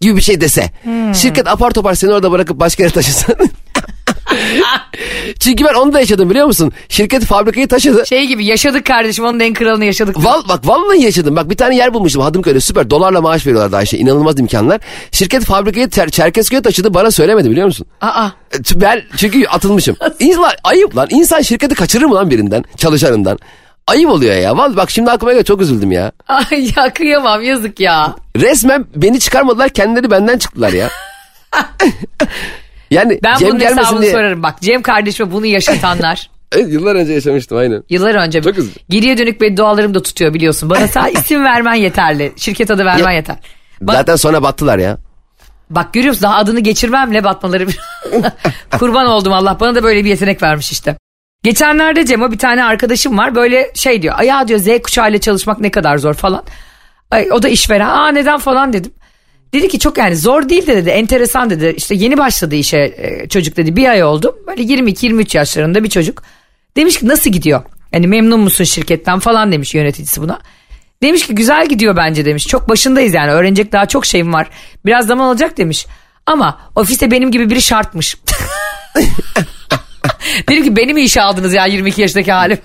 Gibi 0.00 0.16
bir 0.16 0.22
şey 0.22 0.40
dese. 0.40 0.70
Şirket 1.14 1.48
apar 1.48 1.70
topar 1.70 1.94
seni 1.94 2.12
orada 2.12 2.30
bırakıp 2.32 2.60
başka 2.60 2.82
yere 2.82 2.92
taşısın. 2.92 3.34
Çünkü 5.40 5.64
ben 5.64 5.74
onu 5.74 5.92
da 5.92 6.00
yaşadım 6.00 6.30
biliyor 6.30 6.46
musun? 6.46 6.72
Şirket 6.88 7.24
fabrikayı 7.24 7.68
taşıdı. 7.68 8.06
Şey 8.06 8.26
gibi 8.26 8.44
yaşadık 8.44 8.86
kardeşim 8.86 9.24
onun 9.24 9.40
en 9.40 9.54
kralını 9.54 9.84
yaşadık. 9.84 10.24
Val, 10.24 10.42
bak 10.48 10.66
vallahi 10.66 11.02
yaşadım. 11.02 11.36
Bak 11.36 11.50
bir 11.50 11.56
tane 11.56 11.76
yer 11.76 11.94
bulmuştum 11.94 12.22
Hadımköy'de 12.22 12.60
süper. 12.60 12.90
Dolarla 12.90 13.20
maaş 13.20 13.46
veriyorlardı 13.46 13.76
Ayşe. 13.76 13.98
İnanılmaz 13.98 14.40
imkanlar. 14.40 14.80
Şirket 15.12 15.44
fabrikayı 15.44 15.86
Çer- 15.86 16.10
Çerkezköy'e 16.10 16.62
taşıdı 16.62 16.94
bana 16.94 17.10
söylemedi 17.10 17.50
biliyor 17.50 17.66
musun? 17.66 17.86
Aa. 18.00 18.28
E, 18.54 18.80
Ben 18.80 19.02
çünkü 19.16 19.46
atılmışım. 19.46 19.96
İnsan, 20.20 20.50
ayıp 20.64 20.96
lan. 20.96 21.06
İnsan 21.10 21.40
şirketi 21.42 21.74
kaçırır 21.74 22.04
mı 22.04 22.14
lan 22.14 22.30
birinden? 22.30 22.64
Çalışanından. 22.76 23.38
Ayıp 23.86 24.10
oluyor 24.10 24.34
ya. 24.34 24.56
Vallahi 24.56 24.76
bak 24.76 24.90
şimdi 24.90 25.10
aklıma 25.10 25.32
geldi 25.32 25.44
çok 25.44 25.60
üzüldüm 25.60 25.92
ya. 25.92 26.12
Ay 26.28 26.70
ya 26.76 26.92
kıyamam 26.92 27.42
yazık 27.42 27.80
ya. 27.80 28.14
Resmen 28.36 28.86
beni 28.96 29.20
çıkarmadılar 29.20 29.68
kendileri 29.68 30.10
benden 30.10 30.38
çıktılar 30.38 30.72
ya. 30.72 30.88
yani 32.90 33.18
Ben 33.22 33.36
Cem 33.36 33.50
bunun 33.50 33.60
hesabını 33.60 34.02
diye. 34.02 34.12
sorarım. 34.12 34.42
Bak 34.42 34.60
Cem 34.60 34.82
kardeşime 34.82 35.32
bunu 35.32 35.46
yaşatanlar. 35.46 36.30
Evet, 36.52 36.72
yıllar 36.72 36.94
önce 36.96 37.12
yaşamıştım 37.12 37.58
aynen. 37.58 37.82
Yıllar 37.90 38.14
önce 38.14 38.42
Çok 38.42 38.58
üzücü. 38.58 38.78
geriye 38.88 39.18
dönük 39.18 39.40
beddualarım 39.40 39.94
da 39.94 40.02
tutuyor 40.02 40.34
biliyorsun. 40.34 40.70
Bana 40.70 40.88
sadece 40.88 41.20
isim 41.20 41.44
vermen 41.44 41.74
yeterli. 41.74 42.32
Şirket 42.36 42.70
adı 42.70 42.84
vermen 42.84 43.10
Ya- 43.10 43.16
yeter. 43.16 43.36
Bak, 43.80 43.94
Zaten 43.96 44.16
sonra 44.16 44.42
battılar 44.42 44.78
ya. 44.78 44.98
bak 45.70 45.92
görüyor 45.92 46.10
musun 46.12 46.22
daha 46.22 46.36
adını 46.36 46.60
geçirmemle 46.60 47.24
batmaları. 47.24 47.66
Kurban 48.78 49.06
oldum 49.06 49.32
Allah 49.32 49.60
bana 49.60 49.74
da 49.74 49.82
böyle 49.82 50.04
bir 50.04 50.08
yetenek 50.10 50.42
vermiş 50.42 50.72
işte. 50.72 50.96
Geçenlerde 51.42 52.06
Cem'e 52.06 52.30
bir 52.32 52.38
tane 52.38 52.64
arkadaşım 52.64 53.18
var 53.18 53.34
böyle 53.34 53.70
şey 53.74 54.02
diyor. 54.02 54.20
Ya 54.20 54.48
diyor 54.48 54.60
Z 54.60 54.68
kuşağıyla 54.82 55.18
çalışmak 55.20 55.60
ne 55.60 55.70
kadar 55.70 55.98
zor 55.98 56.14
falan. 56.14 56.42
Ay, 57.10 57.28
o 57.32 57.42
da 57.42 57.48
işveren. 57.48 57.88
Aa 57.88 58.08
neden 58.08 58.38
falan 58.38 58.72
dedim. 58.72 58.92
Dedi 59.52 59.68
ki 59.68 59.78
çok 59.78 59.98
yani 59.98 60.16
zor 60.16 60.48
değil 60.48 60.66
de 60.66 60.76
dedi 60.76 60.90
enteresan 60.90 61.50
dedi. 61.50 61.74
İşte 61.76 61.94
yeni 61.94 62.18
başladı 62.18 62.54
işe 62.54 62.78
e, 62.78 63.28
çocuk 63.28 63.56
dedi 63.56 63.76
bir 63.76 63.88
ay 63.88 64.04
oldu. 64.04 64.38
Böyle 64.46 64.62
22-23 64.62 65.36
yaşlarında 65.36 65.84
bir 65.84 65.88
çocuk. 65.88 66.22
Demiş 66.76 66.98
ki 66.98 67.08
nasıl 67.08 67.30
gidiyor? 67.30 67.62
Yani 67.92 68.06
memnun 68.06 68.40
musun 68.40 68.64
şirketten 68.64 69.18
falan 69.18 69.52
demiş 69.52 69.74
yöneticisi 69.74 70.20
buna. 70.20 70.40
Demiş 71.02 71.26
ki 71.26 71.34
güzel 71.34 71.68
gidiyor 71.68 71.96
bence 71.96 72.24
demiş. 72.24 72.46
Çok 72.46 72.68
başındayız 72.68 73.14
yani 73.14 73.30
öğrenecek 73.30 73.72
daha 73.72 73.86
çok 73.86 74.06
şeyim 74.06 74.32
var. 74.32 74.50
Biraz 74.84 75.06
zaman 75.06 75.28
alacak 75.28 75.56
demiş. 75.56 75.86
Ama 76.26 76.60
ofiste 76.76 77.10
benim 77.10 77.30
gibi 77.30 77.50
biri 77.50 77.62
şartmış. 77.62 78.16
Dedim 80.48 80.64
ki 80.64 80.76
beni 80.76 80.94
mi 80.94 81.02
işe 81.02 81.22
aldınız 81.22 81.52
ya 81.52 81.66
22 81.66 82.00
yaşındaki 82.00 82.32
halim? 82.32 82.58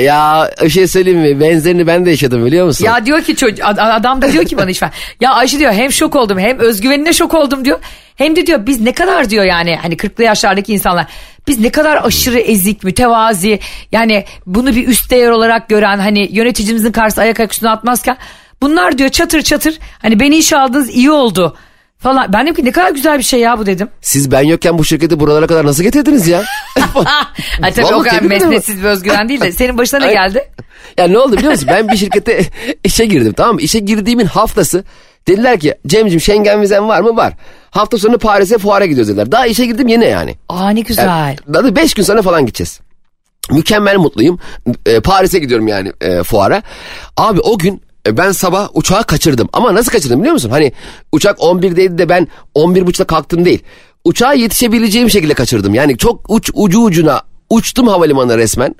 Ya 0.00 0.50
bir 0.62 0.68
şey 0.70 0.86
söyleyeyim 0.86 1.20
mi? 1.20 1.40
Benzerini 1.40 1.86
ben 1.86 2.06
de 2.06 2.10
yaşadım 2.10 2.46
biliyor 2.46 2.66
musun? 2.66 2.84
Ya 2.84 3.06
diyor 3.06 3.22
ki 3.22 3.36
çocuk 3.36 3.64
ad- 3.64 3.78
adam 3.78 4.22
da 4.22 4.32
diyor 4.32 4.44
ki 4.44 4.56
bana 4.56 4.70
işveren. 4.70 4.92
Ya 5.20 5.32
Ayşe 5.32 5.58
diyor 5.58 5.72
hem 5.72 5.92
şok 5.92 6.16
oldum 6.16 6.38
hem 6.38 6.58
özgüvenine 6.58 7.12
şok 7.12 7.34
oldum 7.34 7.64
diyor. 7.64 7.78
Hem 8.16 8.36
de 8.36 8.46
diyor 8.46 8.66
biz 8.66 8.80
ne 8.80 8.92
kadar 8.92 9.30
diyor 9.30 9.44
yani 9.44 9.76
hani 9.82 9.94
40'lı 9.96 10.24
yaşlardaki 10.24 10.72
insanlar 10.72 11.06
biz 11.48 11.58
ne 11.60 11.70
kadar 11.70 12.00
aşırı 12.04 12.38
ezik, 12.38 12.84
mütevazi 12.84 13.58
yani 13.92 14.24
bunu 14.46 14.74
bir 14.76 14.88
üst 14.88 15.10
değer 15.10 15.30
olarak 15.30 15.68
gören 15.68 15.98
hani 15.98 16.28
yöneticimizin 16.32 16.92
karşısına 16.92 17.24
ayak 17.24 17.40
ayak 17.40 17.52
üstüne 17.52 17.70
atmazken 17.70 18.16
bunlar 18.62 18.98
diyor 18.98 19.08
çatır 19.10 19.42
çatır 19.42 19.78
hani 20.02 20.20
beni 20.20 20.36
işe 20.36 20.56
aldınız 20.58 20.90
iyi 20.90 21.10
oldu 21.10 21.56
falan. 22.02 22.32
Ben 22.32 22.42
dedim 22.46 22.54
ki 22.54 22.64
ne 22.64 22.72
kadar 22.72 22.90
güzel 22.90 23.18
bir 23.18 23.22
şey 23.22 23.40
ya 23.40 23.58
bu 23.58 23.66
dedim. 23.66 23.88
Siz 24.00 24.30
ben 24.30 24.42
yokken 24.42 24.78
bu 24.78 24.84
şirketi 24.84 25.20
buralara 25.20 25.46
kadar 25.46 25.66
nasıl 25.66 25.82
getirdiniz 25.82 26.28
ya? 26.28 26.42
Ha, 26.94 27.28
tabii 27.74 27.84
Vallahi 27.84 27.94
o 27.94 28.02
kadar 28.02 28.22
mesnetsiz 28.22 28.78
bir 28.78 28.84
özgüven 28.84 29.28
değil 29.28 29.40
de 29.40 29.52
senin 29.52 29.78
başına 29.78 30.00
ne 30.00 30.06
Ay- 30.06 30.12
geldi? 30.12 30.48
Ya 30.98 31.06
ne 31.08 31.18
oldu 31.18 31.36
biliyor 31.36 31.52
musun? 31.52 31.68
Ben 31.72 31.88
bir 31.88 31.96
şirkete 31.96 32.44
işe 32.84 33.04
girdim 33.06 33.32
tamam 33.32 33.54
mı? 33.54 33.60
İşe 33.60 33.78
girdiğimin 33.78 34.26
haftası 34.26 34.84
dediler 35.28 35.60
ki 35.60 35.74
Cem'cim 35.86 36.20
Schengen 36.20 36.62
vizen 36.62 36.88
var 36.88 37.00
mı? 37.00 37.16
Var. 37.16 37.32
Hafta 37.70 37.98
sonu 37.98 38.18
Paris'e 38.18 38.58
fuara 38.58 38.86
gidiyoruz 38.86 39.08
dediler. 39.08 39.32
Daha 39.32 39.46
işe 39.46 39.66
girdim 39.66 39.88
yine 39.88 40.06
yani. 40.06 40.36
Aa 40.48 40.70
ne 40.70 40.80
güzel. 40.80 41.36
Daha 41.54 41.64
da 41.64 41.76
5 41.76 41.94
gün 41.94 42.02
sonra 42.02 42.22
falan 42.22 42.46
gideceğiz. 42.46 42.80
Mükemmel 43.50 43.96
mutluyum. 43.96 44.38
E, 44.86 45.00
Paris'e 45.00 45.38
gidiyorum 45.38 45.68
yani 45.68 45.92
e, 46.00 46.22
fuara. 46.22 46.62
Abi 47.16 47.40
o 47.40 47.58
gün 47.58 47.82
ben 48.06 48.32
sabah 48.32 48.68
uçağı 48.74 49.04
kaçırdım. 49.04 49.48
Ama 49.52 49.74
nasıl 49.74 49.92
kaçırdım 49.92 50.20
biliyor 50.20 50.32
musun? 50.32 50.50
Hani 50.50 50.72
uçak 51.12 51.38
11'deydi 51.38 51.98
de 51.98 52.08
ben 52.08 52.28
11.30'da 52.54 53.04
kalktım 53.04 53.44
değil. 53.44 53.62
Uçağa 54.04 54.32
yetişebileceğim 54.32 55.10
şekilde 55.10 55.34
kaçırdım. 55.34 55.74
Yani 55.74 55.98
çok 55.98 56.30
uç 56.30 56.50
ucu 56.54 56.80
ucuna 56.80 57.22
uçtum 57.50 57.88
havalimanına 57.88 58.38
resmen. 58.38 58.74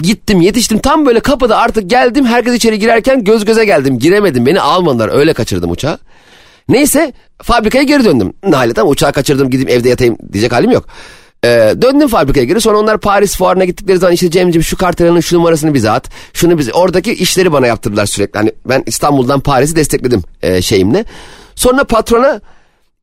Gittim 0.00 0.40
yetiştim 0.40 0.78
tam 0.78 1.06
böyle 1.06 1.20
kapıda 1.20 1.56
artık 1.56 1.90
geldim 1.90 2.26
herkes 2.26 2.54
içeri 2.54 2.78
girerken 2.78 3.24
göz 3.24 3.44
göze 3.44 3.64
geldim 3.64 3.98
giremedim 3.98 4.46
beni 4.46 4.60
almadılar 4.60 5.18
öyle 5.18 5.32
kaçırdım 5.32 5.70
uçağı. 5.70 5.98
Neyse 6.68 7.12
fabrikaya 7.42 7.84
geri 7.84 8.04
döndüm. 8.04 8.32
Nihayet 8.44 8.76
tamam 8.76 8.92
uçağı 8.92 9.12
kaçırdım 9.12 9.50
gideyim 9.50 9.68
evde 9.68 9.88
yatayım 9.88 10.16
diyecek 10.32 10.52
halim 10.52 10.70
yok. 10.70 10.86
Ee, 11.44 11.74
döndüm 11.82 12.08
fabrikaya 12.08 12.44
geri 12.46 12.60
sonra 12.60 12.78
onlar 12.78 13.00
Paris 13.00 13.36
fuarına 13.36 13.64
gittikleri 13.64 13.98
zaman 13.98 14.14
işte 14.14 14.30
Cem'ciğim 14.30 14.62
şu 14.64 14.76
kartelanın 14.76 15.20
şu 15.20 15.36
numarasını 15.36 15.74
bize 15.74 15.90
at. 15.90 16.10
Şunu 16.32 16.58
bize 16.58 16.72
oradaki 16.72 17.12
işleri 17.12 17.52
bana 17.52 17.66
yaptırdılar 17.66 18.06
sürekli. 18.06 18.38
Hani 18.38 18.52
ben 18.68 18.82
İstanbul'dan 18.86 19.40
Paris'i 19.40 19.76
destekledim 19.76 20.22
e, 20.42 20.62
şeyimle. 20.62 21.04
Sonra 21.54 21.84
patrona 21.84 22.40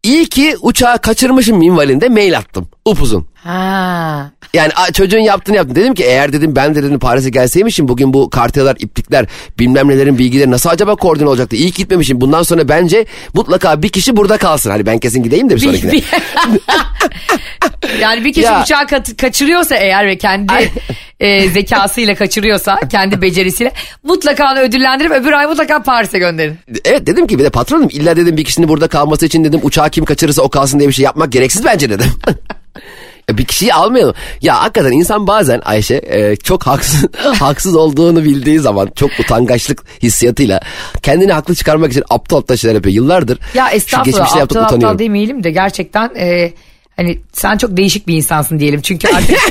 iyi 0.03 0.25
ki 0.25 0.55
uçağı 0.61 0.97
kaçırmışım 0.97 1.57
minvalinde 1.57 2.09
mail 2.09 2.37
attım 2.37 2.67
upuzun. 2.85 3.27
Ha. 3.43 4.31
Yani 4.53 4.71
çocuğun 4.93 5.19
yaptığını 5.19 5.55
yaptım. 5.55 5.75
Dedim 5.75 5.93
ki 5.93 6.03
eğer 6.03 6.33
dedim 6.33 6.55
ben 6.55 6.75
de 6.75 6.83
dedim 6.83 6.99
Paris'e 6.99 7.29
gelseymişim 7.29 7.87
bugün 7.87 8.13
bu 8.13 8.29
kartelar, 8.29 8.75
iplikler, 8.79 9.25
bilmem 9.59 9.87
nelerin 9.87 10.17
bilgileri 10.17 10.51
nasıl 10.51 10.69
acaba 10.69 10.95
koordine 10.95 11.29
olacaktı? 11.29 11.55
İyi 11.55 11.71
gitmemişim. 11.71 12.21
Bundan 12.21 12.43
sonra 12.43 12.69
bence 12.69 13.05
mutlaka 13.33 13.81
bir 13.83 13.89
kişi 13.89 14.15
burada 14.17 14.37
kalsın. 14.37 14.69
Hani 14.69 14.85
ben 14.85 14.99
kesin 14.99 15.23
gideyim 15.23 15.49
de 15.49 15.55
bir 15.55 15.59
sonrakine. 15.59 15.91
Bir- 15.91 16.03
yani 18.01 18.25
bir 18.25 18.33
kişi 18.33 18.45
Ya. 18.45 18.61
uçağı 18.63 18.87
kaçırıyorsa 19.17 19.75
eğer 19.75 20.07
ve 20.07 20.17
kendi 20.17 20.53
e, 21.19 21.49
zekasıyla 21.49 22.15
kaçırıyorsa, 22.15 22.79
kendi 22.91 23.21
becerisiyle 23.21 23.71
mutlaka 24.03 24.51
onu 24.51 24.59
ödüllendirip 24.59 25.11
öbür 25.11 25.31
ay 25.31 25.45
mutlaka 25.47 25.83
Paris'e 25.83 26.19
gönderin. 26.19 26.57
Evet 26.85 27.07
dedim 27.07 27.27
ki 27.27 27.39
bir 27.39 27.43
de 27.43 27.49
patronum 27.49 27.89
illa 27.91 28.15
dedim 28.15 28.37
bir 28.37 28.43
kişinin 28.43 28.67
burada 28.67 28.87
kalması 28.87 29.25
için 29.25 29.43
dedim 29.43 29.59
uçağı 29.63 29.89
kim 29.89 30.05
kaçırırsa 30.05 30.41
o 30.41 30.49
kalsın 30.49 30.79
diye 30.79 30.89
bir 30.89 30.93
şey 30.93 31.05
yapmak 31.05 31.31
gereksiz 31.31 31.65
bence 31.65 31.89
dedim. 31.89 32.11
Ya 33.29 33.37
bir 33.37 33.45
kişiyi 33.45 33.73
almayalım. 33.73 34.15
Ya 34.41 34.61
hakikaten 34.61 34.91
insan 34.91 35.27
bazen 35.27 35.61
Ayşe 35.65 36.01
e, 36.05 36.35
çok 36.35 36.67
haksız 36.67 37.05
haksız 37.39 37.75
olduğunu 37.75 38.23
bildiği 38.23 38.59
zaman 38.59 38.89
çok 38.95 39.11
utangaçlık 39.19 39.83
hissiyatıyla 40.03 40.59
kendini 41.01 41.31
haklı 41.31 41.55
çıkarmak 41.55 41.91
için 41.91 42.03
aptal 42.09 42.37
aptal 42.37 42.55
şeyler 42.55 42.75
yapıyor. 42.75 42.95
Yıllardır 42.95 43.39
Ya 43.53 43.69
şu 43.69 44.03
geçmişte 44.03 44.21
yaptık 44.21 44.41
aptal 44.41 44.61
aptal 44.61 44.65
utanıyorum. 44.65 44.99
demeyelim 44.99 45.43
de 45.43 45.51
gerçekten 45.51 46.11
e, 46.17 46.53
hani 46.95 47.19
sen 47.33 47.57
çok 47.57 47.77
değişik 47.77 48.07
bir 48.07 48.15
insansın 48.15 48.59
diyelim. 48.59 48.81
Çünkü 48.81 49.07
artık 49.07 49.37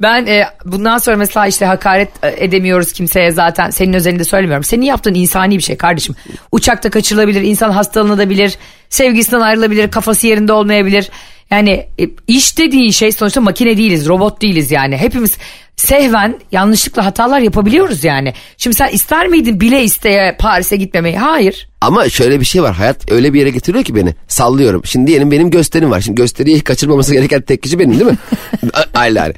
Ben 0.00 0.26
e, 0.26 0.44
bundan 0.64 0.98
sonra 0.98 1.16
mesela 1.16 1.46
işte 1.46 1.64
hakaret 1.66 2.08
e, 2.22 2.44
edemiyoruz 2.44 2.92
kimseye 2.92 3.30
zaten 3.30 3.70
senin 3.70 3.92
özelinde 3.92 4.24
söylemiyorum. 4.24 4.64
Senin 4.64 4.84
yaptığın 4.84 5.14
insani 5.14 5.58
bir 5.58 5.62
şey 5.62 5.76
kardeşim. 5.76 6.14
Uçakta 6.52 6.90
kaçırılabilir, 6.90 7.42
insan 7.42 7.70
hastalanabilir, 7.70 8.58
sevgisinden 8.88 9.40
ayrılabilir, 9.40 9.90
kafası 9.90 10.26
yerinde 10.26 10.52
olmayabilir. 10.52 11.10
Yani 11.50 11.86
e, 12.00 12.08
iş 12.26 12.58
dediğin 12.58 12.90
şey 12.90 13.12
sonuçta 13.12 13.40
makine 13.40 13.76
değiliz, 13.76 14.08
robot 14.08 14.42
değiliz 14.42 14.70
yani. 14.70 14.96
Hepimiz 14.96 15.36
sehven 15.76 16.40
yanlışlıkla 16.52 17.04
hatalar 17.04 17.40
yapabiliyoruz 17.40 18.04
yani. 18.04 18.34
Şimdi 18.56 18.76
sen 18.76 18.88
ister 18.88 19.28
miydin 19.28 19.60
bile 19.60 19.84
isteye 19.84 20.36
Paris'e 20.38 20.76
gitmemeyi? 20.76 21.16
Hayır. 21.16 21.68
Ama 21.80 22.08
şöyle 22.08 22.40
bir 22.40 22.44
şey 22.44 22.62
var. 22.62 22.74
Hayat 22.74 23.12
öyle 23.12 23.32
bir 23.32 23.38
yere 23.38 23.50
getiriyor 23.50 23.84
ki 23.84 23.94
beni. 23.94 24.14
Sallıyorum. 24.28 24.82
Şimdi 24.84 25.06
diyelim 25.06 25.30
benim 25.30 25.50
gösterim 25.50 25.90
var. 25.90 26.00
Şimdi 26.00 26.20
gösteriyi 26.20 26.60
kaçırmaması 26.60 27.12
gereken 27.12 27.42
tek 27.42 27.62
kişi 27.62 27.78
benim 27.78 28.00
değil 28.00 28.10
mi? 28.10 28.18
Aylar. 28.94 29.32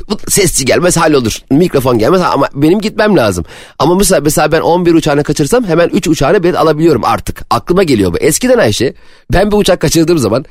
Bu 0.10 0.18
Sesçi 0.30 0.64
gelmez 0.64 0.96
hallolur. 0.96 1.38
Mikrofon 1.50 1.98
gelmez 1.98 2.20
ama 2.20 2.48
benim 2.54 2.80
gitmem 2.80 3.16
lazım. 3.16 3.44
Ama 3.78 3.94
mesela, 3.94 4.20
mesela 4.20 4.52
ben 4.52 4.60
11 4.60 4.94
uçağını 4.94 5.22
kaçırsam 5.24 5.64
hemen 5.64 5.88
3 5.88 6.08
uçağını 6.08 6.42
bilet 6.42 6.56
alabiliyorum 6.56 7.04
artık. 7.04 7.42
Aklıma 7.50 7.82
geliyor 7.82 8.12
bu. 8.12 8.18
Eskiden 8.18 8.58
Ayşe 8.58 8.94
ben 9.32 9.50
bir 9.50 9.56
uçak 9.56 9.80
kaçırdığım 9.80 10.18
zaman 10.18 10.44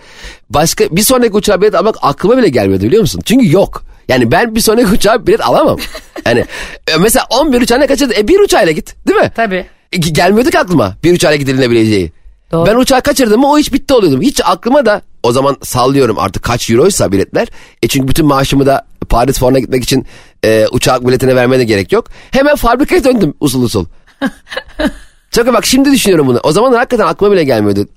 başka 0.50 0.86
bir 0.92 1.02
sonraki 1.02 1.34
uçağa 1.34 1.62
bilet 1.62 1.76
almak 1.76 1.96
aklıma 2.02 2.38
bile 2.38 2.50
gelmiyordu 2.50 2.84
biliyor 2.86 3.02
musun? 3.02 3.22
Çünkü 3.26 3.52
yok. 3.54 3.84
Yani 4.08 4.32
ben 4.32 4.56
bir 4.56 4.62
sonraki 4.62 4.88
uçağa 4.88 5.28
bilet 5.28 5.42
alamam. 5.46 5.78
Yani 6.26 6.46
e, 6.88 6.98
mesela 6.98 7.26
11 7.30 7.62
uçağını 7.62 7.88
kaçırdın. 7.88 8.14
E 8.18 8.28
bir 8.28 8.40
uçağıyla 8.40 8.72
git 8.72 8.96
değil 9.08 9.20
mi? 9.20 9.32
Tabii. 9.36 9.66
E, 9.92 9.98
Gelmiyordu 9.98 10.50
ki 10.50 10.60
aklıma 10.60 10.96
bir 11.04 11.14
uçağıyla 11.14 11.38
gidilebileceği. 11.38 12.12
Doğru. 12.52 12.66
Ben 12.66 12.76
uçağı 12.76 13.02
kaçırdım 13.02 13.42
mı 13.42 13.52
o 13.52 13.58
iş 13.58 13.74
bitti 13.74 13.94
oluyordum. 13.94 14.22
Hiç 14.22 14.42
aklıma 14.44 14.86
da 14.86 15.02
o 15.24 15.32
zaman 15.32 15.58
sallıyorum 15.64 16.20
artık 16.20 16.44
kaç 16.44 16.70
euroysa 16.70 17.12
biletler. 17.12 17.48
E 17.84 17.88
çünkü 17.88 18.08
bütün 18.08 18.26
maaşımı 18.26 18.66
da 18.66 18.86
Paris 19.06 19.40
Forn'a 19.40 19.60
gitmek 19.60 19.84
için 19.84 20.06
e, 20.46 20.66
uçak 20.72 21.08
biletine 21.08 21.36
vermeye 21.36 21.60
de 21.60 21.64
gerek 21.64 21.92
yok. 21.92 22.08
Hemen 22.32 22.56
fabrikaya 22.56 23.04
döndüm 23.04 23.34
usul 23.40 23.64
usul. 23.64 23.86
Çok 25.32 25.54
bak 25.54 25.66
şimdi 25.66 25.92
düşünüyorum 25.92 26.28
bunu. 26.28 26.40
O 26.44 26.52
zaman 26.52 26.74
hakikaten 26.74 27.08
aklıma 27.08 27.34
bile 27.34 27.44
gelmiyordu. 27.44 27.88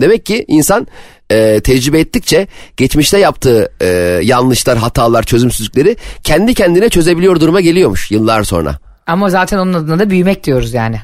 Demek 0.00 0.26
ki 0.26 0.44
insan 0.48 0.86
e, 1.30 1.60
tecrübe 1.60 2.00
ettikçe 2.00 2.46
geçmişte 2.76 3.18
yaptığı 3.18 3.72
e, 3.80 3.86
yanlışlar, 4.22 4.78
hatalar, 4.78 5.22
çözümsüzlükleri 5.22 5.96
kendi 6.22 6.54
kendine 6.54 6.88
çözebiliyor 6.88 7.40
duruma 7.40 7.60
geliyormuş 7.60 8.10
yıllar 8.10 8.42
sonra. 8.42 8.78
Ama 9.06 9.30
zaten 9.30 9.58
onun 9.58 9.74
adına 9.74 9.98
da 9.98 10.10
büyümek 10.10 10.44
diyoruz 10.44 10.74
yani. 10.74 11.00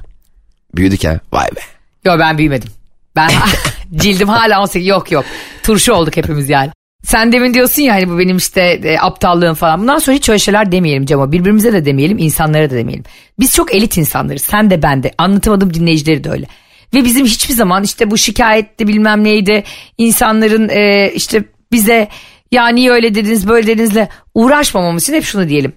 Büyüdük 0.75 1.05
ha. 1.05 1.21
Vay 1.33 1.47
be. 1.57 1.61
Yok 2.05 2.19
ben 2.19 2.39
büyümedim. 2.39 2.71
Ben 3.17 3.31
cildim 3.97 4.29
hala 4.29 4.63
18 4.63 4.89
yok 4.89 5.13
yok. 5.13 5.25
Turşu 5.63 5.93
olduk 5.93 6.17
hepimiz 6.17 6.49
yani. 6.49 6.71
Sen 7.03 7.33
demin 7.33 7.55
diyorsun 7.55 7.83
ya 7.83 7.95
hani 7.95 8.09
bu 8.09 8.19
benim 8.19 8.37
işte 8.37 8.61
e, 8.61 8.99
aptallığım 8.99 9.55
falan. 9.55 9.81
Bundan 9.81 9.99
sonra 9.99 10.17
hiç 10.17 10.29
öyle 10.29 10.39
şeyler 10.39 10.73
demeyelim 10.73 11.07
Cemo. 11.07 11.33
Birbirimize 11.33 11.73
de 11.73 11.85
demeyelim, 11.85 12.19
insanlara 12.19 12.71
da 12.71 12.75
demeyelim. 12.75 13.05
Biz 13.39 13.55
çok 13.55 13.75
elit 13.75 13.97
insanlarız. 13.97 14.43
Sen 14.43 14.71
de 14.71 14.83
ben 14.83 15.03
de. 15.03 15.13
Anlatamadığım 15.19 15.75
dinleyicileri 15.75 16.25
de 16.25 16.31
öyle. 16.31 16.47
Ve 16.95 17.05
bizim 17.05 17.27
hiçbir 17.27 17.55
zaman 17.55 17.85
işte 17.85 18.11
bu 18.11 18.19
şikayetti 18.19 18.89
bilmem 18.89 19.25
neydi. 19.25 19.65
insanların 19.99 20.69
e, 20.69 21.13
işte 21.15 21.45
bize 21.73 22.09
ya 22.53 22.69
niye 22.69 22.91
öyle 22.91 23.15
dediniz 23.15 23.49
böyle 23.49 23.67
dedinizle 23.67 24.09
uğraşmamamız 24.35 25.03
için 25.03 25.15
hep 25.15 25.25
şunu 25.25 25.49
diyelim. 25.49 25.73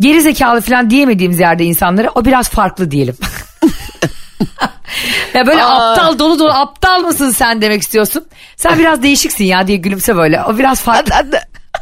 Geri 0.00 0.20
zekalı 0.20 0.60
falan 0.60 0.90
diyemediğimiz 0.90 1.40
yerde 1.40 1.64
insanlara 1.64 2.10
o 2.14 2.24
biraz 2.24 2.48
farklı 2.48 2.90
diyelim. 2.90 3.16
ya 5.34 5.46
böyle 5.46 5.64
Aa. 5.64 5.90
aptal 5.92 6.18
dolu 6.18 6.38
dolu 6.38 6.50
aptal 6.52 7.00
mısın 7.00 7.30
sen 7.30 7.62
demek 7.62 7.82
istiyorsun. 7.82 8.26
Sen 8.56 8.78
biraz 8.78 9.02
değişiksin 9.02 9.44
ya 9.44 9.66
diye 9.66 9.76
gülümse 9.76 10.16
böyle. 10.16 10.42
O 10.44 10.58
biraz 10.58 10.80
farklı. 10.80 11.12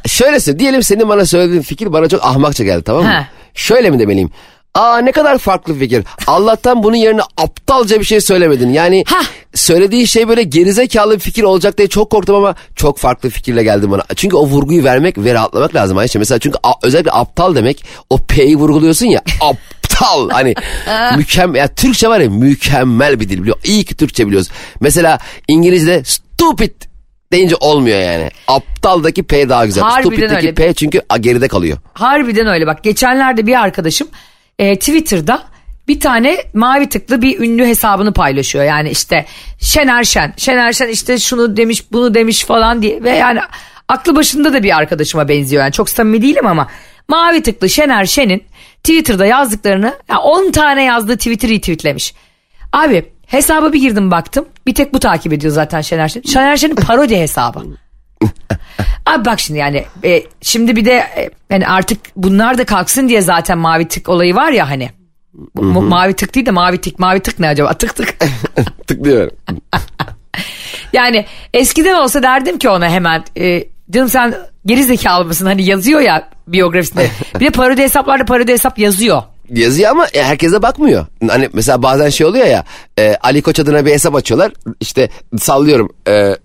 Şöyle 0.06 0.40
söyle 0.40 0.58
diyelim 0.58 0.82
senin 0.82 1.08
bana 1.08 1.26
söylediğin 1.26 1.62
fikir 1.62 1.92
bana 1.92 2.08
çok 2.08 2.24
ahmakça 2.24 2.64
geldi 2.64 2.82
tamam 2.84 3.04
mı? 3.04 3.26
Şöyle 3.54 3.90
mi 3.90 3.98
demeliyim? 3.98 4.30
Aa 4.74 4.98
ne 4.98 5.12
kadar 5.12 5.38
farklı 5.38 5.78
fikir. 5.78 6.04
Allah'tan 6.26 6.82
bunun 6.82 6.96
yerine 6.96 7.20
aptalca 7.36 8.00
bir 8.00 8.04
şey 8.04 8.20
söylemedin. 8.20 8.70
Yani 8.72 9.04
Hah. 9.08 9.24
söylediği 9.54 10.06
şey 10.08 10.28
böyle 10.28 10.42
gerizekalı 10.42 11.14
bir 11.14 11.20
fikir 11.20 11.42
olacak 11.42 11.78
diye 11.78 11.88
çok 11.88 12.10
korktum 12.10 12.36
ama 12.36 12.54
çok 12.76 12.98
farklı 12.98 13.30
fikirle 13.30 13.62
geldi 13.62 13.90
bana. 13.90 14.02
Çünkü 14.16 14.36
o 14.36 14.46
vurguyu 14.46 14.84
vermek 14.84 15.18
ve 15.18 15.34
rahatlamak 15.34 15.74
lazım 15.74 15.98
Ayşe. 15.98 16.18
Mesela 16.18 16.38
çünkü 16.38 16.58
a- 16.62 16.72
özellikle 16.82 17.12
aptal 17.12 17.54
demek 17.54 17.84
o 18.10 18.18
P'yi 18.18 18.56
vurguluyorsun 18.56 19.06
ya 19.06 19.20
aptal 19.40 19.56
hani 20.30 20.54
mükemmel 21.16 21.58
ya 21.58 21.74
Türkçe 21.74 22.08
var 22.08 22.20
ya 22.20 22.30
mükemmel 22.30 23.20
bir 23.20 23.28
dil 23.28 23.42
biliyor. 23.42 23.56
İyi 23.64 23.84
ki 23.84 23.94
Türkçe 23.94 24.26
biliyoruz. 24.26 24.48
Mesela 24.80 25.18
İngilizce'de 25.48 26.02
stupid 26.04 26.72
deyince 27.32 27.56
olmuyor 27.60 27.98
yani. 27.98 28.30
Aptaldaki 28.48 29.22
P 29.22 29.48
daha 29.48 29.66
güzel. 29.66 29.84
Harbiden 29.84 30.10
Stupid'deki 30.10 30.36
öyle. 30.36 30.54
P 30.54 30.74
çünkü 30.74 31.02
geride 31.20 31.48
kalıyor. 31.48 31.78
Harbiden 31.92 32.46
öyle 32.46 32.66
bak. 32.66 32.84
Geçenlerde 32.84 33.46
bir 33.46 33.60
arkadaşım 33.60 34.08
e, 34.58 34.78
Twitter'da 34.78 35.42
bir 35.88 36.00
tane 36.00 36.36
mavi 36.54 36.88
tıklı 36.88 37.22
bir 37.22 37.40
ünlü 37.40 37.66
hesabını 37.66 38.12
paylaşıyor. 38.12 38.64
Yani 38.64 38.90
işte 38.90 39.26
Şener 39.60 40.04
Şen. 40.04 40.34
Şener 40.36 40.72
Şen 40.72 40.88
işte 40.88 41.18
şunu 41.18 41.56
demiş 41.56 41.92
bunu 41.92 42.14
demiş 42.14 42.44
falan 42.44 42.82
diye. 42.82 43.02
Ve 43.02 43.10
yani 43.10 43.40
aklı 43.88 44.16
başında 44.16 44.52
da 44.52 44.62
bir 44.62 44.76
arkadaşıma 44.76 45.28
benziyor. 45.28 45.62
Yani 45.62 45.72
çok 45.72 45.90
samimi 45.90 46.22
değilim 46.22 46.46
ama 46.46 46.68
mavi 47.08 47.42
tıklı 47.42 47.68
Şener 47.68 48.04
Şen'in 48.06 48.44
Twitter'da 48.84 49.26
yazdıklarını 49.26 49.94
ya 50.08 50.18
10 50.18 50.50
tane 50.50 50.84
yazdığı 50.84 51.16
Twitter 51.16 51.50
retweetlemiş. 51.50 52.14
Abi 52.72 53.12
hesaba 53.26 53.72
bir 53.72 53.80
girdim 53.80 54.10
baktım. 54.10 54.44
Bir 54.66 54.74
tek 54.74 54.94
bu 54.94 55.00
takip 55.00 55.32
ediyor 55.32 55.52
zaten 55.52 55.80
Şener 55.80 56.08
Şen. 56.08 56.22
Şener 56.22 56.56
Şen'in 56.56 56.74
parodi 56.74 57.16
hesabı. 57.16 57.64
Abi 59.06 59.24
bak 59.24 59.40
şimdi 59.40 59.60
yani 59.60 59.84
e, 60.04 60.22
şimdi 60.42 60.76
bir 60.76 60.84
de 60.84 60.92
e, 60.92 61.30
yani 61.50 61.68
artık 61.68 61.98
bunlar 62.16 62.58
da 62.58 62.64
kalksın 62.64 63.08
diye 63.08 63.22
zaten 63.22 63.58
mavi 63.58 63.88
tık 63.88 64.08
olayı 64.08 64.34
var 64.34 64.52
ya 64.52 64.70
hani. 64.70 64.90
Mu- 65.54 65.82
mavi 65.82 66.14
tık 66.14 66.34
değil 66.34 66.46
de 66.46 66.50
mavi 66.50 66.78
tık. 66.78 66.98
Mavi 66.98 67.20
tık 67.20 67.38
ne 67.38 67.48
acaba? 67.48 67.74
Tık 67.74 67.96
tık. 67.96 68.14
Tıklıyorum. 68.86 69.36
yani 70.92 71.26
eskiden 71.54 71.94
olsa 71.94 72.22
derdim 72.22 72.58
ki 72.58 72.68
ona 72.68 72.88
hemen 72.88 73.24
e, 73.38 73.64
canım 73.92 74.08
sen 74.08 74.34
geri 74.66 74.84
zekalı 74.84 75.24
mısın? 75.24 75.46
Hani 75.46 75.64
yazıyor 75.64 76.00
ya 76.00 76.28
biyografisinde. 76.46 77.10
Bir 77.40 77.46
de 77.46 77.50
parodi 77.50 77.82
hesaplarda 77.82 78.24
parodi 78.24 78.52
hesap 78.52 78.78
yazıyor. 78.78 79.22
Yazıyor 79.50 79.90
ama 79.90 80.06
e, 80.14 80.22
herkese 80.22 80.62
bakmıyor. 80.62 81.06
Hani 81.28 81.48
mesela 81.52 81.82
bazen 81.82 82.08
şey 82.08 82.26
oluyor 82.26 82.46
ya 82.46 82.64
e, 82.98 83.16
Ali 83.16 83.42
Koç 83.42 83.60
adına 83.60 83.86
bir 83.86 83.90
hesap 83.90 84.14
açıyorlar. 84.14 84.52
İşte 84.80 85.10
sallıyorum 85.38 85.88
e, 86.08 86.36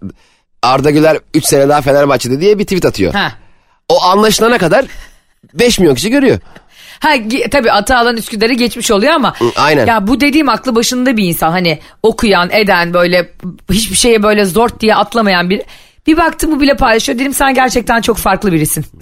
Arda 0.64 0.92
Güler 0.92 1.18
3 1.34 1.46
sene 1.46 1.70
daha 1.70 1.82
Fenerbahçe'de 1.82 2.42
diye 2.42 2.60
bir 2.60 2.64
tweet 2.64 2.86
atıyor. 2.86 3.14
Ha. 3.14 3.32
O 3.90 4.04
anlaşılana 4.04 4.58
kadar 4.58 4.86
5 5.54 5.80
milyon 5.80 5.96
kişi 5.96 6.10
görüyor. 6.10 6.40
Ha 7.00 7.10
tabii 7.52 7.72
atı 7.72 7.98
alan 7.98 8.18
Üsküdar'ı 8.18 8.54
geçmiş 8.54 8.92
oluyor 8.92 9.14
ama 9.14 9.34
aynen. 9.56 9.86
ya 9.86 10.08
bu 10.08 10.22
dediğim 10.22 10.50
aklı 10.50 10.76
başında 10.76 11.18
bir 11.18 11.24
insan 11.24 11.52
hani 11.52 11.80
okuyan 12.04 12.50
eden 12.52 12.94
böyle 12.94 13.32
hiçbir 13.72 13.96
şeye 13.96 14.24
böyle 14.24 14.46
zort 14.46 14.80
diye 14.80 14.96
atlamayan 14.96 15.50
bir 15.50 15.62
bir 16.08 16.18
baktım 16.18 16.52
bu 16.52 16.62
bile 16.62 16.76
paylaşıyor 16.78 17.20
dedim 17.20 17.34
sen 17.34 17.54
gerçekten 17.54 18.02
çok 18.02 18.18
farklı 18.18 18.52
birisin. 18.52 18.86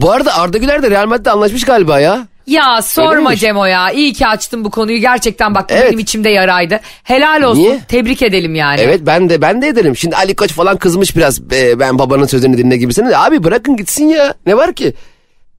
Bu 0.00 0.12
arada 0.12 0.34
Arda 0.38 0.58
Güler 0.58 0.82
de 0.82 0.90
Real 0.90 1.06
Madrid'de 1.06 1.30
anlaşmış 1.30 1.64
galiba 1.64 2.00
ya. 2.00 2.26
Ya 2.46 2.82
sorma? 2.82 3.36
Cemo 3.36 3.64
ya 3.64 3.90
iyi 3.90 4.12
ki 4.12 4.26
açtın 4.26 4.64
bu 4.64 4.70
konuyu 4.70 4.98
gerçekten 4.98 5.54
bak 5.54 5.66
Evet. 5.72 5.86
benim 5.88 5.98
içimde 5.98 6.28
yaraydı. 6.28 6.80
Helal 7.02 7.42
olsun 7.42 7.62
Niye? 7.62 7.80
tebrik 7.88 8.22
edelim 8.22 8.54
yani. 8.54 8.80
Evet 8.80 9.00
ben 9.06 9.28
de 9.30 9.40
ben 9.42 9.62
de 9.62 9.68
ederim. 9.68 9.96
Şimdi 9.96 10.16
Ali 10.16 10.36
Koç 10.36 10.52
falan 10.52 10.76
kızmış 10.76 11.16
biraz 11.16 11.40
e, 11.52 11.78
ben 11.80 11.98
babanın 11.98 12.26
sözünü 12.26 12.58
dinle 12.58 12.76
gibisine. 12.76 13.16
Abi 13.16 13.44
bırakın 13.44 13.76
gitsin 13.76 14.04
ya. 14.04 14.34
Ne 14.46 14.56
var 14.56 14.72
ki? 14.74 14.94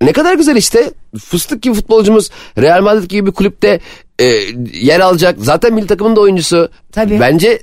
Ne 0.02 0.12
kadar 0.12 0.34
güzel 0.34 0.56
işte. 0.56 0.92
Fıstık 1.26 1.62
gibi 1.62 1.74
futbolcumuz 1.76 2.30
Real 2.58 2.82
Madrid 2.82 3.10
gibi 3.10 3.28
bir 3.28 3.32
kulüpte 3.32 3.80
e, 4.20 4.26
yer 4.74 5.00
alacak. 5.00 5.36
Zaten 5.40 5.74
milli 5.74 5.88
takımın 5.88 6.16
da 6.16 6.22
oyuncusu. 6.22 6.70
Tabii. 6.92 7.20
Bence 7.20 7.60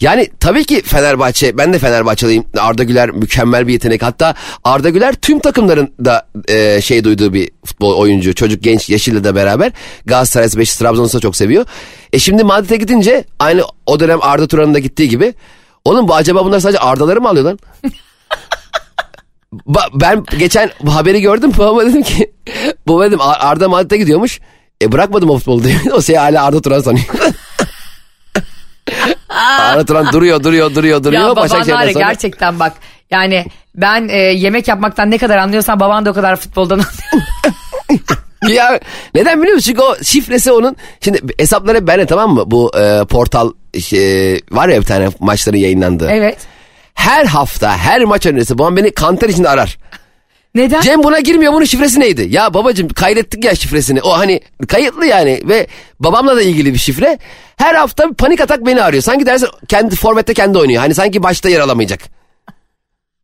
yani 0.00 0.30
tabii 0.40 0.64
ki 0.64 0.82
Fenerbahçe 0.82 1.58
ben 1.58 1.72
de 1.72 1.78
Fenerbahçeliyim. 1.78 2.44
Arda 2.58 2.82
Güler 2.84 3.10
mükemmel 3.10 3.66
bir 3.66 3.72
yetenek. 3.72 4.02
Hatta 4.02 4.34
Arda 4.64 4.90
Güler 4.90 5.14
tüm 5.14 5.38
takımların 5.38 5.94
da 6.04 6.26
e, 6.48 6.80
şey 6.80 7.04
duyduğu 7.04 7.32
bir 7.32 7.50
futbol 7.64 7.94
oyuncu. 7.96 8.34
Çocuk 8.34 8.62
genç 8.62 8.88
Yeşil'le 8.90 9.24
de 9.24 9.34
beraber 9.34 9.72
Galatasaray, 10.06 10.46
Beşiktaş, 10.46 10.76
Trabzon'u 10.76 11.20
çok 11.20 11.36
seviyor. 11.36 11.66
E 12.12 12.18
şimdi 12.18 12.44
Madrid'e 12.44 12.76
gidince 12.76 13.24
aynı 13.38 13.62
o 13.86 14.00
dönem 14.00 14.18
Arda 14.22 14.46
Turan'ın 14.46 14.74
da 14.74 14.78
gittiği 14.78 15.08
gibi. 15.08 15.34
Oğlum 15.84 16.08
bu 16.08 16.14
acaba 16.14 16.44
bunlar 16.44 16.60
sadece 16.60 16.78
Arda'ları 16.78 17.20
mı 17.20 17.28
alıyor 17.28 17.44
lan? 17.44 17.58
Ba- 19.66 19.90
ben 20.00 20.24
geçen 20.38 20.70
haberi 20.88 21.20
gördüm 21.20 21.52
babama 21.58 21.86
dedim 21.86 22.02
ki 22.02 22.32
baba 22.88 23.06
dedim 23.06 23.20
Ar- 23.20 23.38
Arda 23.40 23.68
Madrid'e 23.68 23.96
gidiyormuş. 23.96 24.40
E 24.82 24.92
bırakmadım 24.92 25.30
o 25.30 25.38
futbolu 25.38 25.64
diye. 25.64 25.76
o 25.92 26.02
şey 26.02 26.16
hala 26.16 26.44
Arda 26.44 26.60
Turan 26.62 26.80
sanıyor. 26.80 27.04
Arda 29.36 29.84
Turan 29.84 30.12
duruyor 30.12 30.42
duruyor 30.42 30.74
duruyor 30.74 31.04
duruyor. 31.04 31.22
Ya 31.22 31.28
baban 31.28 31.50
var 31.50 31.58
ya 31.58 31.92
sonra- 31.92 32.08
gerçekten 32.08 32.60
bak 32.60 32.72
yani 33.10 33.44
ben 33.74 34.08
e, 34.08 34.18
yemek 34.18 34.68
yapmaktan 34.68 35.10
ne 35.10 35.18
kadar 35.18 35.38
anlıyorsan 35.38 35.80
baban 35.80 36.06
da 36.06 36.10
o 36.10 36.14
kadar 36.14 36.36
futboldan 36.36 36.78
anlıyor. 36.78 37.26
ya 38.48 38.80
neden 39.14 39.40
biliyor 39.40 39.54
musun? 39.54 39.70
Çünkü 39.70 39.82
o 39.82 40.04
şifresi 40.04 40.52
onun. 40.52 40.76
Şimdi 41.00 41.20
hesapları 41.38 41.76
hep 41.76 41.86
bende 41.86 42.06
tamam 42.06 42.34
mı? 42.34 42.42
Bu 42.46 42.72
e, 42.78 43.04
portal 43.04 43.52
şey, 43.80 44.40
var 44.50 44.68
ya 44.68 44.80
bir 44.80 44.86
tane 44.86 45.08
maçların 45.20 45.58
yayınlandığı. 45.58 46.10
evet. 46.10 46.38
her 46.94 47.24
hafta 47.26 47.76
her 47.76 48.04
maç 48.04 48.26
öncesi 48.26 48.58
babam 48.58 48.76
beni 48.76 48.90
kanter 48.90 49.28
içinde 49.28 49.48
arar. 49.48 49.78
Neden? 50.56 50.80
Cem 50.80 51.02
buna 51.02 51.20
girmiyor 51.20 51.52
bunun 51.52 51.64
şifresi 51.64 52.00
neydi? 52.00 52.26
Ya 52.30 52.54
babacım 52.54 52.88
kaydettik 52.88 53.44
ya 53.44 53.54
şifresini. 53.54 54.02
O 54.02 54.18
hani 54.18 54.40
kayıtlı 54.68 55.06
yani 55.06 55.40
ve 55.44 55.66
babamla 56.00 56.36
da 56.36 56.42
ilgili 56.42 56.74
bir 56.74 56.78
şifre. 56.78 57.18
Her 57.56 57.74
hafta 57.74 58.10
bir 58.10 58.14
panik 58.14 58.40
atak 58.40 58.66
beni 58.66 58.82
arıyor. 58.82 59.02
Sanki 59.02 59.26
dersin 59.26 59.48
kendi 59.68 59.96
formette 59.96 60.34
kendi 60.34 60.58
oynuyor. 60.58 60.80
Hani 60.80 60.94
sanki 60.94 61.22
başta 61.22 61.48
yer 61.48 61.60
alamayacak. 61.60 62.00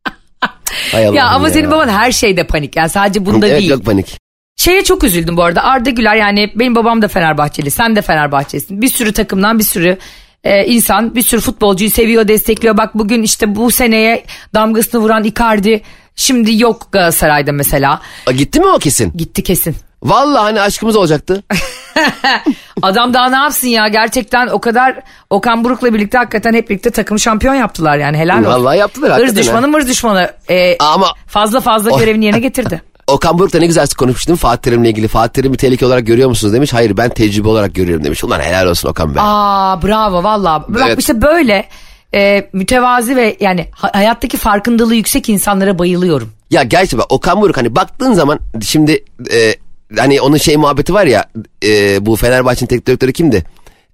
Hay 0.92 1.02
ya 1.02 1.26
ama 1.26 1.50
senin 1.50 1.70
baban 1.70 1.88
her 1.88 2.12
şeyde 2.12 2.46
panik. 2.46 2.76
Yani 2.76 2.88
sadece 2.88 3.26
bunda 3.26 3.46
evet, 3.46 3.58
değil. 3.58 3.70
yok 3.70 3.84
panik. 3.84 4.18
Şeye 4.56 4.84
çok 4.84 5.04
üzüldüm 5.04 5.36
bu 5.36 5.42
arada. 5.42 5.62
Arda 5.64 5.90
Güler 5.90 6.16
yani 6.16 6.52
benim 6.54 6.74
babam 6.74 7.02
da 7.02 7.08
Fenerbahçeli. 7.08 7.70
Sen 7.70 7.96
de 7.96 8.02
Fenerbahçelisin. 8.02 8.82
Bir 8.82 8.88
sürü 8.88 9.12
takımdan 9.12 9.58
bir 9.58 9.64
sürü 9.64 9.98
e, 10.44 10.66
insan 10.66 11.14
bir 11.14 11.22
sürü 11.22 11.40
futbolcuyu 11.40 11.90
seviyor, 11.90 12.28
destekliyor. 12.28 12.76
Bak 12.76 12.94
bugün 12.94 13.22
işte 13.22 13.54
bu 13.54 13.70
seneye 13.70 14.24
damgasını 14.54 15.00
vuran 15.00 15.24
Icardi 15.24 15.82
şimdi 16.16 16.62
yok 16.62 16.88
Galatasaray'da 16.92 17.52
mesela. 17.52 18.00
A, 18.26 18.32
gitti 18.32 18.60
mi 18.60 18.66
o 18.66 18.78
kesin? 18.78 19.12
Gitti 19.16 19.42
kesin. 19.42 19.76
Vallahi 20.02 20.42
hani 20.42 20.60
aşkımız 20.60 20.96
olacaktı. 20.96 21.42
Adam 22.82 23.14
daha 23.14 23.28
ne 23.30 23.36
yapsın 23.36 23.68
ya 23.68 23.88
gerçekten 23.88 24.46
o 24.46 24.60
kadar 24.60 25.00
Okan 25.30 25.64
Buruk'la 25.64 25.94
birlikte 25.94 26.18
hakikaten 26.18 26.52
hep 26.54 26.70
birlikte 26.70 26.90
takım 26.90 27.18
şampiyon 27.18 27.54
yaptılar 27.54 27.98
yani 27.98 28.18
helal 28.18 28.38
olsun. 28.38 28.50
Vallahi 28.50 28.78
yaptılar 28.78 29.06
Irz 29.08 29.12
hakikaten. 29.14 29.36
düşmanı 29.42 29.68
mırz 29.68 29.88
düşmanı 29.88 30.30
e, 30.50 30.76
Ama 30.78 31.06
fazla 31.26 31.60
fazla 31.60 31.90
O- 31.90 31.98
görevini 31.98 32.24
yerine 32.24 32.40
getirdi. 32.48 32.82
Okan 33.06 33.38
Buruk 33.38 33.52
da 33.52 33.58
ne 33.58 33.66
güzel 33.66 33.86
konuşmuştum 33.98 34.36
Fatih 34.36 34.62
Terim'le 34.62 34.84
ilgili. 34.84 35.08
Fatih 35.08 35.32
Terim'i 35.32 35.56
tehlike 35.56 35.86
olarak 35.86 36.06
görüyor 36.06 36.28
musunuz 36.28 36.54
demiş. 36.54 36.72
Hayır 36.72 36.96
ben 36.96 37.08
tecrübe 37.10 37.48
olarak 37.48 37.74
görüyorum 37.74 38.04
demiş. 38.04 38.24
Ulan 38.24 38.40
helal 38.40 38.66
olsun 38.66 38.88
Okan 38.88 39.14
be. 39.14 39.18
Aa 39.20 39.82
bravo 39.82 40.22
valla. 40.22 40.64
Bak 40.68 40.82
Evet. 40.86 40.98
işte 40.98 41.22
böyle 41.22 41.68
e, 42.14 42.48
mütevazi 42.52 43.16
ve 43.16 43.36
yani 43.40 43.68
ha- 43.72 43.90
hayattaki 43.92 44.36
farkındalığı 44.36 44.94
yüksek 44.94 45.28
insanlara 45.28 45.78
bayılıyorum. 45.78 46.32
Ya 46.50 46.62
gerçi 46.62 46.98
bak 46.98 47.06
Okan 47.12 47.40
Buruk 47.40 47.56
hani 47.56 47.76
baktığın 47.76 48.12
zaman 48.12 48.38
şimdi 48.62 49.04
e, 49.32 49.54
hani 49.98 50.20
onun 50.20 50.36
şey 50.36 50.56
muhabbeti 50.56 50.94
var 50.94 51.06
ya 51.06 51.24
e, 51.64 52.06
bu 52.06 52.16
Fenerbahçe'nin 52.16 52.68
teknik 52.68 52.86
direktörü 52.86 53.12
kimdi? 53.12 53.44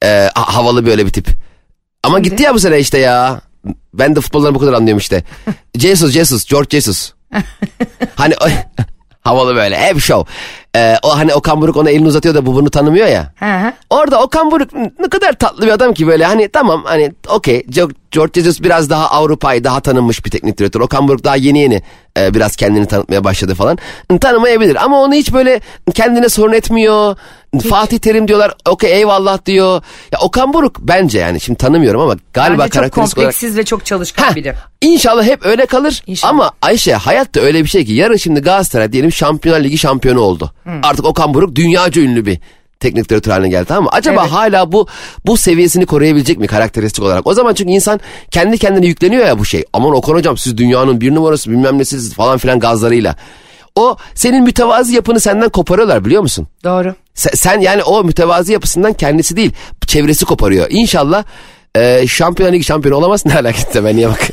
E, 0.04 0.28
ha- 0.34 0.54
havalı 0.56 0.86
böyle 0.86 1.06
bir 1.06 1.10
tip. 1.12 1.26
Ama 2.02 2.18
gitti 2.18 2.42
ya 2.42 2.54
bu 2.54 2.60
sene 2.60 2.78
işte 2.78 2.98
ya. 2.98 3.40
Ben 3.94 4.16
de 4.16 4.20
futboldan 4.20 4.54
bu 4.54 4.58
kadar 4.58 4.72
anlıyorum 4.72 4.98
işte. 4.98 5.22
Jesus, 5.78 6.12
Jesus, 6.12 6.44
George 6.44 6.68
Jesus. 6.70 7.12
hani 8.14 8.34
havalı 9.20 9.56
böyle 9.56 9.78
hep 9.78 10.00
show. 10.00 10.32
E, 10.76 10.96
o 11.02 11.16
hani 11.18 11.34
Okan 11.34 11.60
Buruk 11.62 11.76
ona 11.76 11.90
elini 11.90 12.06
uzatıyor 12.08 12.34
da 12.34 12.46
bu 12.46 12.54
bunu 12.54 12.70
tanımıyor 12.70 13.06
ya. 13.06 13.32
Orada 13.90 14.22
Okan 14.22 14.50
Buruk 14.50 14.72
ne 14.74 15.08
kadar 15.10 15.32
tatlı 15.32 15.66
bir 15.66 15.72
adam 15.72 15.94
ki 15.94 16.06
böyle 16.06 16.24
hani 16.24 16.48
tamam 16.48 16.82
hani 16.84 17.12
okey 17.28 17.64
George 18.10 18.40
Jesus 18.40 18.62
biraz 18.62 18.90
daha 18.90 19.10
Avrupa'yı 19.10 19.64
daha 19.64 19.80
tanınmış 19.80 20.24
bir 20.24 20.30
teknik 20.30 20.58
direktör. 20.58 20.80
Okan 20.80 21.08
Buruk 21.08 21.24
daha 21.24 21.36
yeni 21.36 21.58
yeni 21.58 21.82
e, 22.18 22.34
biraz 22.34 22.56
kendini 22.56 22.86
tanıtmaya 22.86 23.24
başladı 23.24 23.54
falan. 23.54 23.78
Tanımayabilir 24.20 24.84
ama 24.84 25.00
onu 25.02 25.14
hiç 25.14 25.32
böyle 25.32 25.60
kendine 25.94 26.28
sorun 26.28 26.52
etmiyor. 26.52 27.16
Fatih 27.70 27.98
Terim 27.98 28.28
diyorlar 28.28 28.54
okey 28.68 28.92
eyvallah 28.98 29.46
diyor. 29.46 29.82
Ya 30.12 30.18
Okan 30.22 30.52
Buruk 30.52 30.76
bence 30.80 31.18
yani 31.18 31.40
şimdi 31.40 31.58
tanımıyorum 31.58 32.00
ama 32.00 32.16
galiba 32.32 32.58
Bence 32.58 32.64
çok 32.70 32.72
karakteristik 32.72 33.18
olarak. 33.18 33.26
kompleksiz 33.32 33.56
ve 33.56 33.64
çok 33.64 33.86
çalışkan 33.86 34.30
Heh, 34.30 34.34
biri. 34.34 34.54
İnşallah 34.80 35.24
hep 35.24 35.46
öyle 35.46 35.66
kalır. 35.66 36.02
İnşallah. 36.06 36.30
Ama 36.32 36.50
Ayşe 36.62 36.94
hayatta 36.94 37.40
öyle 37.40 37.64
bir 37.64 37.68
şey 37.68 37.84
ki 37.84 37.92
yarın 37.92 38.16
şimdi 38.16 38.40
Galatasaray 38.40 38.92
diyelim 38.92 39.12
Şampiyonlar 39.12 39.64
Ligi 39.64 39.78
şampiyonu 39.78 40.20
oldu. 40.20 40.52
Artık 40.82 41.04
Okan 41.04 41.34
Buruk 41.34 41.54
dünyaca 41.56 42.02
ünlü 42.02 42.26
bir 42.26 42.38
teknik 42.80 43.08
direktör 43.10 43.32
haline 43.32 43.48
geldi 43.48 43.64
tamam 43.68 43.84
mı? 43.84 43.90
Acaba 43.92 44.20
Evet. 44.22 44.32
hala 44.32 44.72
bu 44.72 44.86
bu 45.26 45.36
seviyesini 45.36 45.86
koruyabilecek 45.86 46.38
mi 46.38 46.46
karakteristik 46.46 47.04
olarak? 47.04 47.26
O 47.26 47.34
zaman 47.34 47.54
çünkü 47.54 47.70
insan 47.70 48.00
kendi 48.30 48.58
kendine 48.58 48.86
yükleniyor 48.86 49.26
ya 49.26 49.38
bu 49.38 49.44
şey. 49.44 49.64
Aman 49.72 49.94
Okan 49.94 50.12
hocam 50.12 50.36
siz 50.36 50.58
dünyanın 50.58 51.00
bir 51.00 51.14
numarası 51.14 51.50
bilmem 51.50 51.78
nesiniz 51.78 52.14
falan 52.14 52.38
filan 52.38 52.58
gazlarıyla. 52.58 53.16
O 53.74 53.96
senin 54.14 54.44
mütevazi 54.44 54.94
yapını 54.94 55.20
senden 55.20 55.48
koparıyorlar 55.48 56.04
biliyor 56.04 56.22
musun? 56.22 56.46
Doğru. 56.64 56.94
Sen, 57.14 57.30
sen 57.34 57.60
yani 57.60 57.82
o 57.82 58.04
mütevazi 58.04 58.52
yapısından 58.52 58.92
kendisi 58.92 59.36
değil 59.36 59.52
çevresi 59.86 60.24
koparıyor. 60.24 60.66
İnşallah 60.70 61.24
e, 61.76 62.06
şampiyon 62.06 62.52
ligi 62.52 62.64
şampiyonu 62.64 62.98
olamaz 62.98 63.22
ne 63.26 63.34
alakası 63.34 63.84
ben 63.84 63.96
niye 63.96 64.08
bak. 64.08 64.28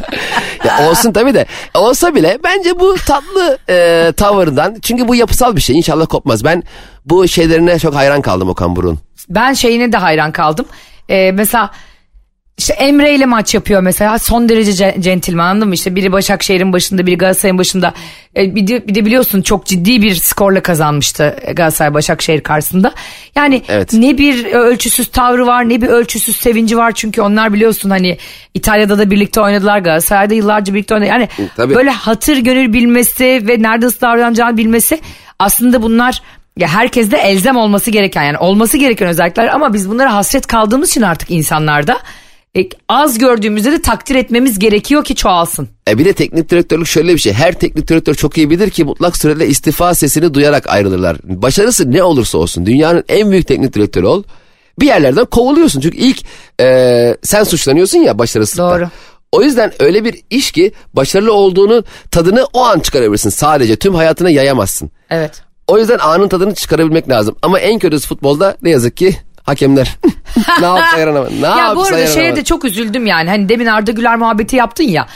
ya 0.64 0.90
olsun 0.90 1.12
tabii 1.12 1.34
de 1.34 1.46
olsa 1.74 2.14
bile 2.14 2.38
bence 2.44 2.80
bu 2.80 2.94
tatlı 3.06 3.58
e, 3.68 4.12
tavırdan 4.16 4.76
çünkü 4.82 5.08
bu 5.08 5.14
yapısal 5.14 5.56
bir 5.56 5.60
şey 5.60 5.78
inşallah 5.78 6.06
kopmaz. 6.06 6.44
Ben 6.44 6.62
bu 7.06 7.28
şeylerine 7.28 7.78
çok 7.78 7.94
hayran 7.94 8.22
kaldım 8.22 8.48
Okan 8.48 8.76
Buruk'un. 8.76 8.98
Ben 9.28 9.52
şeyine 9.52 9.92
de 9.92 9.96
hayran 9.96 10.32
kaldım. 10.32 10.66
Ee, 11.08 11.32
mesela 11.32 11.70
işte 12.60 12.72
Emre 12.72 13.14
ile 13.14 13.26
maç 13.26 13.54
yapıyor 13.54 13.80
mesela 13.82 14.18
son 14.18 14.48
derece 14.48 14.70
ce- 14.70 15.02
centilmen 15.02 15.44
anladın 15.44 15.68
mı? 15.68 15.74
İşte 15.74 15.94
biri 15.96 16.12
Başakşehir'in 16.12 16.72
başında 16.72 17.06
biri 17.06 17.18
Galatasaray'ın 17.18 17.58
başında. 17.58 17.94
Ee, 18.36 18.54
bir, 18.54 18.66
de, 18.66 18.88
bir 18.88 18.94
de 18.94 19.04
biliyorsun 19.04 19.42
çok 19.42 19.66
ciddi 19.66 20.02
bir 20.02 20.14
skorla 20.14 20.62
kazanmıştı 20.62 21.36
Galatasaray 21.54 21.94
Başakşehir 21.94 22.40
karşısında. 22.40 22.92
Yani 23.36 23.62
Evet. 23.68 23.92
ne 23.92 24.18
bir 24.18 24.44
ölçüsüz 24.44 25.08
tavrı 25.10 25.46
var 25.46 25.68
ne 25.68 25.82
bir 25.82 25.86
ölçüsüz 25.86 26.36
sevinci 26.36 26.76
var. 26.76 26.92
Çünkü 26.94 27.20
onlar 27.22 27.52
biliyorsun 27.52 27.90
hani 27.90 28.18
İtalya'da 28.54 28.98
da 28.98 29.10
birlikte 29.10 29.40
oynadılar 29.40 29.78
Galatasaray'da 29.78 30.34
yıllarca 30.34 30.74
birlikte 30.74 30.94
oynadılar. 30.94 31.12
Yani 31.18 31.28
Tabii. 31.56 31.74
böyle 31.74 31.90
hatır 31.90 32.36
gönül 32.36 32.72
bilmesi 32.72 33.42
ve 33.48 33.62
nerede 33.62 33.86
nasıl 33.86 34.00
davranacağını 34.00 34.56
bilmesi 34.56 35.00
aslında 35.38 35.82
bunlar 35.82 36.22
ya 36.56 36.68
herkeste 36.68 37.16
elzem 37.16 37.56
olması 37.56 37.90
gereken 37.90 38.22
yani 38.22 38.38
olması 38.38 38.76
gereken 38.76 39.08
özellikler 39.08 39.46
ama 39.48 39.72
biz 39.72 39.90
bunlara 39.90 40.14
hasret 40.14 40.46
kaldığımız 40.46 40.90
için 40.90 41.02
artık 41.02 41.30
insanlarda 41.30 41.98
e, 42.56 42.68
az 42.88 43.18
gördüğümüzde 43.18 43.72
de 43.72 43.82
takdir 43.82 44.14
etmemiz 44.14 44.58
gerekiyor 44.58 45.04
ki 45.04 45.14
çoğalsın. 45.14 45.68
E 45.88 45.98
bir 45.98 46.04
de 46.04 46.12
teknik 46.12 46.50
direktörlük 46.50 46.86
şöyle 46.86 47.14
bir 47.14 47.18
şey. 47.18 47.32
Her 47.32 47.52
teknik 47.52 47.88
direktör 47.88 48.14
çok 48.14 48.38
iyi 48.38 48.50
bilir 48.50 48.70
ki 48.70 48.84
mutlak 48.84 49.16
surette 49.16 49.46
istifa 49.46 49.94
sesini 49.94 50.34
duyarak 50.34 50.70
ayrılırlar. 50.70 51.16
Başarısı 51.24 51.92
ne 51.92 52.02
olursa 52.02 52.38
olsun 52.38 52.66
dünyanın 52.66 53.04
en 53.08 53.30
büyük 53.30 53.46
teknik 53.46 53.74
direktörü 53.74 54.06
ol. 54.06 54.22
Bir 54.80 54.86
yerlerden 54.86 55.24
kovuluyorsun. 55.24 55.80
Çünkü 55.80 55.98
ilk 55.98 56.22
e, 56.60 57.16
sen 57.22 57.44
suçlanıyorsun 57.44 57.98
ya 57.98 58.18
başarısızlıktan. 58.18 58.80
Doğru. 58.80 58.88
O 59.32 59.42
yüzden 59.42 59.72
öyle 59.78 60.04
bir 60.04 60.22
iş 60.30 60.52
ki 60.52 60.72
başarılı 60.94 61.32
olduğunu 61.32 61.84
tadını 62.10 62.46
o 62.52 62.64
an 62.64 62.80
çıkarabilirsin. 62.80 63.30
Sadece 63.30 63.76
tüm 63.76 63.94
hayatına 63.94 64.30
yayamazsın. 64.30 64.90
Evet. 65.10 65.42
O 65.66 65.78
yüzden 65.78 65.98
anın 65.98 66.28
tadını 66.28 66.54
çıkarabilmek 66.54 67.08
lazım. 67.08 67.36
Ama 67.42 67.60
en 67.60 67.78
kötüsü 67.78 68.08
futbolda 68.08 68.56
ne 68.62 68.70
yazık 68.70 68.96
ki 68.96 69.16
hakemler. 69.50 69.96
ne 70.60 70.66
yapsa 70.66 70.98
yaranamadı. 70.98 71.42
Ne 71.42 71.46
ya 71.46 71.72
bu 71.76 71.82
arada 71.82 72.06
şeye 72.06 72.36
de 72.36 72.44
çok 72.44 72.64
üzüldüm 72.64 73.06
yani. 73.06 73.30
Hani 73.30 73.48
demin 73.48 73.66
Arda 73.66 73.90
Güler 73.90 74.16
muhabbeti 74.16 74.56
yaptın 74.56 74.84
ya. 74.84 75.06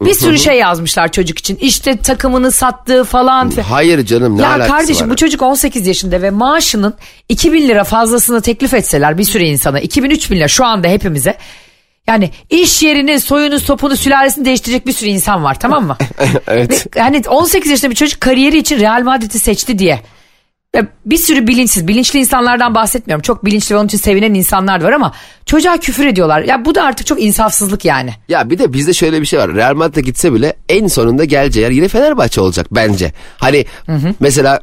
Bir 0.00 0.14
sürü 0.14 0.38
şey 0.38 0.58
yazmışlar 0.58 1.12
çocuk 1.12 1.38
için. 1.38 1.56
İşte 1.56 1.96
takımını 1.96 2.52
sattığı 2.52 3.04
falan. 3.04 3.52
Hayır 3.68 4.06
canım 4.06 4.38
ne 4.38 4.42
ya 4.42 4.48
alakası 4.48 4.70
kardeşim 4.70 5.06
var? 5.06 5.12
bu 5.12 5.16
çocuk 5.16 5.42
18 5.42 5.86
yaşında 5.86 6.22
ve 6.22 6.30
maaşının 6.30 6.94
2000 7.28 7.68
lira 7.68 7.84
fazlasını 7.84 8.42
teklif 8.42 8.74
etseler 8.74 9.18
bir 9.18 9.24
sürü 9.24 9.44
insana 9.44 9.80
2000-3000 9.80 10.36
lira 10.36 10.48
şu 10.48 10.64
anda 10.64 10.88
hepimize 10.88 11.38
yani 12.06 12.30
iş 12.50 12.82
yerini 12.82 13.20
soyunu 13.20 13.60
sopunu 13.60 13.96
sülalesini 13.96 14.44
değiştirecek 14.44 14.86
bir 14.86 14.92
sürü 14.92 15.10
insan 15.10 15.44
var 15.44 15.60
tamam 15.60 15.86
mı? 15.86 15.96
evet. 16.48 16.96
Ve 16.96 17.00
hani 17.00 17.22
18 17.28 17.70
yaşında 17.70 17.90
bir 17.90 17.96
çocuk 17.96 18.20
kariyeri 18.20 18.58
için 18.58 18.80
Real 18.80 19.02
Madrid'i 19.02 19.38
seçti 19.38 19.78
diye. 19.78 20.00
Ve 20.74 20.86
bir 21.06 21.16
sürü 21.16 21.46
bilinçsiz, 21.46 21.88
bilinçli 21.88 22.18
insanlardan 22.18 22.74
bahsetmiyorum. 22.74 23.22
Çok 23.22 23.44
bilinçli 23.44 23.74
ve 23.74 23.78
onun 23.78 23.86
için 23.86 23.98
sevinen 23.98 24.34
insanlar 24.34 24.82
var 24.82 24.92
ama 24.92 25.12
çocuğa 25.46 25.76
küfür 25.76 26.06
ediyorlar. 26.06 26.42
Ya 26.42 26.64
bu 26.64 26.74
da 26.74 26.82
artık 26.82 27.06
çok 27.06 27.22
insafsızlık 27.22 27.84
yani. 27.84 28.10
Ya 28.28 28.50
bir 28.50 28.58
de 28.58 28.72
bizde 28.72 28.92
şöyle 28.92 29.20
bir 29.20 29.26
şey 29.26 29.38
var. 29.38 29.54
Real 29.54 29.74
Madrid'e 29.74 30.00
gitse 30.00 30.32
bile 30.32 30.56
en 30.68 30.86
sonunda 30.86 31.24
geleceği 31.24 31.62
yer 31.62 31.70
yine 31.70 31.88
Fenerbahçe 31.88 32.40
olacak 32.40 32.66
bence. 32.70 33.12
Hani 33.38 33.64
mesela 34.20 34.60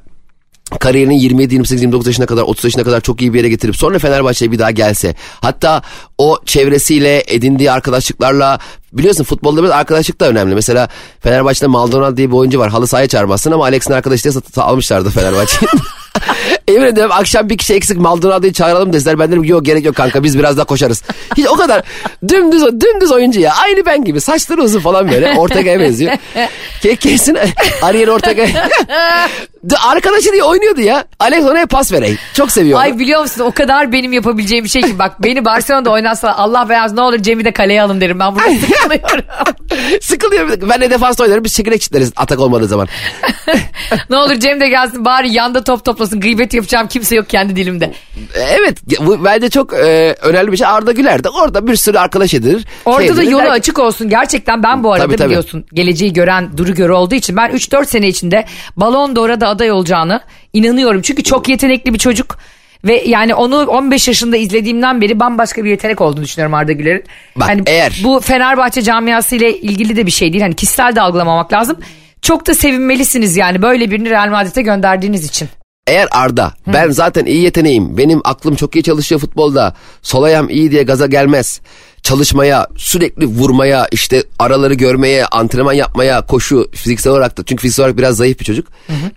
kariyerinin 0.79 1.15
27, 1.15 1.53
28, 1.53 1.81
29 1.81 2.07
yaşına 2.07 2.25
kadar 2.25 2.41
30 2.41 2.63
yaşına 2.63 2.83
kadar 2.83 3.01
çok 3.01 3.21
iyi 3.21 3.33
bir 3.33 3.37
yere 3.37 3.49
getirip 3.49 3.75
sonra 3.75 3.99
Fenerbahçe'ye 3.99 4.51
bir 4.51 4.59
daha 4.59 4.71
gelse. 4.71 5.15
Hatta 5.41 5.81
o 6.17 6.37
çevresiyle 6.45 7.23
edindiği 7.27 7.71
arkadaşlıklarla 7.71 8.59
biliyorsun 8.93 9.23
futbolda 9.23 9.63
biraz 9.63 9.71
arkadaşlık 9.71 10.19
da 10.19 10.29
önemli. 10.29 10.55
Mesela 10.55 10.89
Fenerbahçe'de 11.19 11.67
Maldonado 11.67 12.17
diye 12.17 12.27
bir 12.27 12.35
oyuncu 12.35 12.59
var. 12.59 12.69
Halı 12.69 12.87
sahaya 12.87 13.07
çağırmazsın 13.07 13.51
ama 13.51 13.63
Alex'in 13.63 13.93
arkadaşı 13.93 14.23
diye 14.23 14.33
almışlardı 14.57 15.09
Fenerbahçe'yi. 15.09 15.69
Emin 16.67 16.85
ederim 16.85 17.11
akşam 17.11 17.49
bir 17.49 17.57
kişi 17.57 17.73
eksik 17.73 17.97
Maldonado'yu 17.97 18.53
çağıralım 18.53 18.93
deseler 18.93 19.19
ben 19.19 19.31
derim 19.31 19.43
yok 19.43 19.65
gerek 19.65 19.85
yok 19.85 19.95
kanka 19.95 20.23
biz 20.23 20.39
biraz 20.39 20.57
daha 20.57 20.65
koşarız. 20.65 21.03
Hiç 21.37 21.47
o 21.47 21.55
kadar 21.55 21.83
dümdüz 22.27 22.63
dümdüz 22.81 23.11
oyuncu 23.11 23.39
ya. 23.39 23.53
Aynı 23.63 23.85
ben 23.85 24.03
gibi 24.03 24.21
saçları 24.21 24.61
uzun 24.61 24.79
falan 24.79 25.11
böyle 25.11 25.33
Ortega'ya 25.37 25.79
benziyor. 25.79 26.11
Ke 26.81 26.95
kesin 26.95 27.37
Ariel 27.81 28.09
Ortega. 28.09 28.45
Arkadaşı 29.87 30.31
diye 30.31 30.43
oynuyordu 30.43 30.81
ya. 30.81 31.05
Alex 31.19 31.45
ona 31.45 31.65
pas 31.65 31.91
vereyim. 31.91 32.17
Çok 32.33 32.51
seviyor. 32.51 32.77
onu. 32.77 32.83
Ay 32.83 32.99
biliyor 32.99 33.21
musun 33.21 33.41
o 33.41 33.51
kadar 33.51 33.91
benim 33.91 34.13
yapabileceğim 34.13 34.65
bir 34.65 34.69
şey 34.69 34.81
ki 34.81 34.99
bak 34.99 35.23
beni 35.23 35.45
Barcelona'da 35.45 35.89
oynatsa 35.89 36.33
Allah 36.33 36.69
beyaz 36.69 36.93
ne 36.93 37.01
olur 37.01 37.19
Cem'i 37.19 37.45
de 37.45 37.51
kaleye 37.51 37.81
alın 37.81 38.01
derim 38.01 38.19
ben 38.19 38.35
burada 38.35 38.49
sıkılıyorum. 38.49 39.25
Sıkılıyor. 40.01 40.69
Ben 40.69 40.81
de 40.81 40.89
defansta 40.89 41.23
oynarım. 41.23 41.43
Biz 41.43 41.53
çekirdek 41.53 41.81
çitleriz 41.81 42.11
atak 42.15 42.39
olmadığı 42.39 42.67
zaman. 42.67 42.87
ne 44.09 44.17
olur 44.17 44.35
Cem 44.35 44.61
de 44.61 44.69
gelsin 44.69 45.05
bari 45.05 45.33
yanda 45.33 45.63
top 45.63 45.85
toplasın 45.85 46.00
toplasın 46.01 46.19
gıybet 46.19 46.53
yapacağım 46.53 46.87
kimse 46.87 47.15
yok 47.15 47.29
kendi 47.29 47.55
dilimde. 47.55 47.93
Evet 48.35 48.77
bu 48.99 49.23
bence 49.25 49.49
çok 49.49 49.73
e, 49.73 50.15
önemli 50.21 50.51
bir 50.51 50.57
şey. 50.57 50.67
Arda 50.67 50.91
Güler 50.91 51.23
de 51.23 51.29
orada 51.29 51.67
bir 51.67 51.75
sürü 51.75 51.97
arkadaş 51.97 52.33
edilir. 52.33 52.65
Orada 52.85 53.07
şey 53.07 53.17
da 53.17 53.23
yolu 53.23 53.41
Belki- 53.41 53.51
açık 53.51 53.79
olsun. 53.79 54.09
Gerçekten 54.09 54.63
ben 54.63 54.83
bu 54.83 54.93
arada 54.93 55.05
Tabii, 55.05 55.15
tabii. 55.15 55.29
biliyorsun 55.29 55.65
geleceği 55.73 56.13
gören 56.13 56.57
duru 56.57 56.73
görü 56.73 56.91
olduğu 56.91 57.15
için 57.15 57.37
ben 57.37 57.49
3-4 57.51 57.85
sene 57.85 58.07
içinde 58.07 58.45
Balon 58.77 59.15
d'Or'a 59.15 59.41
da 59.41 59.47
aday 59.47 59.71
olacağını 59.71 60.21
inanıyorum. 60.53 61.01
Çünkü 61.01 61.23
çok 61.23 61.49
yetenekli 61.49 61.93
bir 61.93 61.99
çocuk. 61.99 62.37
Ve 62.83 63.03
yani 63.07 63.35
onu 63.35 63.65
15 63.65 64.07
yaşında 64.07 64.37
izlediğimden 64.37 65.01
beri 65.01 65.19
bambaşka 65.19 65.63
bir 65.63 65.69
yetenek 65.69 66.01
olduğunu 66.01 66.23
düşünüyorum 66.23 66.53
Arda 66.53 66.71
Güler'in. 66.71 67.03
Bak, 67.35 67.49
hani 67.49 67.61
eğer- 67.65 68.01
Bu 68.03 68.19
Fenerbahçe 68.19 68.81
camiası 68.81 69.35
ile 69.35 69.57
ilgili 69.57 69.95
de 69.95 70.05
bir 70.05 70.11
şey 70.11 70.33
değil. 70.33 70.41
Hani 70.43 70.55
kişisel 70.55 70.95
de 70.95 71.01
algılamamak 71.01 71.53
lazım. 71.53 71.77
Çok 72.21 72.47
da 72.47 72.53
sevinmelisiniz 72.55 73.37
yani 73.37 73.61
böyle 73.61 73.91
birini 73.91 74.09
Real 74.09 74.29
Madrid'e 74.29 74.61
gönderdiğiniz 74.61 75.25
için. 75.25 75.49
Eğer 75.87 76.07
Arda 76.11 76.53
ben 76.67 76.89
zaten 76.89 77.25
iyi 77.25 77.41
yeteneğim 77.43 77.97
benim 77.97 78.21
aklım 78.23 78.55
çok 78.55 78.75
iyi 78.75 78.83
çalışıyor 78.83 79.21
futbolda 79.21 79.75
sol 80.01 80.23
ayağım 80.23 80.49
iyi 80.49 80.71
diye 80.71 80.83
gaza 80.83 81.05
gelmez. 81.07 81.61
Çalışmaya 82.03 82.67
sürekli 82.77 83.25
vurmaya 83.25 83.87
işte 83.91 84.23
araları 84.39 84.73
görmeye 84.73 85.25
antrenman 85.25 85.73
yapmaya 85.73 86.25
koşu 86.25 86.71
fiziksel 86.71 87.11
olarak 87.13 87.37
da 87.37 87.43
çünkü 87.45 87.61
fiziksel 87.61 87.83
olarak 87.83 87.97
biraz 87.97 88.17
zayıf 88.17 88.39
bir 88.39 88.45
çocuk 88.45 88.67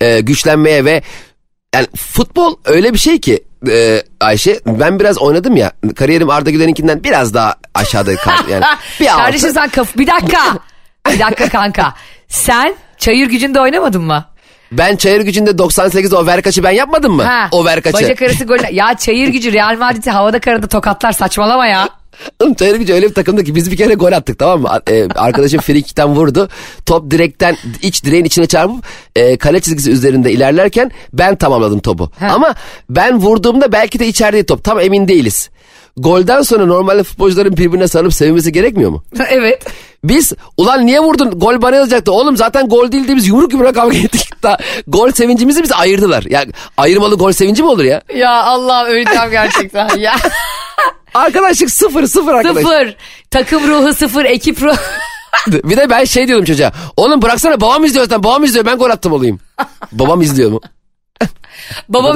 Ee, 0.00 0.20
güçlenmeye 0.20 0.84
ve 0.84 1.02
yani 1.74 1.86
futbol 1.96 2.56
öyle 2.64 2.92
bir 2.92 2.98
şey 2.98 3.20
ki 3.20 3.44
e, 3.68 4.02
Ayşe 4.20 4.60
ben 4.66 5.00
biraz 5.00 5.18
oynadım 5.18 5.56
ya 5.56 5.72
kariyerim 5.96 6.30
Arda 6.30 6.50
Güler'inkinden 6.50 7.04
biraz 7.04 7.34
daha 7.34 7.54
aşağıda 7.74 8.16
kaldı 8.16 8.42
yani 8.50 8.64
bir 9.00 9.06
altı. 9.06 9.16
Kardeşim 9.16 9.50
sen 9.52 9.68
kaf... 9.68 9.96
Bir 9.98 10.06
dakika. 10.06 10.58
bir 11.12 11.18
dakika 11.18 11.48
kanka. 11.48 11.94
Sen 12.28 12.74
çayır 12.98 13.26
gücünde 13.26 13.60
oynamadın 13.60 14.02
mı? 14.02 14.24
Ben 14.78 14.96
çayır 14.96 15.20
gücünde 15.20 15.58
98 15.58 16.12
o 16.12 16.26
verkaçı 16.26 16.62
ben 16.64 16.70
yapmadım 16.70 17.12
mı? 17.12 17.22
Ha, 17.22 17.48
O 17.52 17.64
verkaçı. 17.64 17.94
Bacak 17.96 18.22
arası 18.22 18.44
gol. 18.44 18.56
Ya 18.72 18.94
çayır 18.96 19.28
gücü 19.28 19.52
Real 19.52 19.78
Madrid'i 19.78 20.10
havada 20.10 20.38
karada 20.38 20.66
tokatlar 20.66 21.12
saçmalama 21.12 21.66
ya. 21.66 21.88
Oğlum 22.40 22.54
Çayır 22.54 22.76
Gücü 22.76 22.92
öyle 22.94 23.08
bir 23.08 23.14
takımdı 23.14 23.44
ki 23.44 23.54
biz 23.54 23.70
bir 23.70 23.76
kere 23.76 23.94
gol 23.94 24.12
attık 24.12 24.38
tamam 24.38 24.60
mı? 24.60 24.80
Ee, 24.90 25.08
arkadaşım 25.14 25.60
frikikten 25.60 26.08
vurdu. 26.08 26.48
Top 26.86 27.10
direkten 27.10 27.56
iç 27.82 28.04
direğin 28.04 28.24
içine 28.24 28.46
çarpıp 28.46 28.84
e, 29.16 29.36
kale 29.36 29.60
çizgisi 29.60 29.90
üzerinde 29.90 30.32
ilerlerken 30.32 30.90
ben 31.12 31.36
tamamladım 31.36 31.80
topu. 31.80 32.10
Ama 32.20 32.54
ben 32.90 33.18
vurduğumda 33.18 33.72
belki 33.72 33.98
de 33.98 34.06
içerideydi 34.06 34.46
top. 34.46 34.64
Tam 34.64 34.80
emin 34.80 35.08
değiliz. 35.08 35.50
Golden 35.96 36.42
sonra 36.42 36.66
normalde 36.66 37.02
futbolcuların 37.02 37.56
birbirine 37.56 37.88
sarılıp 37.88 38.14
sevinmesi 38.14 38.52
gerekmiyor 38.52 38.90
mu? 38.90 39.04
evet. 39.28 39.62
Biz 40.04 40.32
ulan 40.56 40.86
niye 40.86 41.00
vurdun 41.00 41.30
gol 41.30 41.62
bana 41.62 41.76
yazacaktı 41.76 42.12
oğlum 42.12 42.36
zaten 42.36 42.68
gol 42.68 42.92
değildi 42.92 43.16
biz 43.16 43.26
yumruk 43.28 43.52
yumruğa 43.52 43.72
kavga 43.72 43.96
ettik. 43.96 44.30
Da, 44.44 44.58
gol 44.86 45.10
sevincimizi 45.10 45.62
bizi 45.62 45.74
ayırdılar. 45.74 46.22
Ya 46.28 46.44
ayırmalı 46.76 47.14
gol 47.14 47.32
sevinci 47.32 47.62
mi 47.62 47.68
olur 47.68 47.84
ya? 47.84 48.02
Ya 48.14 48.42
Allah 48.42 48.84
öleceğim 48.84 49.30
gerçekten 49.30 49.98
ya. 49.98 50.14
Arkadaşlık 51.14 51.70
sıfır 51.70 52.06
sıfır 52.06 52.34
arkadaş. 52.34 52.62
sıfır. 52.62 52.96
Takım 53.30 53.68
ruhu 53.68 53.94
sıfır. 53.94 54.24
Ekip 54.24 54.62
ruhu. 54.62 54.76
Bir 55.46 55.76
de 55.76 55.90
ben 55.90 56.04
şey 56.04 56.28
diyordum 56.28 56.44
çocuğa. 56.44 56.72
Oğlum 56.96 57.22
bıraksana 57.22 57.60
babam 57.60 57.84
izliyor 57.84 58.04
zaten 58.04 58.22
babam 58.24 58.44
izliyor 58.44 58.66
ben 58.66 58.78
gol 58.78 58.90
attım 58.90 59.12
olayım. 59.12 59.40
babam 59.92 60.22
izliyor 60.22 60.50
mu? 60.50 60.60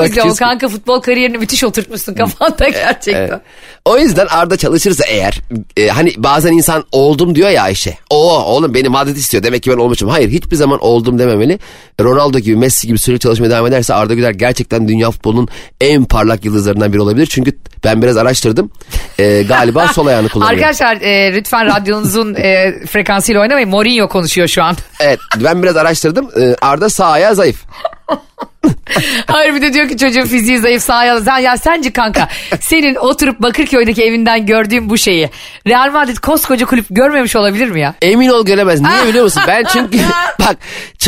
İzliyor. 0.05 0.27
küçüğüz 0.27 0.39
ki. 0.39 0.39
Kanka 0.39 0.69
futbol 0.69 1.01
kariyerini 1.01 1.39
müthiş 1.39 1.65
oturtmuşsun 1.65 2.15
kafanda 2.15 2.69
gerçekten. 2.69 3.29
Evet. 3.29 3.41
O 3.85 3.99
yüzden 3.99 4.27
Arda 4.27 4.57
çalışırsa 4.57 5.05
eğer 5.09 5.41
e, 5.77 5.89
hani 5.89 6.13
bazen 6.17 6.53
insan 6.53 6.85
oldum 6.93 7.35
diyor 7.35 7.51
ya 7.51 7.63
Ayşe. 7.63 7.99
Oo 8.11 8.43
oğlum 8.43 8.75
beni 8.75 8.89
Madrid 8.89 9.17
istiyor 9.17 9.43
demek 9.43 9.63
ki 9.63 9.71
ben 9.71 9.77
olmuşum. 9.77 10.09
Hayır 10.09 10.31
hiçbir 10.31 10.57
zaman 10.57 10.79
oldum 10.79 11.19
dememeli. 11.19 11.59
Ronaldo 12.01 12.39
gibi 12.39 12.57
Messi 12.57 12.87
gibi 12.87 12.99
sürekli 12.99 13.21
çalışmaya 13.21 13.51
devam 13.51 13.67
ederse 13.67 13.95
Arda 13.95 14.15
Güler 14.15 14.31
gerçekten 14.31 14.89
dünya 14.89 15.11
futbolunun 15.11 15.49
en 15.81 16.05
parlak 16.05 16.45
yıldızlarından 16.45 16.93
biri 16.93 17.01
olabilir. 17.01 17.27
Çünkü 17.27 17.53
ben 17.85 18.03
biraz 18.03 18.17
araştırdım. 18.17 18.71
E, 19.19 19.43
galiba 19.43 19.89
sol 19.95 20.07
ayağını 20.07 20.29
kullanıyor. 20.29 20.53
Arkadaşlar 20.53 20.97
e, 21.01 21.35
lütfen 21.35 21.67
radyonuzun 21.67 22.35
e, 22.35 22.75
frekansıyla 22.87 23.41
oynamayın. 23.41 23.69
Mourinho 23.69 24.09
konuşuyor 24.09 24.49
şu 24.49 24.63
an. 24.63 24.77
Evet 25.01 25.19
ben 25.37 25.63
biraz 25.63 25.77
araştırdım. 25.77 26.31
E, 26.41 26.55
Arda 26.61 26.89
sağ 26.89 27.07
ayağı 27.07 27.35
zayıf. 27.35 27.65
Hayır 29.27 29.55
bir 29.55 29.63
de 29.63 29.73
diyor 29.73 29.89
ki 29.89 29.97
çocuğun 29.97 30.25
fiziği 30.25 30.59
zayıf 30.59 30.83
sağ 30.83 30.95
ayağı. 30.95 31.21
Sen, 31.25 31.39
ya 31.39 31.57
sence 31.57 31.93
kanka 31.93 32.29
senin 32.61 32.95
oturup 32.95 33.43
Bakırköy'deki 33.43 34.03
evinden 34.03 34.47
gördüğün 34.47 34.91
bu 34.91 34.99
şeyi 34.99 35.31
Real 35.67 35.93
Madrid 35.93 36.17
koskoca 36.17 36.67
kulüp 36.67 36.87
görmemiş 36.91 37.37
olabilir 37.37 37.71
mi 37.71 37.81
ya? 37.81 37.95
Emin 38.03 38.29
ol 38.29 38.45
göremez. 38.45 38.81
Niye 38.81 39.07
biliyor 39.09 39.25
musun? 39.25 39.43
Ben 39.49 39.65
çünkü 39.73 39.99
bak 40.41 40.57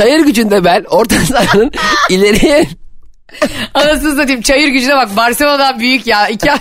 çayır 0.01 0.21
gücünde 0.21 0.65
ben 0.65 0.85
orta 0.91 1.15
sahanın 1.15 1.71
ileriye 2.11 2.67
Anasını 3.75 4.17
satayım 4.17 4.43
çayır 4.43 4.69
gücüne 4.69 4.97
bak 4.97 5.17
Barcelona'dan 5.17 5.81
büyük 5.81 6.07
ya. 6.07 6.29
İki 6.29 6.53
ay... 6.53 6.59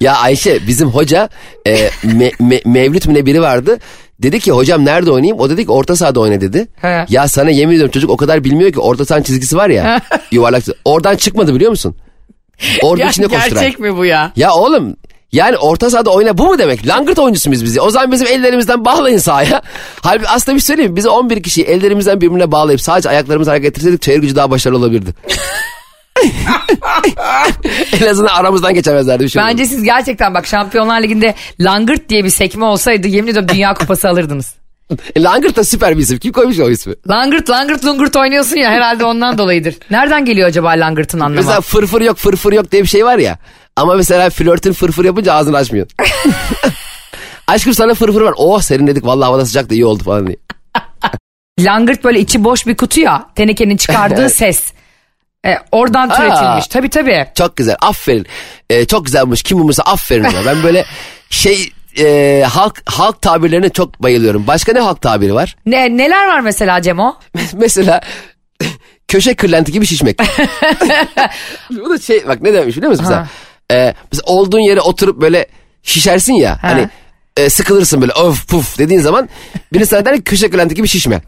Ya 0.00 0.16
Ayşe 0.16 0.66
bizim 0.66 0.88
hoca 0.88 1.28
e, 1.66 1.88
me- 2.04 2.36
me- 2.36 2.68
Mevlüt 2.68 3.06
mü 3.06 3.14
ne 3.14 3.26
biri 3.26 3.42
vardı. 3.42 3.78
Dedi 4.18 4.40
ki 4.40 4.52
hocam 4.52 4.84
nerede 4.84 5.10
oynayayım? 5.10 5.40
O 5.40 5.50
dedi 5.50 5.64
ki 5.64 5.72
orta 5.72 5.96
sahada 5.96 6.20
oyna 6.20 6.40
dedi. 6.40 6.68
He. 6.82 7.06
Ya 7.08 7.28
sana 7.28 7.50
yemin 7.50 7.72
ediyorum 7.74 7.92
çocuk 7.92 8.10
o 8.10 8.16
kadar 8.16 8.44
bilmiyor 8.44 8.72
ki 8.72 8.80
orta 8.80 9.04
sahanın 9.04 9.22
çizgisi 9.24 9.56
var 9.56 9.68
ya. 9.70 10.00
yuvarlak. 10.30 10.64
Oradan 10.84 11.16
çıkmadı 11.16 11.54
biliyor 11.54 11.70
musun? 11.70 11.96
Orada 12.82 13.04
içinde 13.04 13.28
koşturan. 13.28 13.62
gerçek 13.62 13.80
mi 13.80 13.96
bu 13.96 14.04
ya? 14.04 14.32
Ya 14.36 14.52
oğlum 14.54 14.96
yani 15.32 15.56
orta 15.56 15.90
sahada 15.90 16.10
oyna 16.10 16.38
bu 16.38 16.46
mu 16.46 16.58
demek? 16.58 16.86
Langırt 16.86 17.18
oyuncusu 17.18 17.52
biz? 17.52 17.76
ya? 17.76 17.82
O 17.82 17.90
zaman 17.90 18.12
bizim 18.12 18.26
ellerimizden 18.26 18.84
bağlayın 18.84 19.18
sahaya. 19.18 19.62
Halbuki 20.02 20.28
aslında 20.28 20.56
bir 20.56 20.60
şey 20.60 20.66
söyleyeyim? 20.66 20.96
Bizi 20.96 21.08
11 21.08 21.42
kişiyi 21.42 21.62
ellerimizden 21.62 22.20
birbirine 22.20 22.52
bağlayıp 22.52 22.80
sadece 22.80 23.08
ayaklarımızı 23.08 23.50
hareket 23.50 23.70
ettirseydik 23.70 24.02
çayır 24.02 24.20
gücü 24.20 24.36
daha 24.36 24.50
başarılı 24.50 24.78
olabilirdi. 24.78 25.14
en 28.02 28.06
azından 28.06 28.34
aramızdan 28.34 28.74
geçemezlerdi 28.74 29.24
bir 29.24 29.28
şey. 29.28 29.42
Bence 29.42 29.66
siz 29.66 29.82
gerçekten 29.82 30.34
bak 30.34 30.46
Şampiyonlar 30.46 31.02
Ligi'nde 31.02 31.34
Langırt 31.60 32.08
diye 32.08 32.24
bir 32.24 32.30
sekme 32.30 32.64
olsaydı 32.64 33.08
yemin 33.08 33.30
ediyorum 33.30 33.48
Dünya 33.48 33.74
Kupası 33.78 34.08
alırdınız. 34.08 34.54
E, 35.16 35.22
Langırt 35.22 35.56
da 35.56 35.64
süper 35.64 35.96
bir 35.96 36.02
isim. 36.02 36.18
Kim 36.18 36.32
koymuş 36.32 36.58
o 36.58 36.70
ismi? 36.70 36.94
Langırt 37.08 37.50
langırt 37.50 37.84
lungırt 37.84 38.16
oynuyorsun 38.16 38.56
ya 38.56 38.70
herhalde 38.70 39.04
ondan 39.04 39.38
dolayıdır. 39.38 39.74
Nereden 39.90 40.24
geliyor 40.24 40.48
acaba 40.48 40.70
langırtın 40.70 41.20
anlamı? 41.20 41.34
Mesela 41.34 41.60
fırfır 41.60 42.00
yok 42.00 42.16
fırfır 42.16 42.52
yok 42.52 42.72
diye 42.72 42.82
bir 42.82 42.88
şey 42.88 43.04
var 43.04 43.18
ya. 43.18 43.38
Ama 43.76 43.94
mesela 43.94 44.30
flörtün 44.30 44.72
fırfır 44.72 45.04
yapınca 45.04 45.34
ağzını 45.34 45.56
açmıyor. 45.56 45.86
Aşkım 47.46 47.74
sana 47.74 47.94
fırfır 47.94 48.20
var. 48.20 48.34
Oh 48.36 48.60
serin 48.60 48.86
dedik 48.86 49.04
vallahi 49.06 49.26
havada 49.26 49.46
sıcak 49.46 49.70
da 49.70 49.74
iyi 49.74 49.84
oldu 49.86 50.04
falan 50.04 50.26
diye. 50.26 50.36
Langırt 51.60 52.04
böyle 52.04 52.20
içi 52.20 52.44
boş 52.44 52.66
bir 52.66 52.76
kutu 52.76 53.00
ya 53.00 53.26
tenekenin 53.34 53.76
çıkardığı 53.76 54.30
ses. 54.30 54.72
E, 55.46 55.54
oradan 55.72 56.08
türetilmiş. 56.08 56.64
Aa. 56.64 56.68
Tabii 56.70 56.88
tabii. 56.90 57.26
Çok 57.38 57.56
güzel 57.56 57.76
aferin. 57.80 58.26
Ee, 58.70 58.84
çok 58.84 59.04
güzelmiş 59.06 59.42
kim 59.42 59.58
bulmuşsa 59.58 59.82
aferin 59.82 60.24
ona. 60.24 60.46
Ben 60.46 60.62
böyle 60.62 60.84
şey 61.30 61.72
e, 61.98 62.44
halk 62.48 62.82
halk 62.86 63.22
tabirlerine 63.22 63.68
çok 63.68 64.02
bayılıyorum. 64.02 64.46
Başka 64.46 64.72
ne 64.72 64.80
halk 64.80 65.00
tabiri 65.02 65.34
var? 65.34 65.56
Ne, 65.66 65.96
neler 65.96 66.26
var 66.26 66.40
mesela 66.40 66.82
Cemo? 66.82 67.16
mesela 67.54 68.00
köşe 69.08 69.34
kırlenti 69.34 69.72
gibi 69.72 69.86
şişmek. 69.86 70.18
Bu 71.70 71.90
da 71.90 71.98
şey 71.98 72.28
bak 72.28 72.42
ne 72.42 72.52
demiş 72.52 72.76
biliyor 72.76 72.90
musun? 72.90 73.04
Mesela, 73.08 73.28
e, 73.72 73.94
mesela 74.12 74.22
olduğun 74.26 74.60
yere 74.60 74.80
oturup 74.80 75.20
böyle 75.20 75.46
şişersin 75.82 76.34
ya. 76.34 76.58
Hani 76.62 76.88
e, 77.36 77.50
sıkılırsın 77.50 78.00
böyle 78.00 78.12
öf 78.12 78.48
puf 78.48 78.78
dediğin 78.78 79.00
zaman 79.00 79.28
birisi 79.72 79.90
sana 79.90 80.04
der 80.04 80.16
ki 80.16 80.22
köşe 80.22 80.50
kırlenti 80.50 80.74
gibi 80.74 80.88
şişme. 80.88 81.20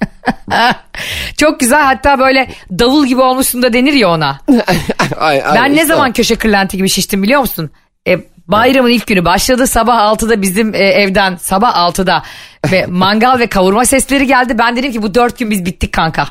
Çok 1.37 1.61
güzel 1.61 1.83
hatta 1.83 2.19
böyle 2.19 2.51
davul 2.71 3.07
gibi 3.07 3.21
olmuşsun 3.21 3.63
da 3.63 3.73
denir 3.73 3.93
ya 3.93 4.09
ona. 4.09 4.41
Ay, 5.17 5.43
ay, 5.45 5.55
Ben 5.55 5.77
ne 5.77 5.87
zaman 5.87 6.13
köşe 6.13 6.37
kırlenti 6.37 6.77
gibi 6.77 6.89
şiştim 6.89 7.23
biliyor 7.23 7.41
musun? 7.41 7.71
E, 8.09 8.19
bayramın 8.49 8.91
ilk 8.91 9.07
günü 9.07 9.25
başladı 9.25 9.67
sabah 9.67 9.97
6'da 9.97 10.43
bizim 10.43 10.75
e, 10.75 10.79
evden 10.79 11.37
sabah 11.37 11.77
6'da 11.77 12.23
ve 12.71 12.87
mangal 12.89 13.39
ve 13.39 13.47
kavurma 13.47 13.85
sesleri 13.85 14.27
geldi. 14.27 14.59
Ben 14.59 14.77
dedim 14.77 14.93
ki 14.93 15.03
bu 15.03 15.15
4 15.15 15.39
gün 15.39 15.51
biz 15.51 15.65
bittik 15.65 15.93
kanka. 15.93 16.29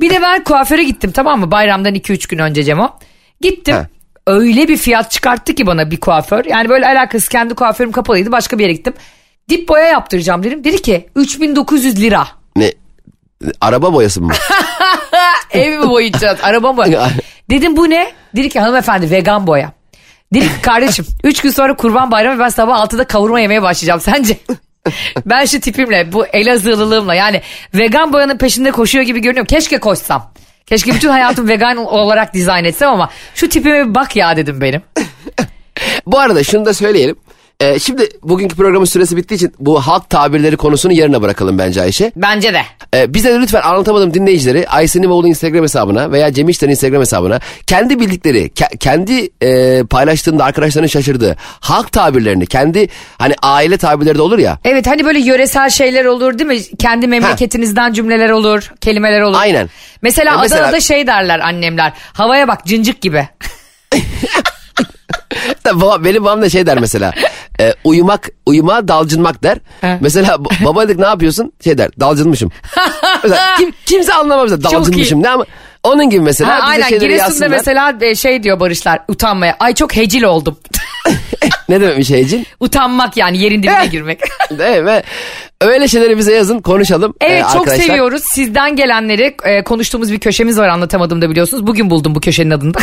bir 0.00 0.10
de 0.10 0.22
ben 0.22 0.44
kuaföre 0.44 0.84
gittim 0.84 1.12
tamam 1.12 1.40
mı 1.40 1.50
bayramdan 1.50 1.94
2-3 1.94 2.28
gün 2.28 2.38
önce 2.38 2.64
Cemo. 2.64 2.98
Gittim. 3.40 3.74
He. 3.74 3.93
Öyle 4.26 4.68
bir 4.68 4.76
fiyat 4.76 5.10
çıkarttı 5.10 5.54
ki 5.54 5.66
bana 5.66 5.90
bir 5.90 6.00
kuaför. 6.00 6.44
Yani 6.44 6.68
böyle 6.68 6.86
alakası 6.86 7.28
kendi 7.28 7.54
kuaförüm 7.54 7.92
kapalıydı 7.92 8.32
başka 8.32 8.58
bir 8.58 8.62
yere 8.62 8.72
gittim. 8.72 8.94
Dip 9.48 9.68
boya 9.68 9.86
yaptıracağım 9.86 10.42
dedim. 10.42 10.64
Dedi 10.64 10.82
ki 10.82 11.08
3900 11.16 12.02
lira. 12.02 12.28
Ne? 12.56 12.72
Araba 13.60 13.92
boyası 13.92 14.22
mı? 14.22 14.32
Ev 15.50 15.78
mi 15.78 15.90
boyayacağız? 15.90 16.38
Araba 16.42 16.72
mı? 16.72 16.84
Dedim 17.50 17.76
bu 17.76 17.90
ne? 17.90 18.12
Dedi 18.36 18.48
ki 18.48 18.60
hanımefendi 18.60 19.10
vegan 19.10 19.46
boya. 19.46 19.72
Dedi 20.34 20.44
ki 20.44 20.60
kardeşim 20.62 21.06
3 21.24 21.40
gün 21.40 21.50
sonra 21.50 21.76
kurban 21.76 22.10
bayramı 22.10 22.40
ben 22.40 22.48
sabah 22.48 22.86
6'da 22.86 23.04
kavurma 23.04 23.40
yemeye 23.40 23.62
başlayacağım. 23.62 24.00
Sence? 24.00 24.38
ben 25.26 25.44
şu 25.44 25.60
tipimle 25.60 26.12
bu 26.12 26.26
Elazığlılığımla 26.26 27.14
yani 27.14 27.42
vegan 27.74 28.12
boyanın 28.12 28.38
peşinde 28.38 28.70
koşuyor 28.70 29.04
gibi 29.04 29.20
görünüyorum. 29.20 29.46
Keşke 29.46 29.78
koşsam. 29.78 30.32
Keşke 30.66 30.94
bütün 30.94 31.08
hayatım 31.08 31.48
vegan 31.48 31.76
olarak 31.76 32.34
dizayn 32.34 32.64
etsem 32.64 32.88
ama 32.88 33.10
şu 33.34 33.48
tipime 33.48 33.88
bir 33.88 33.94
bak 33.94 34.16
ya 34.16 34.36
dedim 34.36 34.60
benim. 34.60 34.82
Bu 36.06 36.18
arada 36.18 36.44
şunu 36.44 36.64
da 36.64 36.74
söyleyelim. 36.74 37.16
Ee, 37.60 37.78
şimdi 37.78 38.08
bugünkü 38.22 38.56
programın 38.56 38.84
süresi 38.84 39.16
bittiği 39.16 39.36
için 39.38 39.52
bu 39.58 39.80
halk 39.80 40.10
tabirleri 40.10 40.56
konusunu 40.56 40.92
yarına 40.92 41.22
bırakalım 41.22 41.58
bence 41.58 41.80
Ayşe. 41.82 42.12
Bence 42.16 42.54
de. 42.54 42.60
Ee, 42.94 43.14
bize 43.14 43.32
de 43.34 43.38
lütfen 43.40 43.60
anlatamadım 43.62 44.14
dinleyicileri 44.14 44.68
Ayşe 44.68 45.00
Nimoğlu 45.00 45.28
Instagram 45.28 45.62
hesabına 45.62 46.12
veya 46.12 46.32
Cem 46.32 46.48
İşler'in 46.48 46.70
Instagram 46.72 47.00
hesabına 47.00 47.40
kendi 47.66 48.00
bildikleri, 48.00 48.46
ke- 48.48 48.78
kendi 48.78 49.28
e, 49.42 49.82
paylaştığında 49.84 50.44
arkadaşlarının 50.44 50.88
şaşırdığı 50.88 51.36
halk 51.60 51.92
tabirlerini, 51.92 52.46
kendi 52.46 52.88
hani 53.18 53.34
aile 53.42 53.76
tabirleri 53.76 54.18
de 54.18 54.22
olur 54.22 54.38
ya. 54.38 54.58
Evet 54.64 54.86
hani 54.86 55.04
böyle 55.04 55.20
yöresel 55.20 55.70
şeyler 55.70 56.04
olur 56.04 56.38
değil 56.38 56.48
mi? 56.50 56.76
Kendi 56.78 57.06
memleketinizden 57.06 57.92
cümleler 57.92 58.30
olur, 58.30 58.72
kelimeler 58.80 59.20
olur. 59.20 59.38
Aynen. 59.40 59.70
Mesela, 60.02 60.34
E 60.34 60.40
mesela- 60.40 60.60
Adana'da 60.62 60.80
şey 60.80 61.06
derler 61.06 61.38
annemler. 61.40 61.92
Havaya 62.12 62.48
bak 62.48 62.66
cıncık 62.66 63.00
gibi. 63.00 63.28
Baba, 65.64 66.04
benim 66.04 66.24
babam 66.24 66.42
da 66.42 66.48
şey 66.50 66.66
der 66.66 66.78
mesela. 66.78 67.12
E, 67.60 67.74
uyumak, 67.84 68.28
uyuma 68.46 68.88
dalcınmak 68.88 69.42
der. 69.42 69.58
He. 69.80 69.98
Mesela 70.00 70.38
baba 70.64 70.88
dedik 70.88 70.98
ne 70.98 71.06
yapıyorsun? 71.06 71.52
Şey 71.64 71.78
der 71.78 71.90
dalcınmışım. 72.00 72.50
mesela, 73.22 73.56
kim, 73.58 73.72
kimse 73.86 74.14
anlamaz 74.14 74.50
mesela 74.50 74.62
dalcınmışım 74.72 75.22
ne 75.22 75.28
ama 75.30 75.44
onun 75.82 76.10
gibi 76.10 76.20
mesela. 76.20 76.50
Ha, 76.50 76.58
aynen 76.62 76.90
Giresun'da 76.98 77.48
mesela 77.48 77.94
e, 78.00 78.14
şey 78.14 78.42
diyor 78.42 78.60
Barışlar 78.60 79.00
utanmaya. 79.08 79.56
Ay 79.60 79.74
çok 79.74 79.96
hecil 79.96 80.22
oldum. 80.22 80.58
ne 81.68 81.80
demekmiş 81.80 82.10
heyecin? 82.10 82.46
Utanmak 82.60 83.16
yani 83.16 83.38
yerin 83.38 83.62
dibine 83.62 83.84
Eh. 83.84 83.90
girmek. 83.90 84.20
Değil 84.58 84.82
mi? 84.82 85.02
Öyle 85.60 85.88
şeyleri 85.88 86.18
bize 86.18 86.34
yazın 86.34 86.60
konuşalım. 86.60 87.14
Evet 87.20 87.44
e, 87.44 87.52
çok 87.52 87.60
arkadaşlar. 87.60 87.84
seviyoruz. 87.84 88.22
Sizden 88.24 88.76
gelenleri 88.76 89.36
e, 89.44 89.64
konuştuğumuz 89.64 90.12
bir 90.12 90.18
köşemiz 90.18 90.58
var 90.58 90.68
anlatamadım 90.68 91.22
da 91.22 91.30
biliyorsunuz. 91.30 91.66
Bugün 91.66 91.90
buldum 91.90 92.14
bu 92.14 92.20
köşenin 92.20 92.50
adını 92.50 92.74
da. 92.74 92.78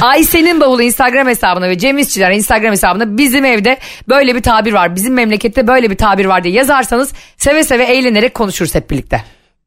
Ayşe'nin 0.00 0.60
bavulu 0.60 0.82
Instagram 0.82 1.28
hesabına 1.28 1.68
ve 1.68 1.78
Cem 1.78 1.98
İşçiler 1.98 2.30
Instagram 2.30 2.72
hesabına 2.72 3.18
bizim 3.18 3.44
evde 3.44 3.78
böyle 4.08 4.34
bir 4.34 4.42
tabir 4.42 4.72
var. 4.72 4.96
Bizim 4.96 5.14
memlekette 5.14 5.66
böyle 5.66 5.90
bir 5.90 5.96
tabir 5.96 6.24
var 6.24 6.44
diye 6.44 6.54
yazarsanız 6.54 7.12
seve 7.36 7.64
seve 7.64 7.84
eğlenerek 7.84 8.34
konuşuruz 8.34 8.74
hep 8.74 8.90
birlikte. 8.90 9.24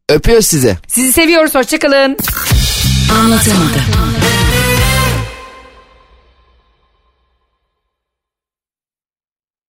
Öpüyoruz 0.09 0.45
sizi. 0.45 0.77
Sizi 0.87 1.13
seviyoruz 1.13 1.55
hoşçakalın. 1.55 2.17
Anlatamadım. 3.19 4.16